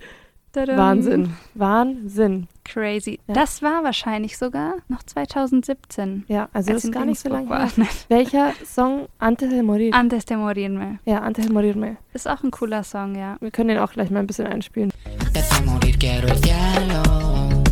tadam. 0.54 0.78
Wahnsinn. 0.78 1.34
Wahnsinn. 1.54 2.48
Crazy. 2.64 3.20
Ja. 3.28 3.34
Das 3.34 3.62
war 3.62 3.84
wahrscheinlich 3.84 4.38
sogar 4.38 4.76
noch 4.88 5.04
2017. 5.04 6.24
Ja, 6.30 6.48
also 6.54 6.72
als 6.72 6.84
das 6.84 6.86
ist 6.86 6.92
gar 6.94 7.04
nicht 7.06 7.20
so 7.20 7.28
lange 7.28 7.50
her. 7.50 7.70
Welcher 8.08 8.54
Song 8.66 9.08
Antes 9.20 9.50
de 9.50 9.62
Morir? 9.62 9.94
Antes 9.94 10.24
de 10.26 10.38
morirme. 10.38 11.00
ja, 11.06 11.20
Antes 11.20 11.46
de 11.48 11.54
Morirme. 11.54 11.98
Ist 12.14 12.28
auch 12.30 12.42
ein 12.42 12.52
cooler 12.52 12.84
Song, 12.86 13.16
ja. 13.16 13.36
Wir 13.42 13.52
können 13.52 13.68
den 13.70 13.80
auch 13.80 13.92
gleich 13.92 14.10
mal 14.10 14.20
ein 14.22 14.28
bisschen 14.28 14.48
einspielen. 14.48 14.92
Antes 15.26 15.50
de 15.50 15.66
morir 15.66 15.96
quiero 16.00 16.28
el 16.28 16.42
cielo, 16.42 17.64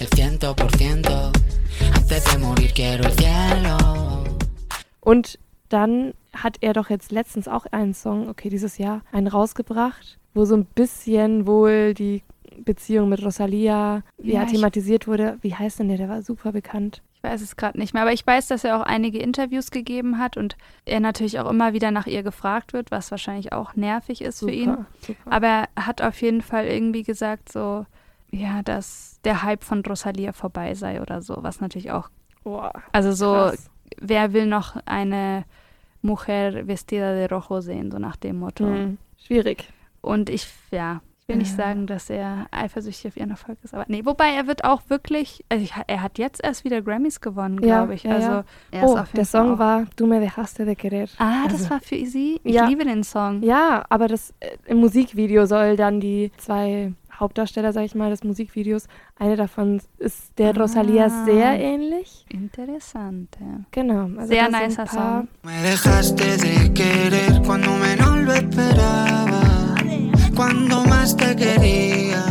el 0.00 0.08
ciento 0.16 0.54
por 0.56 0.70
ciento. 0.78 1.30
Antes 1.94 2.24
de 2.24 2.38
morir 2.38 2.72
quiero 2.74 3.04
el 3.04 3.12
cielo. 3.18 3.76
Und 5.00 5.38
dann 5.70 6.12
hat 6.34 6.58
er 6.60 6.74
doch 6.74 6.90
jetzt 6.90 7.10
letztens 7.12 7.48
auch 7.48 7.66
einen 7.70 7.94
Song, 7.94 8.28
okay, 8.28 8.50
dieses 8.50 8.76
Jahr, 8.78 9.02
einen 9.12 9.26
rausgebracht, 9.26 10.18
wo 10.34 10.44
so 10.44 10.54
ein 10.54 10.64
bisschen 10.66 11.46
wohl 11.46 11.94
die 11.94 12.22
Beziehung 12.64 13.08
mit 13.08 13.24
Rosalia 13.24 14.02
ja, 14.18 14.42
Ja, 14.42 14.44
thematisiert 14.44 15.06
wurde. 15.06 15.38
Wie 15.40 15.54
heißt 15.54 15.78
denn 15.78 15.88
der? 15.88 15.96
Der 15.96 16.08
war 16.08 16.22
super 16.22 16.52
bekannt. 16.52 17.02
Ich 17.14 17.22
weiß 17.22 17.40
es 17.42 17.56
gerade 17.56 17.78
nicht 17.78 17.92
mehr, 17.94 18.02
aber 18.02 18.12
ich 18.12 18.26
weiß, 18.26 18.48
dass 18.48 18.64
er 18.64 18.78
auch 18.78 18.82
einige 18.84 19.18
Interviews 19.18 19.70
gegeben 19.70 20.18
hat 20.18 20.36
und 20.36 20.56
er 20.86 21.00
natürlich 21.00 21.38
auch 21.38 21.50
immer 21.50 21.72
wieder 21.72 21.90
nach 21.90 22.06
ihr 22.06 22.22
gefragt 22.22 22.72
wird, 22.72 22.90
was 22.90 23.10
wahrscheinlich 23.10 23.52
auch 23.52 23.76
nervig 23.76 24.22
ist 24.22 24.38
Super, 24.38 24.52
für 24.52 24.58
ihn. 24.58 24.86
super. 25.06 25.32
Aber 25.32 25.46
er 25.74 25.86
hat 25.86 26.02
auf 26.02 26.20
jeden 26.22 26.40
Fall 26.42 26.66
irgendwie 26.66 27.02
gesagt, 27.02 27.52
so, 27.52 27.84
ja, 28.30 28.62
dass 28.62 29.20
der 29.24 29.42
Hype 29.42 29.64
von 29.64 29.84
Rosalia 29.84 30.32
vorbei 30.32 30.74
sei 30.74 31.02
oder 31.02 31.20
so, 31.20 31.36
was 31.40 31.60
natürlich 31.60 31.90
auch. 31.90 32.08
Boah, 32.42 32.72
also 32.92 33.12
so, 33.12 33.32
krass. 33.32 33.70
wer 34.00 34.32
will 34.32 34.46
noch 34.46 34.76
eine 34.86 35.44
Mujer 36.02 36.66
vestida 36.66 37.12
de 37.14 37.26
rojo 37.26 37.60
sehen, 37.60 37.90
so 37.90 37.98
nach 37.98 38.16
dem 38.16 38.38
Motto. 38.38 38.64
Hm, 38.66 38.98
schwierig. 39.26 39.68
Und 40.00 40.30
ich, 40.30 40.46
ja, 40.70 41.00
ich 41.22 41.28
will 41.28 41.36
nicht 41.36 41.50
Ja. 41.50 41.56
sagen, 41.64 41.86
dass 41.86 42.08
er 42.10 42.46
eifersüchtig 42.50 43.08
auf 43.12 43.16
ihren 43.18 43.30
Erfolg 43.30 43.58
ist, 43.62 43.74
aber 43.74 43.84
nee, 43.86 44.02
wobei 44.04 44.30
er 44.34 44.46
wird 44.46 44.64
auch 44.64 44.80
wirklich, 44.88 45.44
also 45.50 45.62
ich, 45.62 45.72
er 45.86 46.02
hat 46.02 46.18
jetzt 46.18 46.42
erst 46.42 46.64
wieder 46.64 46.80
Grammys 46.82 47.20
gewonnen, 47.20 47.60
glaube 47.60 47.94
ich. 47.94 48.04
ja, 48.04 48.12
also 48.14 48.28
ja. 48.30 48.44
er 48.72 48.84
ist 48.84 48.90
Oh, 48.90 49.04
der 49.14 49.24
Song 49.26 49.54
auch- 49.54 49.58
war 49.58 49.86
Du 49.96 50.06
me 50.06 50.18
dejaste 50.20 50.64
de 50.64 50.74
querer. 50.74 51.06
Ah, 51.18 51.44
das 51.44 51.54
Also- 51.60 51.70
war 51.70 51.80
für 51.80 52.04
sie. 52.06 52.40
Ich 52.44 52.54
Ja. 52.54 52.66
liebe 52.66 52.84
den 52.84 53.04
Song. 53.04 53.42
Ja, 53.42 53.84
aber 53.90 54.08
das 54.08 54.32
äh, 54.40 54.56
im 54.66 54.78
Musikvideo 54.78 55.44
soll 55.46 55.76
dann 55.76 56.00
die 56.00 56.32
zwei 56.38 56.92
Hauptdarsteller, 57.20 57.72
sag 57.72 57.84
ich 57.84 57.94
mal, 57.94 58.10
des 58.10 58.24
Musikvideos, 58.24 58.86
eine 59.18 59.36
davon 59.36 59.80
ist 59.98 60.38
der 60.38 60.56
Rosalia 60.56 61.04
Ah. 61.06 61.24
sehr 61.26 61.60
ähnlich. 61.60 62.24
Interessante. 62.30 63.38
Genau. 63.70 64.04
Also 64.18 64.26
Sehr 64.32 64.48
nicer 64.48 64.86
paar- 64.86 65.20
Song. 65.22 65.28
Me 65.42 65.62
dejaste 65.62 66.36
de 66.38 66.72
querer 66.74 67.42
cuando 67.46 67.70
menos 67.76 68.16
lo 68.24 68.32
esperaba, 68.32 69.42
cuando 70.34 70.82
más 70.84 71.16
te 71.16 71.36
quería. 71.36 72.24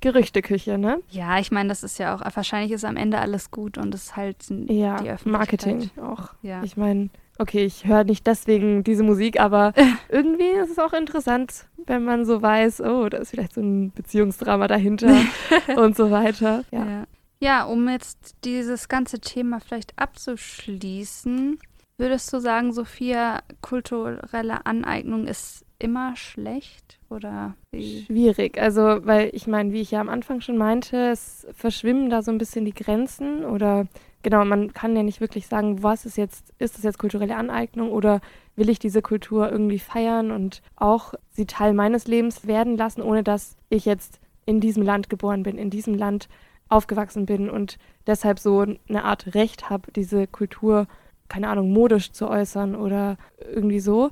Gerüchteküche, 0.00 0.78
ne? 0.78 0.98
Ja, 1.10 1.38
ich 1.40 1.50
meine, 1.50 1.68
das 1.68 1.82
ist 1.82 1.98
ja 1.98 2.14
auch, 2.14 2.20
wahrscheinlich 2.36 2.70
ist 2.70 2.84
am 2.84 2.96
Ende 2.96 3.18
alles 3.18 3.50
gut 3.50 3.76
und 3.78 3.92
es 3.94 4.04
ist 4.04 4.16
halt 4.16 4.36
Ja, 4.68 4.98
die 5.00 5.10
Öffentlichkeit. 5.10 5.26
Marketing 5.26 5.90
auch. 6.00 6.34
Ja. 6.42 6.62
Ich 6.62 6.76
meine, 6.76 7.08
okay, 7.38 7.64
ich 7.64 7.86
höre 7.86 8.04
nicht 8.04 8.26
deswegen 8.26 8.84
diese 8.84 9.02
Musik, 9.02 9.40
aber 9.40 9.72
irgendwie 10.08 10.44
ist 10.44 10.70
es 10.70 10.78
auch 10.78 10.92
interessant, 10.92 11.66
wenn 11.86 12.04
man 12.04 12.24
so 12.24 12.42
weiß, 12.42 12.80
oh, 12.82 13.08
da 13.08 13.18
ist 13.18 13.30
vielleicht 13.30 13.54
so 13.54 13.60
ein 13.60 13.92
Beziehungsdrama 13.92 14.68
dahinter 14.68 15.14
und 15.76 15.96
so 15.96 16.10
weiter. 16.10 16.64
Ja. 16.70 16.86
Ja. 16.86 17.06
ja, 17.40 17.64
um 17.64 17.88
jetzt 17.88 18.36
dieses 18.44 18.88
ganze 18.88 19.20
Thema 19.20 19.60
vielleicht 19.60 19.98
abzuschließen, 19.98 21.58
würdest 21.98 22.32
du 22.32 22.40
sagen, 22.40 22.72
Sophia, 22.72 23.42
kulturelle 23.60 24.66
Aneignung 24.66 25.26
ist 25.26 25.64
immer 25.78 26.16
schlecht 26.16 26.98
oder 27.10 27.54
wie? 27.70 28.04
Schwierig. 28.04 28.58
Also, 28.60 29.00
weil 29.04 29.30
ich 29.32 29.46
meine, 29.46 29.72
wie 29.72 29.80
ich 29.80 29.90
ja 29.90 30.00
am 30.00 30.08
Anfang 30.08 30.40
schon 30.40 30.56
meinte, 30.56 31.10
es 31.10 31.46
verschwimmen 31.54 32.10
da 32.10 32.22
so 32.22 32.30
ein 32.30 32.38
bisschen 32.38 32.64
die 32.64 32.74
Grenzen 32.74 33.44
oder 33.44 33.86
genau, 34.22 34.44
man 34.44 34.72
kann 34.72 34.96
ja 34.96 35.02
nicht 35.02 35.20
wirklich 35.20 35.46
sagen, 35.46 35.82
was 35.82 36.06
ist 36.06 36.16
jetzt, 36.16 36.52
ist 36.58 36.76
das 36.76 36.82
jetzt 36.84 36.98
kulturelle 36.98 37.36
Aneignung 37.36 37.90
oder 37.90 38.20
will 38.56 38.68
ich 38.68 38.78
diese 38.78 39.02
Kultur 39.02 39.50
irgendwie 39.50 39.78
feiern 39.78 40.30
und 40.30 40.62
auch 40.76 41.14
sie 41.30 41.46
Teil 41.46 41.74
meines 41.74 42.06
Lebens 42.06 42.46
werden 42.46 42.76
lassen, 42.76 43.02
ohne 43.02 43.22
dass 43.22 43.56
ich 43.68 43.84
jetzt 43.84 44.20
in 44.46 44.60
diesem 44.60 44.82
Land 44.82 45.10
geboren 45.10 45.42
bin, 45.42 45.58
in 45.58 45.70
diesem 45.70 45.94
Land 45.94 46.28
aufgewachsen 46.68 47.26
bin 47.26 47.48
und 47.48 47.78
deshalb 48.06 48.38
so 48.38 48.60
eine 48.88 49.04
Art 49.04 49.34
Recht 49.34 49.70
habe, 49.70 49.92
diese 49.92 50.26
Kultur, 50.26 50.86
keine 51.28 51.48
Ahnung, 51.48 51.72
modisch 51.72 52.12
zu 52.12 52.28
äußern 52.28 52.74
oder 52.74 53.18
irgendwie 53.38 53.80
so. 53.80 54.10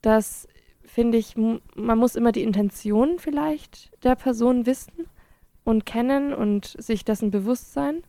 Das 0.00 0.48
finde 0.84 1.18
ich, 1.18 1.36
man 1.36 1.98
muss 1.98 2.16
immer 2.16 2.32
die 2.32 2.42
Intention 2.42 3.18
vielleicht 3.18 3.92
der 4.04 4.14
Person 4.16 4.66
wissen 4.66 5.06
und 5.64 5.86
kennen 5.86 6.32
und 6.32 6.76
sich 6.78 7.04
dessen 7.04 7.30
bewusst 7.30 7.72
sein. 7.72 8.02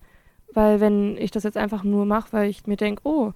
Weil 0.54 0.80
wenn 0.80 1.18
ich 1.18 1.32
das 1.32 1.44
jetzt 1.44 1.58
einfach 1.58 1.84
nur 1.84 2.06
mache, 2.06 2.32
weil 2.32 2.50
ich 2.50 2.68
mir 2.68 2.78
denke, 2.78 3.02
oh, 3.06 3.32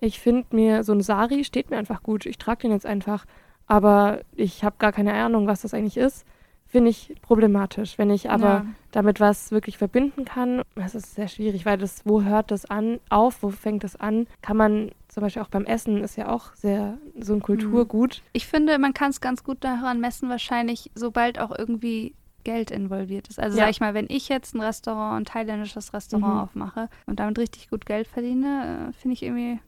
ich 0.00 0.20
finde 0.20 0.54
mir 0.54 0.84
so 0.84 0.92
ein 0.92 1.00
Sari 1.00 1.44
steht 1.44 1.70
mir 1.70 1.78
einfach 1.78 2.02
gut, 2.02 2.26
ich 2.26 2.38
trage 2.38 2.62
den 2.62 2.72
jetzt 2.72 2.86
einfach, 2.86 3.24
aber 3.66 4.20
ich 4.34 4.62
habe 4.64 4.76
gar 4.78 4.92
keine 4.92 5.14
Ahnung, 5.14 5.46
was 5.46 5.62
das 5.62 5.74
eigentlich 5.74 5.96
ist, 5.96 6.24
finde 6.66 6.90
ich 6.90 7.14
problematisch. 7.22 7.96
Wenn 7.96 8.10
ich 8.10 8.28
aber 8.28 8.46
Ja. 8.46 8.66
damit 8.90 9.20
was 9.20 9.52
wirklich 9.52 9.78
verbinden 9.78 10.24
kann, 10.24 10.62
das 10.74 10.94
ist 10.94 11.14
sehr 11.14 11.28
schwierig, 11.28 11.64
weil 11.64 11.78
das, 11.78 12.02
wo 12.04 12.22
hört 12.22 12.50
das 12.50 12.66
an, 12.66 13.00
auf, 13.08 13.42
wo 13.42 13.50
fängt 13.50 13.84
das 13.84 13.96
an, 13.96 14.26
kann 14.42 14.56
man 14.56 14.90
zum 15.08 15.22
Beispiel 15.22 15.42
auch 15.42 15.48
beim 15.48 15.64
Essen 15.64 16.02
ist 16.04 16.16
ja 16.16 16.28
auch 16.28 16.54
sehr 16.54 16.98
so 17.18 17.32
ein 17.32 17.40
Kulturgut. 17.40 18.22
Ich 18.32 18.46
finde, 18.46 18.78
man 18.78 18.92
kann 18.92 19.10
es 19.10 19.20
ganz 19.20 19.42
gut 19.44 19.64
daran 19.64 20.00
messen, 20.00 20.28
wahrscheinlich, 20.28 20.90
sobald 20.94 21.38
auch 21.38 21.56
irgendwie 21.56 22.14
Geld 22.46 22.70
involviert 22.70 23.26
ist. 23.28 23.40
Also 23.40 23.58
Ja. 23.58 23.64
sag 23.64 23.70
ich 23.72 23.80
mal, 23.80 23.92
wenn 23.92 24.06
ich 24.08 24.28
jetzt 24.28 24.54
ein 24.54 24.60
Restaurant, 24.60 25.20
ein 25.20 25.24
thailändisches 25.24 25.92
Restaurant 25.92 26.34
Mhm. 26.34 26.40
aufmache 26.40 26.88
und 27.06 27.18
damit 27.18 27.38
richtig 27.38 27.68
gut 27.68 27.84
Geld 27.86 28.06
verdiene, 28.06 28.88
äh, 28.88 28.92
finde 28.92 29.14
ich 29.14 29.22
irgendwie 29.24 29.58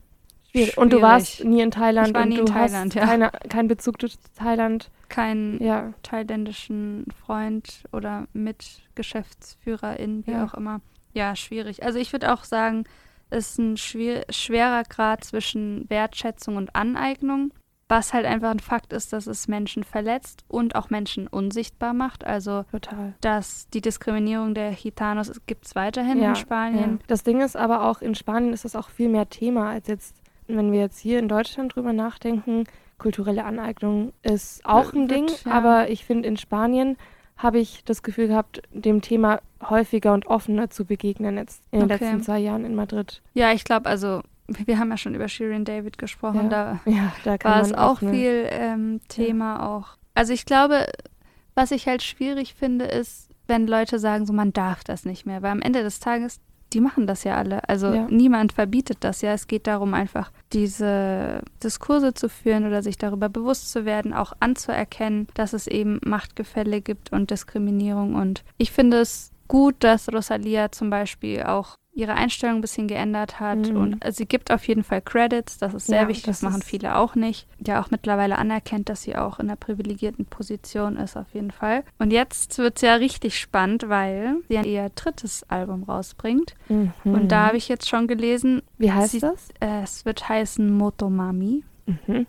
Schwierig. 0.51 0.77
Und 0.79 0.91
du 0.93 0.99
warst 1.03 1.43
nie 1.43 1.61
in 1.61 1.69
Thailand 1.69 2.07
Ich 2.07 2.13
war 2.15 2.23
und 2.23 2.29
nie 2.29 2.35
du 2.35 2.41
in 2.41 2.47
Thailand, 2.47 2.95
hast 2.95 3.01
ja. 3.01 3.05
keine, 3.05 3.29
keinen 3.49 3.67
Bezug 3.67 4.01
zu 4.01 4.07
Thailand. 4.35 4.89
keinen 5.07 5.61
Ja. 5.61 5.93
thailändischen 6.01 7.05
Freund 7.23 7.83
oder 7.91 8.27
Mitgeschäftsführerin, 8.33 10.25
wie 10.25 10.31
Ja. 10.31 10.45
auch 10.45 10.53
immer. 10.53 10.81
Ja, 11.13 11.35
schwierig. 11.35 11.83
Also 11.83 11.99
ich 11.99 12.11
würde 12.13 12.33
auch 12.33 12.43
sagen, 12.43 12.85
es 13.29 13.51
ist 13.51 13.59
ein 13.59 13.77
schwer, 13.77 14.25
schwerer 14.29 14.83
Grad 14.83 15.23
zwischen 15.23 15.87
Wertschätzung 15.89 16.55
und 16.57 16.75
Aneignung, 16.75 17.51
was 17.89 18.13
halt 18.13 18.25
einfach 18.25 18.51
ein 18.51 18.59
Fakt 18.59 18.93
ist, 18.93 19.11
dass 19.13 19.25
es 19.27 19.47
Menschen 19.47 19.83
verletzt 19.83 20.45
und 20.47 20.75
auch 20.75 20.91
Menschen 20.91 21.27
unsichtbar 21.27 21.93
macht. 21.93 22.23
Also 22.23 22.63
Total. 22.71 23.13
dass 23.19 23.67
die 23.69 23.81
Diskriminierung 23.81 24.53
der 24.53 24.71
Gitanos 24.73 25.41
gibt 25.47 25.65
es 25.65 25.75
weiterhin 25.75 26.21
Ja, 26.21 26.29
in 26.29 26.35
Spanien. 26.35 26.91
Ja. 26.91 27.05
Das 27.07 27.23
Ding 27.23 27.41
ist 27.41 27.57
aber 27.57 27.83
auch, 27.89 28.01
in 28.01 28.13
Spanien 28.15 28.53
ist 28.53 28.63
das 28.63 28.75
auch 28.75 28.89
viel 28.89 29.09
mehr 29.09 29.27
Thema 29.29 29.71
als 29.71 29.87
jetzt, 29.87 30.15
wenn 30.47 30.71
wir 30.71 30.79
jetzt 30.79 30.99
hier 30.99 31.17
in 31.19 31.27
Deutschland 31.27 31.75
drüber 31.75 31.91
nachdenken. 31.91 32.65
Kulturelle 32.99 33.43
Aneignung 33.43 34.13
ist 34.21 34.63
auch 34.65 34.93
ein 34.93 35.07
Ding, 35.07 35.27
ja. 35.45 35.51
aber 35.51 35.89
ich 35.89 36.05
finde, 36.05 36.27
in 36.27 36.37
Spanien 36.37 36.95
habe 37.37 37.57
ich 37.57 37.83
das 37.85 38.03
Gefühl 38.03 38.27
gehabt, 38.27 38.61
dem 38.71 39.01
Thema 39.01 39.39
häufiger 39.67 40.13
und 40.13 40.27
offener 40.27 40.69
zu 40.69 40.85
begegnen 40.85 41.37
jetzt 41.37 41.63
in 41.71 41.79
den 41.79 41.91
Okay. 41.91 42.03
letzten 42.03 42.21
zwei 42.23 42.39
Jahren 42.39 42.65
in 42.65 42.75
Madrid. 42.75 43.21
Ja, 43.33 43.51
ich 43.53 43.63
glaube, 43.63 43.89
also 43.89 44.21
wir 44.65 44.79
haben 44.79 44.89
ja 44.89 44.97
schon 44.97 45.15
über 45.15 45.27
Shirin 45.27 45.65
David 45.65 45.97
gesprochen, 45.97 46.49
Ja. 46.51 46.79
da 46.85 46.91
Ja, 46.91 47.13
da 47.23 47.37
war 47.43 47.61
es 47.61 47.73
auch 47.73 48.01
eine- 48.01 48.11
viel 48.11 48.47
ähm, 48.49 48.99
Thema 49.07 49.65
auch. 49.67 49.97
Also 50.15 50.33
ich 50.33 50.45
glaube, 50.45 50.87
was 51.55 51.71
ich 51.71 51.87
halt 51.87 52.03
schwierig 52.03 52.53
finde, 52.53 52.85
ist, 52.85 53.29
wenn 53.47 53.67
Leute 53.67 53.99
sagen, 53.99 54.25
so 54.25 54.33
man 54.33 54.53
darf 54.53 54.83
das 54.83 55.05
nicht 55.05 55.25
mehr, 55.25 55.41
weil 55.41 55.51
am 55.51 55.61
Ende 55.61 55.81
des 55.83 55.99
Tages, 55.99 56.39
die 56.73 56.81
machen 56.81 57.07
das 57.07 57.23
ja 57.23 57.35
alle. 57.35 57.67
Also 57.67 57.91
Ja. 57.93 58.07
niemand 58.09 58.53
verbietet 58.53 58.97
das 59.01 59.21
ja. 59.21 59.33
Es 59.33 59.47
geht 59.47 59.65
darum, 59.65 59.93
einfach 59.95 60.31
diese 60.53 61.41
Diskurse 61.63 62.13
zu 62.13 62.29
führen 62.29 62.67
oder 62.67 62.83
sich 62.83 62.97
darüber 62.97 63.27
bewusst 63.27 63.71
zu 63.71 63.85
werden, 63.85 64.13
auch 64.13 64.33
anzuerkennen, 64.39 65.27
dass 65.33 65.53
es 65.53 65.65
eben 65.65 65.99
Machtgefälle 66.05 66.81
gibt 66.81 67.11
und 67.11 67.31
Diskriminierung. 67.31 68.13
Und 68.15 68.43
ich 68.57 68.71
finde 68.71 68.97
es 68.99 69.31
gut, 69.47 69.77
dass 69.79 70.13
Rosalia 70.13 70.71
zum 70.71 70.91
Beispiel 70.91 71.41
auch 71.43 71.75
ihre 71.99 72.13
Einstellung 72.15 72.55
ein 72.57 72.61
bisschen 72.61 72.87
geändert 72.87 73.39
hat 73.39 73.69
Mhm. 73.69 73.75
und 73.77 74.05
äh, 74.05 74.11
sie 74.11 74.25
gibt 74.25 74.51
auf 74.51 74.67
jeden 74.67 74.83
Fall 74.83 75.01
Credits, 75.01 75.57
das 75.57 75.73
ist 75.73 75.87
sehr 75.87 76.03
Ja, 76.03 76.07
wichtig, 76.07 76.25
das, 76.25 76.39
das 76.41 76.49
machen 76.49 76.61
viele 76.61 76.95
auch 76.97 77.15
nicht. 77.15 77.47
Ja, 77.65 77.81
auch 77.81 77.91
mittlerweile 77.91 78.37
anerkennt, 78.37 78.89
dass 78.89 79.01
sie 79.03 79.15
auch 79.15 79.39
in 79.39 79.47
einer 79.47 79.55
privilegierten 79.57 80.25
Position 80.25 80.95
ist, 80.97 81.17
auf 81.17 81.27
jeden 81.33 81.51
Fall. 81.51 81.83
Und 81.97 82.11
jetzt 82.11 82.57
wird 82.57 82.77
es 82.77 82.81
ja 82.81 82.95
richtig 82.95 83.37
spannend, 83.39 83.89
weil 83.89 84.37
sie 84.47 84.55
ihr 84.73 84.89
drittes 84.95 85.43
Album 85.49 85.83
rausbringt. 85.83 86.55
Mhm. 86.69 86.91
Und 87.03 87.27
da 87.31 87.47
habe 87.47 87.57
ich 87.57 87.67
jetzt 87.67 87.89
schon 87.89 88.07
gelesen. 88.07 88.61
Wie 88.77 88.91
heißt 88.91 89.11
sie, 89.11 89.19
das? 89.19 89.49
Äh, 89.59 89.83
es 89.83 90.05
wird 90.05 90.27
heißen 90.29 90.71
Motomami. 90.71 91.63
Mhm. 91.85 92.25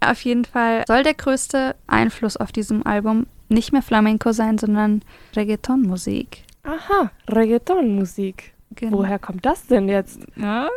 Auf 0.00 0.20
jeden 0.22 0.44
Fall 0.44 0.84
soll 0.86 1.02
der 1.02 1.14
größte 1.14 1.74
Einfluss 1.86 2.36
auf 2.36 2.52
diesem 2.52 2.86
Album 2.86 3.26
nicht 3.48 3.72
mehr 3.72 3.82
Flamenco 3.82 4.32
sein, 4.32 4.58
sondern 4.58 5.02
Reggaeton-Musik. 5.34 6.42
Aha, 6.62 7.10
Reggaeton-Musik. 7.28 8.52
Genau. 8.74 8.98
Woher 8.98 9.18
kommt 9.18 9.46
das 9.46 9.66
denn 9.66 9.88
jetzt? 9.88 10.20
Ah, 10.40 10.68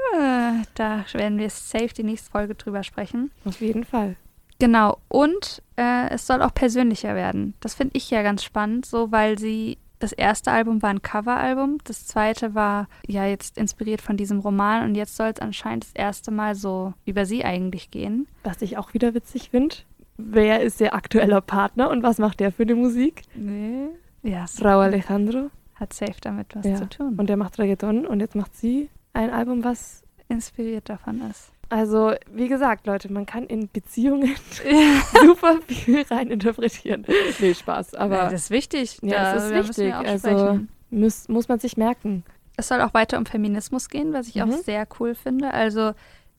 da 0.76 1.04
werden 1.14 1.38
wir 1.38 1.50
safe 1.50 1.90
die 1.90 2.04
nächste 2.04 2.32
Folge 2.32 2.56
drüber 2.56 2.84
sprechen. 2.84 3.32
Auf 3.46 3.60
jeden 3.60 3.84
Fall. 3.84 4.16
Genau, 4.60 4.98
und 5.08 5.62
äh, 5.78 6.10
es 6.10 6.28
soll 6.28 6.42
auch 6.42 6.54
persönlicher 6.54 7.16
werden. 7.16 7.54
Das 7.62 7.74
finde 7.74 7.98
ich 7.98 8.10
ja 8.10 8.22
ganz 8.24 8.44
spannend, 8.44 8.86
so 8.86 9.12
weil 9.12 9.40
sie 9.40 9.78
das 10.00 10.12
erste 10.14 10.52
Album 10.52 10.82
war 10.82 10.90
ein 10.90 11.02
Coveralbum, 11.02 11.78
das 11.84 12.08
zweite 12.08 12.56
war 12.56 12.88
ja 13.08 13.26
jetzt 13.26 13.58
inspiriert 13.58 14.02
von 14.02 14.18
diesem 14.18 14.40
Roman 14.40 14.84
und 14.84 14.96
jetzt 14.96 15.16
soll 15.16 15.28
es 15.28 15.40
anscheinend 15.42 15.84
das 15.86 15.92
erste 15.94 16.32
Mal 16.32 16.56
so 16.56 16.94
über 17.06 17.26
sie 17.26 17.44
eigentlich 17.46 17.92
gehen. 17.92 18.28
Was 18.44 18.62
ich 18.62 18.78
auch 18.78 18.94
wieder 18.94 19.14
witzig 19.14 19.50
finde. 19.52 19.76
Wer 20.18 20.62
ist 20.62 20.82
ihr 20.82 20.94
aktueller 20.94 21.42
Partner 21.42 21.90
und 21.90 22.04
was 22.04 22.18
macht 22.18 22.40
der 22.40 22.52
für 22.52 22.66
die 22.66 22.74
Musik? 22.74 23.22
Nee. 23.36 23.88
Ja, 24.24 24.44
es 24.46 24.58
Frau 24.60 24.80
Alejandro. 24.80 25.50
hat 25.76 25.94
safe 25.94 26.16
damit 26.22 26.54
was 26.56 26.66
Ja. 26.66 26.76
zu 26.76 26.90
tun. 26.90 27.16
Und 27.18 27.28
der 27.30 27.38
macht 27.38 27.58
Reggaeton 27.58 28.06
und 28.06 28.20
jetzt 28.20 28.36
macht 28.36 28.56
sie 28.56 28.90
ein 29.14 29.30
Album, 29.30 29.64
was 29.64 30.04
inspiriert 30.28 30.90
davon 30.90 31.22
ist. 31.30 31.52
Also, 31.70 32.14
wie 32.32 32.48
gesagt, 32.48 32.88
Leute, 32.88 33.12
man 33.14 33.26
kann 33.28 33.46
in 33.46 33.70
Beziehungen 33.72 34.36
super 35.22 35.60
viel 35.68 36.02
reininterpretieren. 36.10 37.06
Nee, 37.40 37.54
Spaß. 37.54 37.94
Aber 37.96 38.16
Ja, 38.16 38.24
das 38.30 38.44
ist 38.46 38.50
wichtig. 38.52 38.98
Ja, 39.04 39.24
Da- 39.24 39.34
das 39.36 39.46
ist 39.46 39.78
wichtig. 39.78 39.94
auch 39.94 40.04
Also 40.04 40.60
muss, 40.90 41.28
muss 41.30 41.48
man 41.48 41.60
sich 41.60 41.78
merken. 41.78 42.24
Es 42.58 42.68
soll 42.68 42.82
auch 42.82 42.94
weiter 42.94 43.18
um 43.18 43.26
Feminismus 43.26 43.88
gehen, 43.90 44.12
was 44.14 44.28
ich 44.28 44.42
auch 44.42 44.48
Mhm. 44.48 44.62
sehr 44.66 44.88
cool 45.00 45.16
finde. 45.16 45.54
Also 45.54 45.92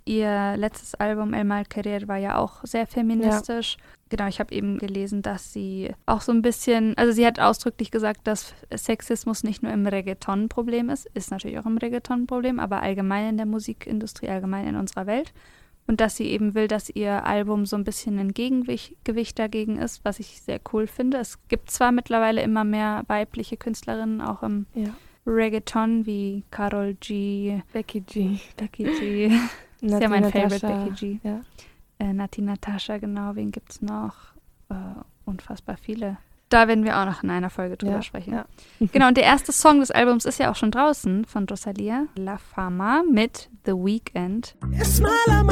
ihr 0.05 0.57
letztes 0.57 0.95
Album 0.95 1.35
El 1.35 1.45
Mal 1.45 1.65
Querer 1.65 2.09
war 2.09 2.17
ja 2.17 2.37
auch 2.39 2.65
sehr 2.65 2.87
feministisch. 2.87 3.77
Genau, 4.09 4.27
ich 4.27 4.41
habe 4.41 4.53
eben 4.53 4.79
gelesen, 4.79 5.23
dass 5.23 5.53
sie 5.53 5.93
auch 6.07 6.21
so 6.21 6.33
ein 6.33 6.43
bisschen, 6.43 6.97
also 6.99 7.13
sie 7.13 7.25
hat 7.25 7.39
ausdrücklich 7.39 7.93
gesagt, 7.93 8.21
dass 8.25 8.55
Sexismus 8.75 9.45
nicht 9.45 9.63
nur 9.63 9.73
im 9.73 9.87
Reggaeton 9.87 10.45
ein 10.45 10.49
Problem 10.49 10.91
ist, 10.91 11.07
ist 11.15 11.31
natürlich 11.31 11.59
auch 11.59 11.67
im 11.67 11.79
Reggaeton 11.79 12.23
ein 12.23 12.27
Problem, 12.27 12.59
aber 12.59 12.83
allgemein 12.83 13.31
in 13.31 13.37
der 13.37 13.47
Musikindustrie, 13.47 14.29
allgemein 14.29 14.67
in 14.67 14.77
unserer 14.77 15.07
Welt. 15.07 15.33
Und 15.87 16.01
dass 16.01 16.17
sie 16.17 16.27
eben 16.27 16.55
will, 16.55 16.69
dass 16.69 16.91
ihr 16.91 17.25
Album 17.25 17.67
so 17.67 17.77
ein 17.77 17.85
bisschen 17.85 18.19
ein 18.19 18.33
Gegengewicht 18.33 18.95
Gewicht 19.05 19.39
dagegen 19.39 19.77
ist, 19.79 20.05
was 20.05 20.21
ich 20.21 20.41
sehr 20.43 20.61
cool 20.73 20.87
finde. 20.87 21.19
Es 21.19 21.39
gibt 21.49 21.71
zwar 21.71 21.91
mittlerweile 21.91 22.43
immer 22.43 22.65
mehr 22.65 23.03
weibliche 23.07 23.57
Künstlerinnen, 23.57 24.21
auch 24.21 24.43
im 24.43 24.67
Ja. 24.75 24.91
Reggaeton 25.27 26.07
wie 26.07 26.45
Carol 26.51 26.95
G, 26.95 27.61
Becky 27.73 28.01
G. 28.01 28.39
Becky 28.57 28.85
G. 28.85 29.31
ist 29.83 30.01
ja 30.01 30.09
mein 30.09 30.23
Natascha, 30.23 30.49
Favorite, 30.59 30.91
Becky 30.91 31.19
G. 31.19 31.29
Ja. 31.29 31.41
Äh, 31.99 32.13
Nati 32.13 32.43
Natascha, 32.43 32.99
genau, 32.99 33.35
wen 33.35 33.51
gibt's 33.53 33.83
noch? 33.83 34.15
Äh, 34.71 34.75
unfassbar 35.25 35.77
viele. 35.77 36.17
Da 36.49 36.67
werden 36.67 36.85
wir 36.85 36.99
auch 36.99 37.05
noch 37.07 37.23
in 37.23 37.31
einer 37.31 37.49
Folge 37.51 37.77
drüber 37.77 37.95
Ja, 37.97 38.03
sprechen. 38.03 38.33
ja. 38.33 38.45
Genau, 38.93 39.09
und 39.09 39.17
der 39.17 39.25
erste 39.25 39.53
Song 39.53 39.79
des 39.81 39.91
Albums 39.93 40.25
ist 40.25 40.39
ja 40.41 40.51
auch 40.51 40.57
schon 40.57 40.71
draußen 40.73 41.25
von 41.25 41.45
Rosalia, 41.49 42.07
La 42.17 42.39
Fama 42.39 43.03
mit 43.11 43.49
The 43.65 43.73
Weeknd. 43.73 44.57
Es 44.79 45.01
mala 45.01 45.45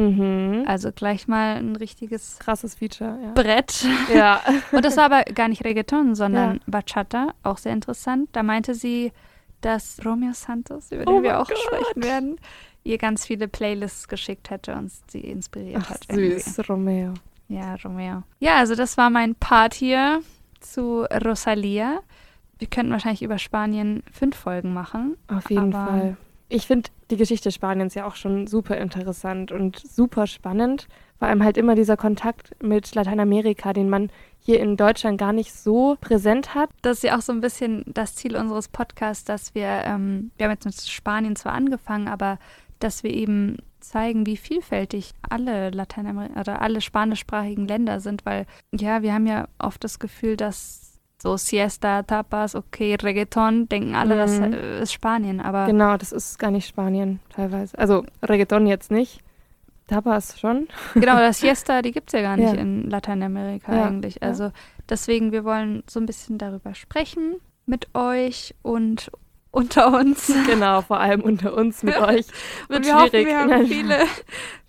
Mhm. 0.00 0.64
Also 0.66 0.92
gleich 0.92 1.28
mal 1.28 1.56
ein 1.56 1.76
richtiges 1.76 2.38
Krasses 2.38 2.74
Feature, 2.74 3.18
ja. 3.22 3.30
Brett. 3.32 3.84
Ja. 4.14 4.40
Und 4.72 4.84
das 4.84 4.96
war 4.96 5.04
aber 5.04 5.22
gar 5.24 5.48
nicht 5.48 5.64
Reggaeton, 5.64 6.14
sondern 6.14 6.54
Ja. 6.56 6.60
Bachata, 6.66 7.34
auch 7.42 7.58
sehr 7.58 7.72
interessant. 7.72 8.28
Da 8.32 8.42
meinte 8.42 8.74
sie, 8.74 9.12
dass 9.60 9.98
Romeo 10.04 10.32
Santos, 10.32 10.90
über 10.90 11.02
Oh 11.06 11.14
den 11.16 11.22
wir 11.22 11.32
mein 11.32 11.40
auch 11.40 11.48
Gott. 11.48 11.58
sprechen 11.58 12.02
werden, 12.02 12.36
ihr 12.82 12.96
ganz 12.98 13.26
viele 13.26 13.46
Playlists 13.46 14.08
geschickt 14.08 14.48
hätte 14.50 14.74
und 14.74 14.90
sie 15.08 15.20
inspiriert 15.20 15.82
Ach, 15.84 15.90
hat. 15.90 16.06
irgendwie. 16.08 16.38
süß, 16.40 16.68
Romeo. 16.68 17.14
Ja, 17.48 17.74
Romeo. 17.84 18.22
Ja, 18.38 18.56
also 18.56 18.74
das 18.74 18.96
war 18.96 19.10
mein 19.10 19.34
Part 19.34 19.74
hier 19.74 20.22
zu 20.60 21.04
Rosalia. 21.24 22.00
Wir 22.58 22.68
könnten 22.68 22.92
wahrscheinlich 22.92 23.22
über 23.22 23.38
Spanien 23.38 24.02
fünf 24.12 24.36
Folgen 24.36 24.72
machen. 24.72 25.16
Auf 25.28 25.50
jeden 25.50 25.72
Fall. 25.72 26.16
Ich 26.48 26.66
finde 26.66 26.90
die 27.10 27.16
Geschichte 27.16 27.50
Spaniens 27.50 27.94
ja 27.94 28.06
auch 28.06 28.16
schon 28.16 28.46
super 28.46 28.76
interessant 28.76 29.52
und 29.52 29.78
super 29.78 30.26
spannend. 30.26 30.88
Vor 31.18 31.28
allem 31.28 31.44
halt 31.44 31.58
immer 31.58 31.74
dieser 31.74 31.96
Kontakt 31.96 32.56
mit 32.62 32.94
Lateinamerika, 32.94 33.72
den 33.72 33.90
man 33.90 34.10
hier 34.38 34.60
in 34.60 34.76
Deutschland 34.76 35.18
gar 35.18 35.32
nicht 35.32 35.52
so 35.52 35.96
präsent 36.00 36.54
hat. 36.54 36.70
Das 36.82 36.98
ist 36.98 37.02
ja 37.02 37.18
auch 37.18 37.22
so 37.22 37.32
ein 37.32 37.40
bisschen 37.40 37.84
das 37.86 38.14
Ziel 38.14 38.36
unseres 38.36 38.68
Podcasts, 38.68 39.24
dass 39.24 39.54
wir, 39.54 39.82
ähm, 39.84 40.30
wir 40.36 40.46
haben 40.46 40.52
jetzt 40.52 40.64
mit 40.64 40.80
Spanien 40.80 41.36
zwar 41.36 41.52
angefangen, 41.52 42.08
aber 42.08 42.38
dass 42.78 43.02
wir 43.02 43.12
eben 43.12 43.58
zeigen, 43.80 44.26
wie 44.26 44.36
vielfältig 44.36 45.12
alle 45.28 45.70
Lateinamerika 45.70 46.40
oder 46.40 46.62
alle 46.62 46.80
spanischsprachigen 46.80 47.66
Länder 47.66 48.00
sind, 48.00 48.24
weil 48.24 48.46
ja, 48.72 49.02
wir 49.02 49.12
haben 49.12 49.26
ja 49.26 49.48
oft 49.58 49.82
das 49.84 49.98
Gefühl, 49.98 50.36
dass 50.36 50.89
so 51.22 51.36
Siesta, 51.36 52.02
Tapas, 52.02 52.54
okay, 52.54 52.94
Reggaeton, 53.00 53.68
denken 53.68 53.94
alle, 53.94 54.16
das 54.16 54.38
Mhm. 54.38 54.52
äh, 54.54 54.82
ist 54.82 54.92
Spanien, 54.92 55.40
aber 55.40 55.66
Genau, 55.66 55.96
das 55.96 56.12
ist 56.12 56.38
gar 56.38 56.50
nicht 56.50 56.66
Spanien 56.66 57.20
teilweise. 57.34 57.76
Also 57.78 58.04
Reggaeton 58.22 58.66
jetzt 58.66 58.90
nicht. 58.90 59.20
Tapas 59.86 60.38
schon. 60.38 60.68
Genau, 60.94 61.16
das 61.16 61.40
Siesta, 61.40 61.82
die 61.82 61.92
gibt 61.92 62.08
es 62.08 62.12
ja 62.12 62.22
gar 62.22 62.36
nicht 62.36 62.54
Ja. 62.54 62.60
in 62.60 62.88
Lateinamerika 62.88 63.74
Ja, 63.74 63.86
eigentlich. 63.86 64.14
ja. 64.16 64.28
Also 64.28 64.52
deswegen, 64.88 65.32
wir 65.32 65.44
wollen 65.44 65.82
so 65.88 65.98
ein 66.00 66.06
bisschen 66.06 66.38
darüber 66.38 66.74
sprechen 66.74 67.36
mit 67.66 67.88
euch 67.94 68.54
und 68.62 69.10
unter 69.50 69.92
uns. 69.92 70.32
Genau, 70.46 70.80
vor 70.82 71.00
allem 71.00 71.20
unter 71.22 71.54
uns 71.54 71.82
mit 71.82 71.96
euch. 72.00 72.26
Und 72.68 72.76
Wird 72.76 72.86
wir 72.86 72.94
hoffen, 72.94 73.08
schwierig. 73.10 73.26
wir 73.26 73.38
haben 73.40 73.66
viele, 73.66 73.98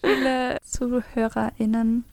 viele 0.04 0.58
ZuhörerInnen. 0.64 2.04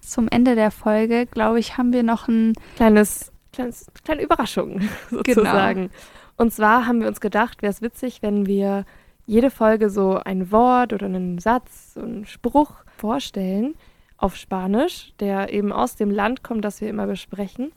Zum 0.00 0.28
Ende 0.28 0.54
der 0.54 0.70
Folge, 0.70 1.26
glaube 1.26 1.58
ich, 1.58 1.76
haben 1.76 1.92
wir 1.92 2.02
noch 2.02 2.28
ein 2.28 2.54
kleines, 2.76 3.30
kleines, 3.58 3.86
kleine 4.04 4.22
Überraschung 4.22 4.80
Genau. 5.10 5.24
sozusagen. 5.24 5.90
Und 6.36 6.52
zwar 6.52 6.86
haben 6.86 7.00
wir 7.00 7.08
uns 7.08 7.20
gedacht, 7.20 7.62
wäre 7.62 7.72
es 7.72 7.82
witzig, 7.82 8.22
wenn 8.22 8.46
wir 8.46 8.84
jede 9.26 9.50
Folge 9.50 9.90
so 9.90 10.14
ein 10.16 10.52
Wort 10.52 10.92
oder 10.92 11.06
einen 11.06 11.38
Satz, 11.38 11.94
so 11.94 12.00
einen 12.00 12.24
Spruch 12.26 12.72
vorstellen 12.96 13.74
auf 14.16 14.36
Spanisch, 14.36 15.12
der 15.20 15.52
eben 15.52 15.72
aus 15.72 15.96
dem 15.96 16.10
Land 16.10 16.42
kommt, 16.42 16.64
das 16.64 16.80
wir 16.80 16.88
immer 16.88 17.06
besprechen. 17.06 17.72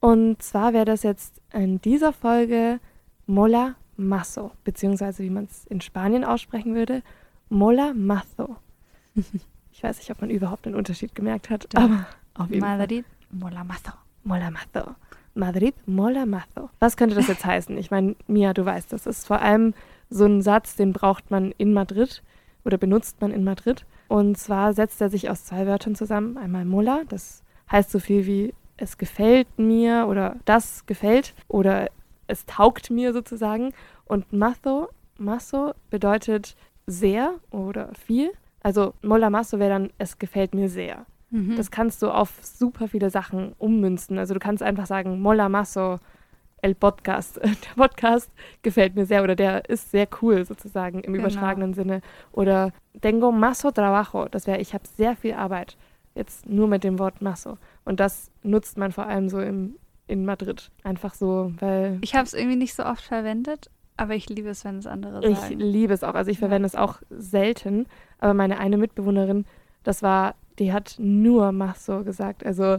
Und 0.00 0.42
zwar 0.42 0.72
wäre 0.72 0.84
das 0.84 1.02
jetzt 1.02 1.40
in 1.52 1.80
dieser 1.80 2.12
Folge 2.12 2.80
Mola 3.26 3.76
Mazo, 3.96 4.50
beziehungsweise 4.64 5.22
wie 5.22 5.30
man 5.30 5.44
es 5.44 5.64
in 5.66 5.80
Spanien 5.80 6.24
aussprechen 6.24 6.74
würde, 6.74 7.02
Mola 7.48 7.92
Mazo. 7.94 8.56
Ich 9.74 9.82
weiß 9.82 9.96
nicht, 9.98 10.10
ob 10.10 10.20
man 10.20 10.28
überhaupt 10.28 10.66
einen 10.66 10.76
Unterschied 10.76 11.14
gemerkt 11.14 11.48
hat, 11.48 11.66
Doch. 11.74 11.80
aber 11.82 12.06
auf 12.34 12.50
jeden 12.50 12.60
Fall. 12.60 12.76
Madrid, 12.76 13.06
Mola 13.30 13.64
Mazo. 13.64 13.90
Mola 14.22 14.50
Mazo. 14.50 14.90
Madrid, 15.34 15.74
Mola 15.86 16.26
Mazo. 16.26 16.70
Was 16.78 16.96
könnte 16.96 17.14
das 17.14 17.28
jetzt 17.28 17.44
heißen? 17.44 17.76
Ich 17.78 17.90
meine, 17.90 18.16
Mia, 18.26 18.52
du 18.52 18.64
weißt, 18.64 18.92
das 18.92 19.06
ist 19.06 19.26
vor 19.26 19.40
allem 19.40 19.74
so 20.10 20.26
ein 20.26 20.42
Satz, 20.42 20.76
den 20.76 20.92
braucht 20.92 21.30
man 21.30 21.52
in 21.56 21.72
Madrid 21.72 22.22
oder 22.64 22.78
benutzt 22.78 23.20
man 23.20 23.32
in 23.32 23.44
Madrid. 23.44 23.86
Und 24.08 24.36
zwar 24.36 24.74
setzt 24.74 25.00
er 25.00 25.08
sich 25.08 25.30
aus 25.30 25.44
zwei 25.44 25.66
Wörtern 25.66 25.94
zusammen. 25.94 26.36
Einmal 26.36 26.64
Mola, 26.64 27.02
das 27.08 27.42
heißt 27.70 27.90
so 27.90 27.98
viel 27.98 28.26
wie 28.26 28.54
es 28.76 28.98
gefällt 28.98 29.46
mir 29.58 30.06
oder 30.08 30.36
das 30.44 30.86
gefällt 30.86 31.34
oder 31.48 31.88
es 32.26 32.46
taugt 32.46 32.90
mir 32.90 33.12
sozusagen. 33.12 33.72
Und 34.04 34.32
Mazo, 34.32 34.88
Mazo 35.18 35.72
bedeutet 35.90 36.56
sehr 36.86 37.34
oder 37.50 37.90
viel. 37.94 38.32
Also 38.62 38.94
Mola 39.02 39.30
Mazo 39.30 39.58
wäre 39.58 39.70
dann 39.70 39.90
es 39.98 40.18
gefällt 40.18 40.54
mir 40.54 40.68
sehr. 40.68 41.06
Mhm. 41.32 41.56
Das 41.56 41.70
kannst 41.70 42.02
du 42.02 42.10
auf 42.10 42.30
super 42.42 42.86
viele 42.88 43.10
Sachen 43.10 43.54
ummünzen. 43.58 44.18
Also 44.18 44.34
du 44.34 44.40
kannst 44.40 44.62
einfach 44.62 44.86
sagen, 44.86 45.20
Mola 45.20 45.48
Maso, 45.48 45.98
el 46.62 46.74
Podcast. 46.76 47.36
Der 47.42 47.74
Podcast 47.76 48.30
gefällt 48.62 48.94
mir 48.94 49.04
sehr 49.06 49.24
oder 49.24 49.34
der 49.34 49.68
ist 49.68 49.90
sehr 49.90 50.06
cool 50.20 50.44
sozusagen 50.44 51.00
im 51.00 51.12
Genau. 51.14 51.26
übertragenen 51.26 51.74
Sinne. 51.74 52.02
Oder 52.32 52.70
tengo 53.00 53.32
maso 53.32 53.70
trabajo. 53.72 54.28
Das 54.30 54.46
wäre, 54.46 54.60
ich 54.60 54.72
habe 54.74 54.84
sehr 54.96 55.16
viel 55.16 55.34
Arbeit. 55.34 55.76
Jetzt 56.14 56.46
nur 56.48 56.68
mit 56.68 56.84
dem 56.84 56.98
Wort 57.00 57.20
maso. 57.22 57.58
Und 57.84 57.98
das 57.98 58.30
nutzt 58.42 58.76
man 58.78 58.92
vor 58.92 59.06
allem 59.06 59.28
so 59.28 59.40
im, 59.40 59.76
in 60.06 60.24
Madrid. 60.26 60.70
Einfach 60.84 61.14
so, 61.14 61.52
weil 61.58 61.98
Ich 62.02 62.14
habe 62.14 62.24
es 62.26 62.34
irgendwie 62.34 62.56
nicht 62.56 62.74
so 62.74 62.84
oft 62.84 63.02
verwendet, 63.02 63.70
aber 63.96 64.14
ich 64.14 64.28
liebe 64.28 64.50
es, 64.50 64.64
wenn 64.64 64.78
es 64.78 64.86
andere 64.86 65.26
ich 65.26 65.38
sagen. 65.38 65.58
liebe 65.58 65.94
es 65.94 66.04
auch. 66.04 66.14
Also 66.14 66.30
ich 66.30 66.38
verwende 66.38 66.66
es 66.66 66.76
auch 66.76 67.00
selten. 67.10 67.86
Aber 68.18 68.34
meine 68.34 68.58
eine 68.60 68.76
Mitbewohnerin, 68.76 69.46
das 69.84 70.02
war, 70.02 70.34
die 70.62 70.72
hat 70.72 70.94
nur 70.98 71.52
Maso 71.52 72.04
gesagt. 72.04 72.44
Also 72.46 72.78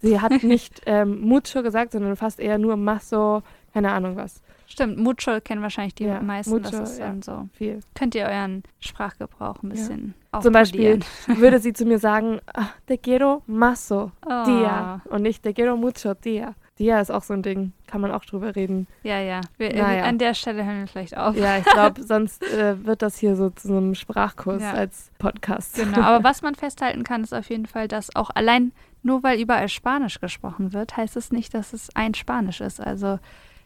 sie 0.00 0.20
hat 0.20 0.42
nicht 0.42 0.82
ähm, 0.86 1.20
mucho 1.20 1.62
gesagt, 1.62 1.92
sondern 1.92 2.16
fast 2.16 2.38
eher 2.40 2.58
nur 2.58 2.76
Maso, 2.76 3.42
keine 3.72 3.92
Ahnung 3.92 4.16
was. 4.16 4.42
Stimmt, 4.66 4.98
mucho 4.98 5.40
kennen 5.42 5.60
wahrscheinlich 5.62 5.94
die 5.94 6.04
Ja, 6.04 6.20
meisten. 6.22 6.50
mucho, 6.52 6.70
das 6.70 6.92
ist 6.92 6.98
ja, 6.98 7.06
dann 7.06 7.22
so. 7.22 7.48
Viel. 7.52 7.80
Könnt 7.94 8.14
ihr 8.14 8.24
euren 8.24 8.62
Sprachgebrauch 8.80 9.62
ein 9.62 9.68
bisschen 9.68 10.14
Zum 10.40 10.52
Beispiel 10.52 11.00
würde 11.26 11.58
sie 11.58 11.72
zu 11.78 11.84
mir 11.84 11.98
sagen, 11.98 12.40
ah, 12.54 12.68
te 12.86 12.96
quiero 12.98 13.42
maso, 13.46 14.10
Oh. 14.26 14.44
dia. 14.46 15.02
Und 15.10 15.22
nicht 15.22 15.42
te 15.42 15.52
quiero 15.52 15.76
mucho, 15.76 16.14
dia. 16.14 16.54
Dia 16.78 17.00
ist 17.00 17.10
auch 17.12 17.22
so 17.22 17.32
ein 17.34 17.42
Ding, 17.42 17.72
kann 17.86 18.00
man 18.00 18.10
auch 18.10 18.24
drüber 18.24 18.56
reden. 18.56 18.88
Ja, 19.04 19.20
ja. 19.20 19.40
Wir, 19.58 19.72
Naja. 19.76 20.04
An 20.04 20.18
der 20.18 20.34
Stelle 20.34 20.64
hören 20.64 20.80
wir 20.80 20.86
vielleicht 20.88 21.16
auf. 21.16 21.36
Ja, 21.36 21.58
ich 21.58 21.64
glaube, 21.64 22.02
sonst 22.06 22.42
äh, 22.52 22.84
wird 22.84 23.00
das 23.02 23.16
hier 23.18 23.36
so 23.36 23.50
zu 23.50 23.68
einem 23.68 23.94
Sprachkurs 23.94 24.60
Ja. 24.62 24.72
als 24.72 25.10
Podcast. 25.18 25.76
Genau, 25.76 26.00
aber 26.00 26.24
was 26.24 26.42
man 26.42 26.56
festhalten 26.56 27.04
kann, 27.04 27.22
ist 27.22 27.32
auf 27.32 27.48
jeden 27.48 27.66
Fall, 27.66 27.86
dass 27.86 28.14
auch 28.16 28.30
allein 28.34 28.72
nur 29.04 29.22
weil 29.22 29.38
überall 29.40 29.68
Spanisch 29.68 30.20
gesprochen 30.20 30.72
wird, 30.72 30.96
heißt 30.96 31.16
es 31.16 31.30
nicht, 31.30 31.54
dass 31.54 31.72
es 31.74 31.94
ein 31.94 32.14
Spanisch 32.14 32.60
ist. 32.60 32.80
Also 32.80 33.18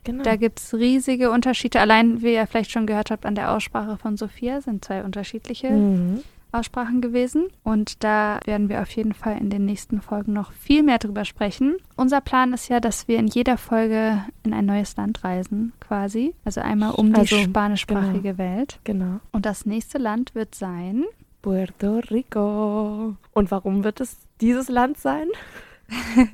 Genau. 0.04 0.22
da 0.22 0.36
gibt 0.36 0.58
es 0.60 0.74
riesige 0.74 1.30
Unterschiede. 1.30 1.80
Allein, 1.80 2.20
wie 2.22 2.34
ihr 2.34 2.46
vielleicht 2.46 2.70
schon 2.70 2.86
gehört 2.86 3.10
habt, 3.10 3.24
an 3.26 3.34
der 3.34 3.52
Aussprache 3.52 3.96
von 3.96 4.16
Sophia 4.16 4.60
sind 4.60 4.84
zwei 4.84 5.02
unterschiedliche 5.02 5.70
Mhm. 5.70 6.22
Aussprachen 6.52 7.00
gewesen. 7.00 7.48
Und 7.62 8.02
da 8.04 8.40
werden 8.44 8.68
wir 8.68 8.82
auf 8.82 8.90
jeden 8.90 9.12
Fall 9.14 9.38
in 9.38 9.50
den 9.50 9.64
nächsten 9.64 10.00
Folgen 10.00 10.32
noch 10.32 10.52
viel 10.52 10.82
mehr 10.82 10.98
drüber 10.98 11.24
sprechen. 11.24 11.76
Unser 11.96 12.20
Plan 12.20 12.52
ist 12.52 12.68
ja, 12.68 12.80
dass 12.80 13.08
wir 13.08 13.18
in 13.18 13.26
jeder 13.26 13.58
Folge 13.58 14.24
in 14.44 14.54
ein 14.54 14.66
neues 14.66 14.96
Land 14.96 15.24
reisen, 15.24 15.72
quasi. 15.80 16.34
Also 16.44 16.60
einmal 16.60 16.92
um 16.92 17.12
die 17.12 17.20
Also, 17.20 17.36
spanischsprachige 17.38 18.38
Welt. 18.38 18.80
Genau. 18.84 19.20
Und 19.32 19.46
das 19.46 19.66
nächste 19.66 19.98
Land 19.98 20.34
wird 20.34 20.54
sein. 20.54 21.04
Puerto 21.42 22.00
Rico. 22.10 23.16
Und 23.32 23.50
warum 23.50 23.84
wird 23.84 24.00
es 24.00 24.18
dieses 24.40 24.68
Land 24.68 24.98
sein? 24.98 25.28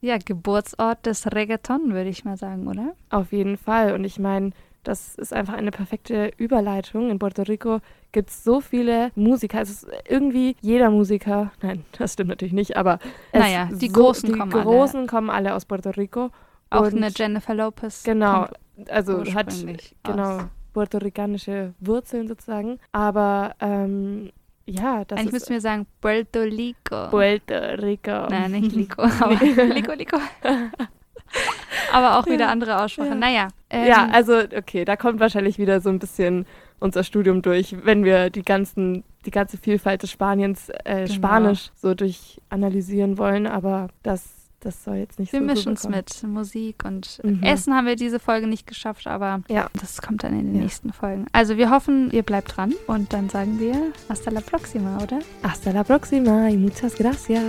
ja, 0.00 0.18
Geburtsort 0.18 1.06
des 1.06 1.26
Reggaeton, 1.26 1.92
würde 1.92 2.10
ich 2.10 2.24
mal 2.24 2.36
sagen, 2.36 2.66
oder? 2.66 2.94
Auf 3.10 3.32
jeden 3.32 3.56
Fall. 3.56 3.94
Und 3.94 4.04
ich 4.04 4.18
meine, 4.18 4.50
das 4.82 5.14
ist 5.14 5.32
einfach 5.32 5.54
eine 5.54 5.70
perfekte 5.70 6.32
Überleitung. 6.36 7.10
In 7.10 7.18
Puerto 7.18 7.42
Rico 7.42 7.80
gibt 8.10 8.30
es 8.30 8.44
so 8.44 8.60
viele 8.60 9.10
Musiker. 9.14 9.58
Also 9.58 9.86
irgendwie 10.08 10.56
jeder 10.60 10.90
Musiker, 10.90 11.52
nein, 11.62 11.84
das 11.98 12.14
stimmt 12.14 12.30
natürlich 12.30 12.52
nicht, 12.52 12.76
aber 12.76 12.98
es 13.32 13.40
Naja, 13.40 13.68
die 13.72 13.88
so, 13.88 13.92
Großen 13.94 14.32
die 14.32 14.38
kommen 14.38 14.52
alle. 14.52 14.62
Großen 14.62 15.06
kommen 15.06 15.30
alle 15.30 15.54
aus 15.54 15.64
Puerto 15.64 15.90
Rico. 15.90 16.30
Auch 16.70 16.84
eine 16.84 17.10
Jennifer 17.14 17.54
Lopez. 17.54 18.02
Genau, 18.02 18.46
also 18.88 19.22
hat 19.34 19.54
genau 20.02 20.36
aus. 20.36 20.44
puerto-ricanische 20.72 21.74
Wurzeln 21.80 22.28
sozusagen. 22.28 22.78
Aber 22.92 23.54
ähm, 23.60 24.30
ja, 24.64 25.04
das 25.04 25.18
Eigentlich 25.18 25.26
ist 25.28 25.32
müssten 25.32 25.52
wir 25.54 25.60
sagen 25.60 25.86
Puerto 26.00 26.40
Rico. 26.40 27.08
Puerto 27.10 27.54
Rico. 27.54 28.26
Nein, 28.30 28.52
nicht 28.52 28.74
Lico, 28.74 29.02
aber 29.20 29.34
Lico, 29.34 29.92
Lico. 29.92 30.16
aber 31.92 32.18
auch 32.18 32.26
wieder 32.26 32.48
andere 32.48 32.80
Aussprache. 32.82 33.08
Ja. 33.08 33.14
Naja. 33.14 33.48
ähm, 33.70 33.86
ja, 33.86 34.08
also 34.12 34.34
okay, 34.56 34.84
da 34.84 34.96
kommt 34.96 35.20
wahrscheinlich 35.20 35.58
wieder 35.58 35.80
so 35.80 35.88
ein 35.90 35.98
bisschen 35.98 36.46
unser 36.80 37.04
Studium 37.04 37.42
durch, 37.42 37.76
wenn 37.84 38.04
wir 38.04 38.30
die 38.30 38.42
ganzen, 38.42 39.04
die 39.24 39.30
ganze 39.30 39.56
Vielfalt 39.56 40.02
des 40.02 40.10
Spaniens, 40.10 40.68
äh, 40.84 41.04
Genau. 41.06 41.12
Spanisch 41.14 41.70
so 41.76 41.94
durchanalysieren 41.94 43.18
wollen, 43.18 43.46
aber 43.46 43.88
das, 44.02 44.24
das 44.60 44.82
soll 44.82 44.96
jetzt 44.96 45.18
nicht 45.20 45.32
Wir 45.32 45.38
so 45.40 45.46
mischen 45.46 45.72
es 45.74 45.88
mit 45.88 46.22
Musik 46.24 46.84
und 46.84 47.20
Mhm. 47.22 47.42
Essen 47.44 47.74
haben 47.74 47.86
wir 47.86 47.94
diese 47.96 48.18
Folge 48.18 48.48
nicht 48.48 48.66
geschafft, 48.66 49.06
aber 49.06 49.42
Ja. 49.48 49.68
das 49.80 50.02
kommt 50.02 50.24
dann 50.24 50.32
in 50.32 50.46
den 50.46 50.54
Ja. 50.56 50.62
nächsten 50.62 50.92
Folgen. 50.92 51.26
Also 51.32 51.56
wir 51.56 51.70
hoffen, 51.70 52.10
ihr 52.10 52.24
bleibt 52.24 52.56
dran 52.56 52.72
und 52.88 53.12
dann 53.12 53.28
sagen 53.28 53.60
wir 53.60 53.92
hasta 54.08 54.30
la 54.32 54.40
próxima, 54.40 54.98
oder? 55.02 55.20
Hasta 55.44 55.70
la 55.70 55.84
próxima 55.84 56.48
y 56.50 56.56
muchas 56.56 56.96
gracias. 56.96 57.42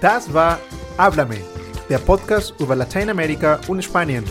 Das 0.00 0.32
war 0.32 0.58
Háblame, 0.96 1.36
der 1.90 1.98
Podcast 1.98 2.54
über 2.58 2.74
Lateinamerika 2.74 3.60
und 3.68 3.84
Spanien. 3.84 4.24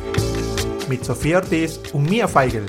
Mit 0.88 1.06
Sophia 1.06 1.38
Ortiz 1.38 1.80
und 1.94 2.10
Mia 2.10 2.28
Feigl. 2.28 2.66